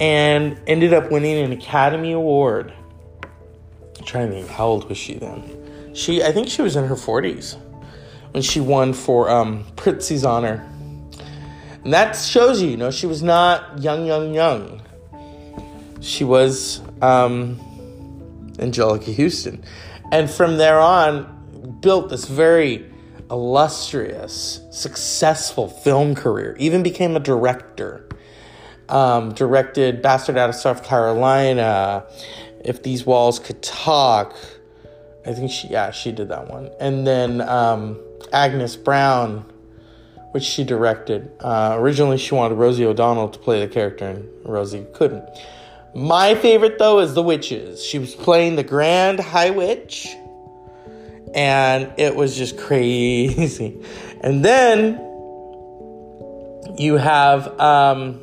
and 0.00 0.58
ended 0.66 0.92
up 0.92 1.12
winning 1.12 1.38
an 1.38 1.52
Academy 1.52 2.12
Award. 2.12 2.72
Trying 4.04 4.30
to 4.30 4.46
how 4.46 4.66
old 4.66 4.88
was 4.88 4.98
she 4.98 5.14
then? 5.14 5.92
She, 5.94 6.22
I 6.22 6.32
think 6.32 6.48
she 6.48 6.62
was 6.62 6.76
in 6.76 6.84
her 6.84 6.94
40s 6.94 7.56
when 8.32 8.42
she 8.42 8.60
won 8.60 8.92
for 8.92 9.28
um, 9.28 9.64
Prizzi's 9.76 10.24
honor. 10.24 10.66
And 11.84 11.92
that 11.92 12.12
shows 12.12 12.60
you, 12.60 12.68
you 12.68 12.76
know, 12.76 12.90
she 12.90 13.06
was 13.06 13.22
not 13.22 13.82
young, 13.82 14.06
young, 14.06 14.34
young. 14.34 14.82
She 16.00 16.24
was 16.24 16.80
um, 17.02 17.56
Anjelica 18.56 19.16
Huston. 19.16 19.64
And 20.12 20.30
from 20.30 20.56
there 20.56 20.80
on, 20.80 21.78
built 21.80 22.10
this 22.10 22.26
very 22.26 22.90
illustrious, 23.30 24.60
successful 24.70 25.68
film 25.68 26.14
career. 26.14 26.56
Even 26.58 26.82
became 26.82 27.16
a 27.16 27.20
director. 27.20 28.08
Um, 28.88 29.32
directed 29.34 30.02
Bastard 30.02 30.36
Out 30.36 30.48
of 30.48 30.56
South 30.56 30.82
Carolina, 30.82 32.04
If 32.64 32.82
These 32.82 33.06
Walls 33.06 33.38
Could 33.38 33.62
Talk. 33.62 34.34
I 35.26 35.32
think 35.32 35.50
she, 35.50 35.68
yeah, 35.68 35.90
she 35.90 36.12
did 36.12 36.28
that 36.28 36.48
one. 36.48 36.70
And 36.80 37.06
then 37.06 37.40
um, 37.42 38.00
Agnes 38.32 38.76
Browne, 38.76 39.44
which 40.32 40.44
she 40.44 40.64
directed. 40.64 41.30
Uh, 41.40 41.76
originally, 41.78 42.16
she 42.16 42.34
wanted 42.34 42.54
Rosie 42.54 42.86
O'Donnell 42.86 43.28
to 43.28 43.38
play 43.38 43.60
the 43.64 43.72
character, 43.72 44.06
and 44.06 44.28
Rosie 44.44 44.86
couldn't. 44.94 45.24
My 45.94 46.34
favorite, 46.36 46.78
though, 46.78 47.00
is 47.00 47.14
The 47.14 47.22
Witches. 47.22 47.84
She 47.84 47.98
was 47.98 48.14
playing 48.14 48.56
the 48.56 48.62
Grand 48.62 49.18
High 49.18 49.50
Witch, 49.50 50.08
and 51.34 51.92
it 51.98 52.14
was 52.14 52.36
just 52.36 52.58
crazy. 52.58 53.80
And 54.22 54.44
then 54.44 54.98
you 56.76 56.98
have 56.98 57.58
um, 57.58 58.20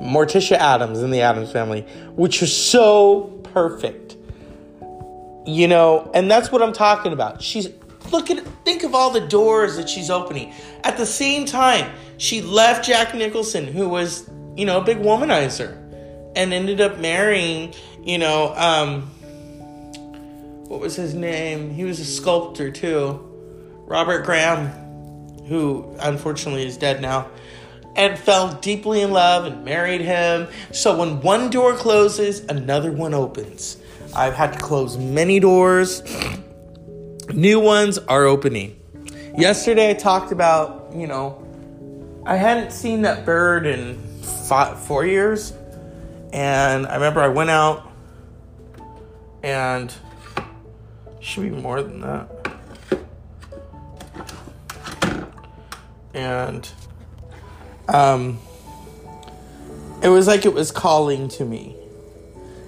Morticia 0.00 0.56
Addams 0.56 1.02
in 1.02 1.10
the 1.10 1.20
Addams 1.20 1.52
family, 1.52 1.82
which 2.14 2.42
is 2.42 2.54
so 2.54 3.40
perfect. 3.52 4.16
You 5.46 5.66
know, 5.66 6.10
and 6.14 6.30
that's 6.30 6.52
what 6.52 6.62
I'm 6.62 6.72
talking 6.72 7.12
about. 7.12 7.42
She's 7.42 7.68
look 8.12 8.30
at 8.30 8.44
think 8.64 8.84
of 8.84 8.94
all 8.94 9.10
the 9.10 9.26
doors 9.26 9.76
that 9.76 9.88
she's 9.88 10.10
opening. 10.10 10.52
At 10.84 10.96
the 10.96 11.06
same 11.06 11.46
time, 11.46 11.90
she 12.18 12.42
left 12.42 12.84
Jack 12.84 13.14
Nicholson, 13.14 13.66
who 13.66 13.88
was, 13.88 14.28
you 14.56 14.64
know, 14.64 14.80
a 14.80 14.84
big 14.84 14.98
womanizer, 14.98 15.72
and 16.36 16.52
ended 16.52 16.80
up 16.80 16.98
marrying, 16.98 17.74
you 18.02 18.18
know, 18.18 18.54
um, 18.56 19.02
what 20.68 20.80
was 20.80 20.96
his 20.96 21.14
name? 21.14 21.70
He 21.70 21.84
was 21.84 21.98
a 21.98 22.04
sculptor 22.04 22.70
too, 22.70 23.24
Robert 23.86 24.26
Graham, 24.26 24.66
who 25.46 25.96
unfortunately 26.00 26.66
is 26.66 26.76
dead 26.76 27.00
now. 27.00 27.28
And 27.98 28.18
fell 28.18 28.54
deeply 28.54 29.02
in 29.02 29.10
love 29.10 29.44
and 29.44 29.64
married 29.64 30.00
him. 30.00 30.48
So 30.72 30.96
when 30.96 31.20
one 31.20 31.50
door 31.50 31.74
closes, 31.74 32.40
another 32.46 32.92
one 32.92 33.12
opens. 33.12 33.76
I've 34.16 34.34
had 34.34 34.54
to 34.54 34.58
close 34.58 34.96
many 34.96 35.40
doors 35.40 36.02
New 37.34 37.60
ones 37.60 37.98
are 37.98 38.24
opening. 38.24 38.80
Yesterday 39.36 39.90
I 39.90 39.94
talked 39.94 40.32
about, 40.32 40.90
you 40.94 41.06
know, 41.06 41.44
I 42.24 42.36
hadn't 42.36 42.72
seen 42.72 43.02
that 43.02 43.26
bird 43.26 43.66
in 43.66 43.98
five, 44.22 44.80
four 44.80 45.04
years. 45.04 45.52
And 46.32 46.86
I 46.86 46.94
remember 46.94 47.20
I 47.20 47.28
went 47.28 47.50
out 47.50 47.92
and 49.42 49.94
should 51.20 51.42
be 51.42 51.50
more 51.50 51.82
than 51.82 52.00
that. 52.00 52.58
And 56.14 56.68
um 57.88 58.38
It 60.02 60.08
was 60.08 60.26
like 60.26 60.44
it 60.44 60.54
was 60.54 60.70
calling 60.70 61.28
to 61.30 61.44
me. 61.44 61.74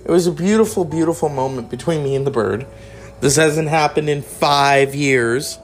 It 0.04 0.10
was 0.10 0.26
a 0.26 0.32
beautiful, 0.32 0.84
beautiful 0.84 1.28
moment 1.28 1.70
between 1.70 2.02
me 2.02 2.16
and 2.16 2.26
the 2.26 2.30
bird. 2.30 2.66
This 3.20 3.36
hasn't 3.36 3.68
happened 3.68 4.08
in 4.08 4.22
five 4.22 4.94
years. 4.94 5.58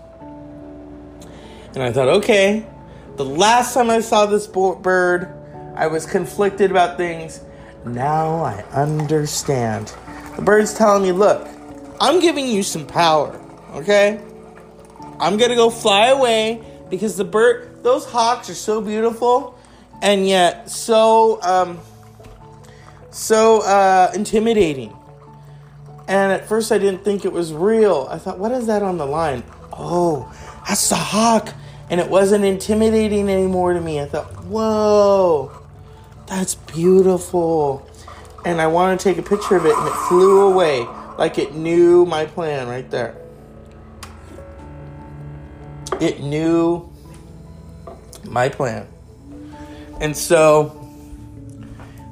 And 1.75 1.83
I 1.83 1.93
thought, 1.93 2.09
okay, 2.09 2.67
the 3.17 3.25
last 3.25 3.75
time 3.75 3.91
I 3.91 4.01
saw 4.01 4.27
this 4.27 4.47
bird, 4.47 5.33
I 5.75 5.89
was 5.89 6.07
conflicted 6.07 6.71
about 6.71 6.97
things. 6.97 7.41
Now 7.85 8.43
I 8.43 8.63
understand. 8.73 9.93
The 10.37 10.43
bird's 10.43 10.75
telling 10.75 11.03
me, 11.03 11.13
look, 11.13 11.49
I'm 12.01 12.21
giving 12.21 12.47
you 12.47 12.63
some 12.63 12.87
power, 12.87 13.41
okay? 13.73 14.21
I'm 15.19 15.37
gonna 15.39 15.55
go 15.55 15.71
fly 15.71 16.09
away 16.09 16.63
because 16.91 17.17
the 17.17 17.25
bird, 17.25 17.76
those 17.87 18.05
hawks 18.05 18.51
are 18.51 18.55
so 18.55 18.81
beautiful 18.81 19.57
and 20.03 20.27
yet 20.27 20.69
so, 20.69 21.41
um, 21.41 21.79
so 23.13 23.61
uh, 23.61 24.11
intimidating. 24.13 24.95
And 26.09 26.33
at 26.33 26.49
first 26.49 26.73
I 26.73 26.79
didn't 26.79 27.05
think 27.05 27.25
it 27.25 27.33
was 27.33 27.53
real. 27.53 28.09
I 28.11 28.19
thought, 28.19 28.41
what 28.41 28.51
is 28.51 28.67
that 28.67 28.83
on 28.83 28.99
the 28.99 29.07
line? 29.07 29.45
Oh, 29.73 30.29
that's 30.67 30.89
the 30.89 30.97
hawk. 30.97 31.55
And 31.89 32.01
it 32.01 32.11
wasn't 32.11 32.45
intimidating 32.45 33.29
anymore 33.29 33.73
to 33.73 33.81
me. 33.81 34.01
I 34.01 34.07
thought, 34.07 34.45
whoa, 34.47 35.53
that's 36.27 36.57
beautiful. 36.57 37.89
And 38.45 38.61
I 38.61 38.67
wanted 38.67 38.99
to 38.99 39.05
take 39.05 39.19
a 39.19 39.23
picture 39.23 39.55
of 39.55 39.65
it, 39.65 39.77
and 39.77 39.87
it 39.87 39.95
flew 40.09 40.53
away 40.53 40.85
like 41.19 41.39
it 41.39 41.55
knew 41.55 42.05
my 42.05 42.27
plan 42.27 42.67
right 42.67 42.91
there. 42.91 43.17
It 46.01 46.21
knew 46.21 46.93
my 48.29 48.49
plan. 48.49 48.89
And 50.01 50.17
so 50.17 50.83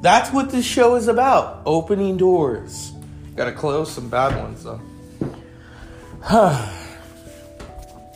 that's 0.03 0.33
what 0.33 0.51
this 0.51 0.65
show 0.65 0.97
is 0.97 1.09
about 1.09 1.63
opening 1.67 2.17
doors. 2.17 2.93
Gotta 3.37 3.53
close 3.53 3.91
some 3.93 4.09
bad 4.09 4.37
ones 4.37 4.65
though. 4.65 4.81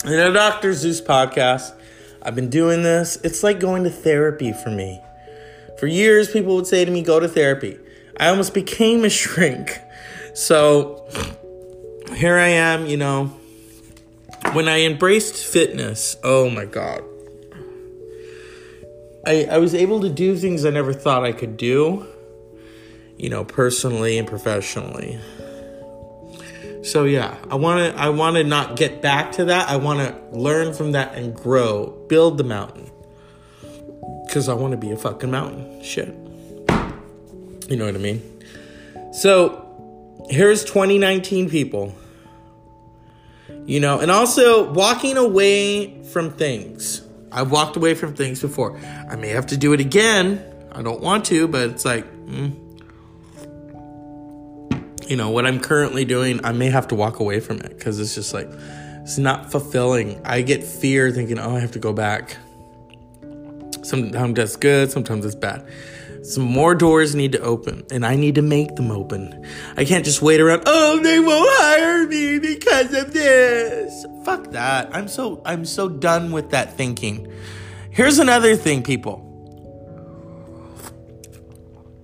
In 0.05 0.13
a 0.13 0.33
Dr. 0.33 0.73
Zeus 0.73 1.01
podcast, 1.01 1.75
I've 2.23 2.35
been 2.35 2.51
doing 2.51 2.83
this. 2.83 3.17
It's 3.25 3.43
like 3.43 3.59
going 3.59 3.85
to 3.85 3.91
therapy 3.91 4.53
for 4.53 4.71
me. 4.71 5.01
For 5.79 5.87
years, 5.87 6.31
people 6.31 6.57
would 6.57 6.67
say 6.67 6.85
to 6.85 6.91
me, 6.91 7.03
Go 7.03 7.21
to 7.21 7.29
therapy. 7.29 7.79
I 8.19 8.29
almost 8.29 8.55
became 8.55 9.05
a 9.05 9.11
shrink. 9.11 9.79
So 10.35 11.09
here 12.15 12.37
I 12.37 12.49
am, 12.49 12.87
you 12.87 12.97
know. 12.97 13.27
When 14.53 14.69
I 14.69 14.83
embraced 14.83 15.35
fitness, 15.35 16.17
oh 16.23 16.49
my 16.49 16.65
God. 16.65 17.03
I, 19.27 19.45
I 19.45 19.59
was 19.59 19.75
able 19.75 20.01
to 20.01 20.09
do 20.09 20.37
things 20.37 20.65
I 20.65 20.71
never 20.71 20.93
thought 20.93 21.25
I 21.25 21.33
could 21.33 21.57
do 21.57 22.07
you 23.19 23.29
know, 23.29 23.45
personally 23.45 24.17
and 24.17 24.27
professionally. 24.27 25.19
So 26.83 27.05
yeah, 27.05 27.37
I 27.51 27.57
want 27.57 27.93
to 27.93 28.01
I 28.01 28.09
want 28.11 28.37
to 28.37 28.45
not 28.45 28.77
get 28.77 29.03
back 29.03 29.33
to 29.33 29.47
that. 29.47 29.69
I 29.69 29.77
want 29.77 29.99
to 29.99 30.39
learn 30.39 30.73
from 30.73 30.93
that 30.93 31.15
and 31.15 31.35
grow, 31.35 31.91
build 32.09 32.39
the 32.39 32.45
mountain. 32.45 32.91
Cuz 34.31 34.49
I 34.49 34.55
want 34.55 34.71
to 34.71 34.77
be 34.77 34.93
a 34.93 34.97
fucking 34.97 35.31
mountain. 35.31 35.83
Shit. 35.83 36.15
You 37.69 37.77
know 37.77 37.85
what 37.85 37.95
I 37.95 37.99
mean? 37.99 38.23
So, 39.13 39.65
here's 40.31 40.65
2019 40.65 41.51
people. 41.51 41.95
You 43.67 43.81
know, 43.81 43.99
and 43.99 44.11
also 44.11 44.73
walking 44.73 45.17
away 45.19 46.03
from 46.05 46.31
things. 46.31 47.03
I've 47.31 47.51
walked 47.51 47.77
away 47.77 47.95
from 47.95 48.15
things 48.15 48.41
before. 48.41 48.79
I 48.79 49.17
may 49.17 49.29
have 49.29 49.47
to 49.49 49.57
do 49.57 49.73
it 49.73 49.81
again. 49.81 50.45
I 50.73 50.83
don't 50.83 51.01
want 51.01 51.25
to, 51.27 51.49
but 51.49 51.71
it's 51.71 51.85
like, 51.85 52.05
mm, 52.27 52.69
you 55.09 55.17
know, 55.17 55.31
what 55.31 55.47
I'm 55.47 55.61
currently 55.61 56.05
doing, 56.05 56.45
I 56.45 56.53
may 56.53 56.71
have 56.71 56.89
to 56.89 56.95
walk 56.95 57.19
away 57.21 57.41
from 57.41 57.61
it 57.61 57.77
because 57.77 57.99
it's 57.99 58.15
just 58.15 58.35
like, 58.35 58.49
it's 59.03 59.19
not 59.19 59.51
fulfilling. 59.51 60.21
I 60.25 60.43
get 60.43 60.63
fear 60.63 61.11
thinking, 61.11 61.39
oh, 61.39 61.57
I 61.57 61.61
have 61.61 61.73
to 61.73 61.79
go 61.79 61.93
back. 61.93 62.37
Sometimes 63.83 64.35
that's 64.35 64.57
good, 64.57 64.91
sometimes 64.91 65.25
it's 65.25 65.35
bad. 65.35 65.67
Some 66.29 66.43
more 66.43 66.75
doors 66.75 67.15
need 67.15 67.33
to 67.33 67.41
open, 67.41 67.87
and 67.91 68.05
I 68.05 68.15
need 68.15 68.35
to 68.35 68.43
make 68.43 68.77
them 68.77 68.91
open. 68.91 69.47
I 69.79 69.87
can't 69.87 70.05
just 70.05 70.21
wait 70.21 70.43
around, 70.43 70.65
oh, 70.67 71.01
they 71.03 71.19
won't 71.21 71.49
hire 71.53 72.07
me 72.07 72.39
because 72.39 72.93
of 72.93 73.15
this. 73.15 74.05
Fuck 74.27 74.51
that. 74.51 74.95
I'm 74.95 75.09
so 75.09 75.41
I'm 75.47 75.65
so 75.65 75.89
done 75.89 76.31
with 76.31 76.51
that 76.51 76.75
thinking. 76.75 77.33
Here's 77.89 78.19
another 78.19 78.57
thing, 78.57 78.83
people. 78.83 79.25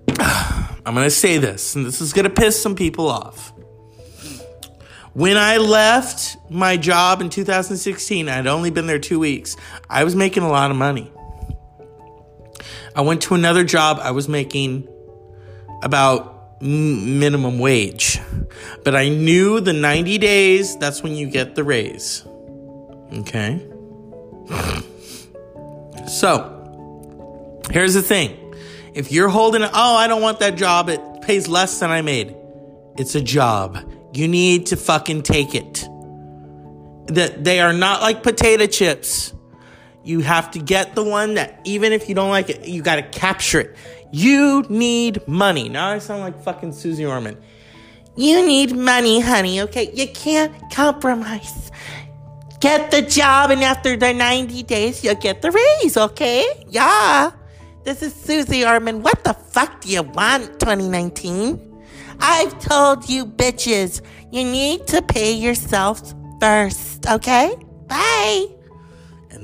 I'm 0.18 0.95
going 0.95 1.05
to 1.05 1.11
say 1.11 1.37
this, 1.37 1.75
and 1.75 1.85
this 1.85 2.01
is 2.01 2.14
going 2.14 2.25
to 2.25 2.31
piss 2.31 2.61
some 2.61 2.77
people 2.77 3.11
off. 3.11 3.53
When 5.12 5.37
I 5.37 5.59
left 5.59 6.39
my 6.49 6.79
job 6.79 7.20
in 7.20 7.29
2016, 7.29 8.31
I'd 8.31 8.47
only 8.47 8.70
been 8.70 8.87
there 8.87 8.99
two 8.99 9.20
weeks. 9.20 9.55
I 9.91 10.03
was 10.03 10.16
making 10.16 10.45
a 10.45 10.49
lot 10.49 10.70
of 10.70 10.79
money. 10.79 11.12
I 12.95 13.03
went 13.03 13.23
to 13.23 13.35
another 13.35 13.65
job, 13.65 13.99
I 14.01 14.11
was 14.12 14.29
making 14.29 14.89
about 15.83 16.62
minimum 16.62 17.59
wage. 17.59 18.21
But 18.85 18.95
I 18.95 19.09
knew 19.09 19.61
the 19.61 19.73
90 19.73 20.19
days, 20.19 20.77
that's 20.79 21.03
when 21.03 21.15
you 21.15 21.27
get 21.29 21.55
the 21.55 21.65
raise. 21.65 22.25
Okay? 23.12 23.67
So, 26.07 27.62
here's 27.71 27.95
the 27.95 28.03
thing 28.03 28.55
if 28.95 29.11
you're 29.11 29.29
holding, 29.29 29.62
oh, 29.62 29.97
I 29.97 30.07
don't 30.07 30.23
want 30.23 30.39
that 30.41 30.57
job, 30.57 30.89
it 30.89 31.01
pays 31.23 31.49
less 31.49 31.81
than 31.81 31.91
I 31.91 32.03
made. 32.03 32.37
It's 32.97 33.15
a 33.15 33.21
job. 33.21 33.79
You 34.12 34.29
need 34.29 34.67
to 34.67 34.77
fucking 34.77 35.23
take 35.23 35.55
it. 35.55 35.89
That 37.09 37.43
they 37.43 37.61
are 37.61 37.73
not 37.73 38.03
like 38.03 38.23
potato 38.23 38.67
chips. 38.67 39.35
You 40.05 40.20
have 40.20 40.50
to 40.52 40.59
get 40.59 40.94
the 40.94 41.02
one 41.02 41.34
that 41.34 41.61
even 41.64 41.92
if 41.92 42.09
you 42.09 42.14
don't 42.14 42.28
like 42.28 42.50
it, 42.50 42.68
you 42.68 42.82
got 42.82 42.96
to 42.96 43.02
capture 43.02 43.61
it. 43.61 43.76
You 44.12 44.64
need 44.68 45.26
money. 45.26 45.68
Now 45.68 45.88
I 45.88 45.98
sound 45.98 46.20
like 46.20 46.42
fucking 46.42 46.72
Susie 46.72 47.07
Orman. 47.07 47.36
You 48.16 48.46
need 48.46 48.76
money, 48.76 49.20
honey, 49.20 49.62
okay? 49.62 49.90
You 49.92 50.07
can't 50.07 50.52
compromise. 50.70 51.70
Get 52.61 52.90
the 52.90 53.02
job, 53.02 53.50
and 53.50 53.62
after 53.62 53.96
the 53.96 54.12
90 54.12 54.62
days, 54.62 55.02
you'll 55.02 55.16
get 55.16 55.42
the 55.42 55.50
raise, 55.50 55.96
okay? 55.96 56.46
Yeah. 56.68 57.32
This 57.82 58.02
is 58.02 58.14
Susie 58.14 58.64
Orman. 58.64 59.02
What 59.02 59.24
the 59.24 59.34
fuck 59.34 59.80
do 59.80 59.88
you 59.88 60.02
want, 60.02 60.61
2019? 60.61 61.84
I've 62.20 62.59
told 62.61 63.09
you 63.09 63.26
bitches, 63.26 64.00
you 64.30 64.44
need 64.44 64.86
to 64.86 65.02
pay 65.02 65.32
yourself 65.32 66.14
first, 66.40 67.07
okay? 67.09 67.57
Bye. 67.88 68.53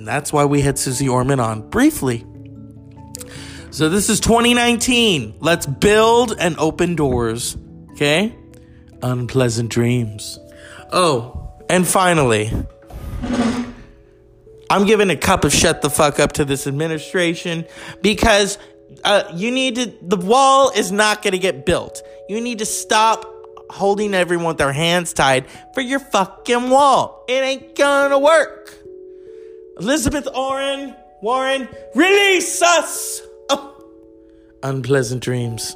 And 0.01 0.09
that's 0.09 0.33
why 0.33 0.47
we 0.47 0.63
had 0.63 0.79
Susie 0.79 1.11
Orman 1.11 1.41
on 1.41 1.69
briefly. 1.69 2.25
So 3.71 3.91
this 3.91 4.09
is 4.09 4.19
2019. 4.21 5.35
Let's 5.41 5.67
build 5.67 6.35
and 6.41 6.57
open 6.59 6.97
doors, 6.97 7.55
okay? 7.91 8.35
Unpleasant 9.03 9.69
dreams. 9.69 10.39
Oh, 10.91 11.53
and 11.69 11.87
finally, 11.87 12.51
I'm 14.71 14.87
giving 14.87 15.11
a 15.11 15.17
cup 15.19 15.45
of 15.45 15.53
shut 15.53 15.83
the 15.83 15.91
fuck 15.91 16.19
up 16.19 16.33
to 16.33 16.47
this 16.47 16.67
administration 16.67 17.67
because 18.01 18.57
uh, 19.05 19.25
you 19.35 19.51
need 19.51 19.75
to, 19.75 19.93
the 20.01 20.17
wall 20.17 20.71
is 20.71 20.91
not 20.91 21.21
going 21.21 21.33
to 21.33 21.39
get 21.39 21.67
built. 21.67 22.03
You 22.27 22.41
need 22.41 22.61
to 22.61 22.67
stop 22.67 23.27
holding 23.69 24.15
everyone 24.15 24.47
with 24.47 24.59
their 24.59 24.73
hands 24.73 25.13
tied 25.13 25.45
for 25.75 25.83
your 25.83 26.01
fucking 26.01 26.71
wall. 26.71 27.25
It 27.29 27.45
ain't 27.45 27.77
gonna 27.77 28.19
work. 28.19 28.80
Elizabeth 29.81 30.29
Warren, 30.35 30.95
Warren, 31.23 31.67
release 31.95 32.61
us! 32.61 33.23
Oh. 33.49 33.83
Unpleasant 34.63 35.23
dreams. 35.23 35.75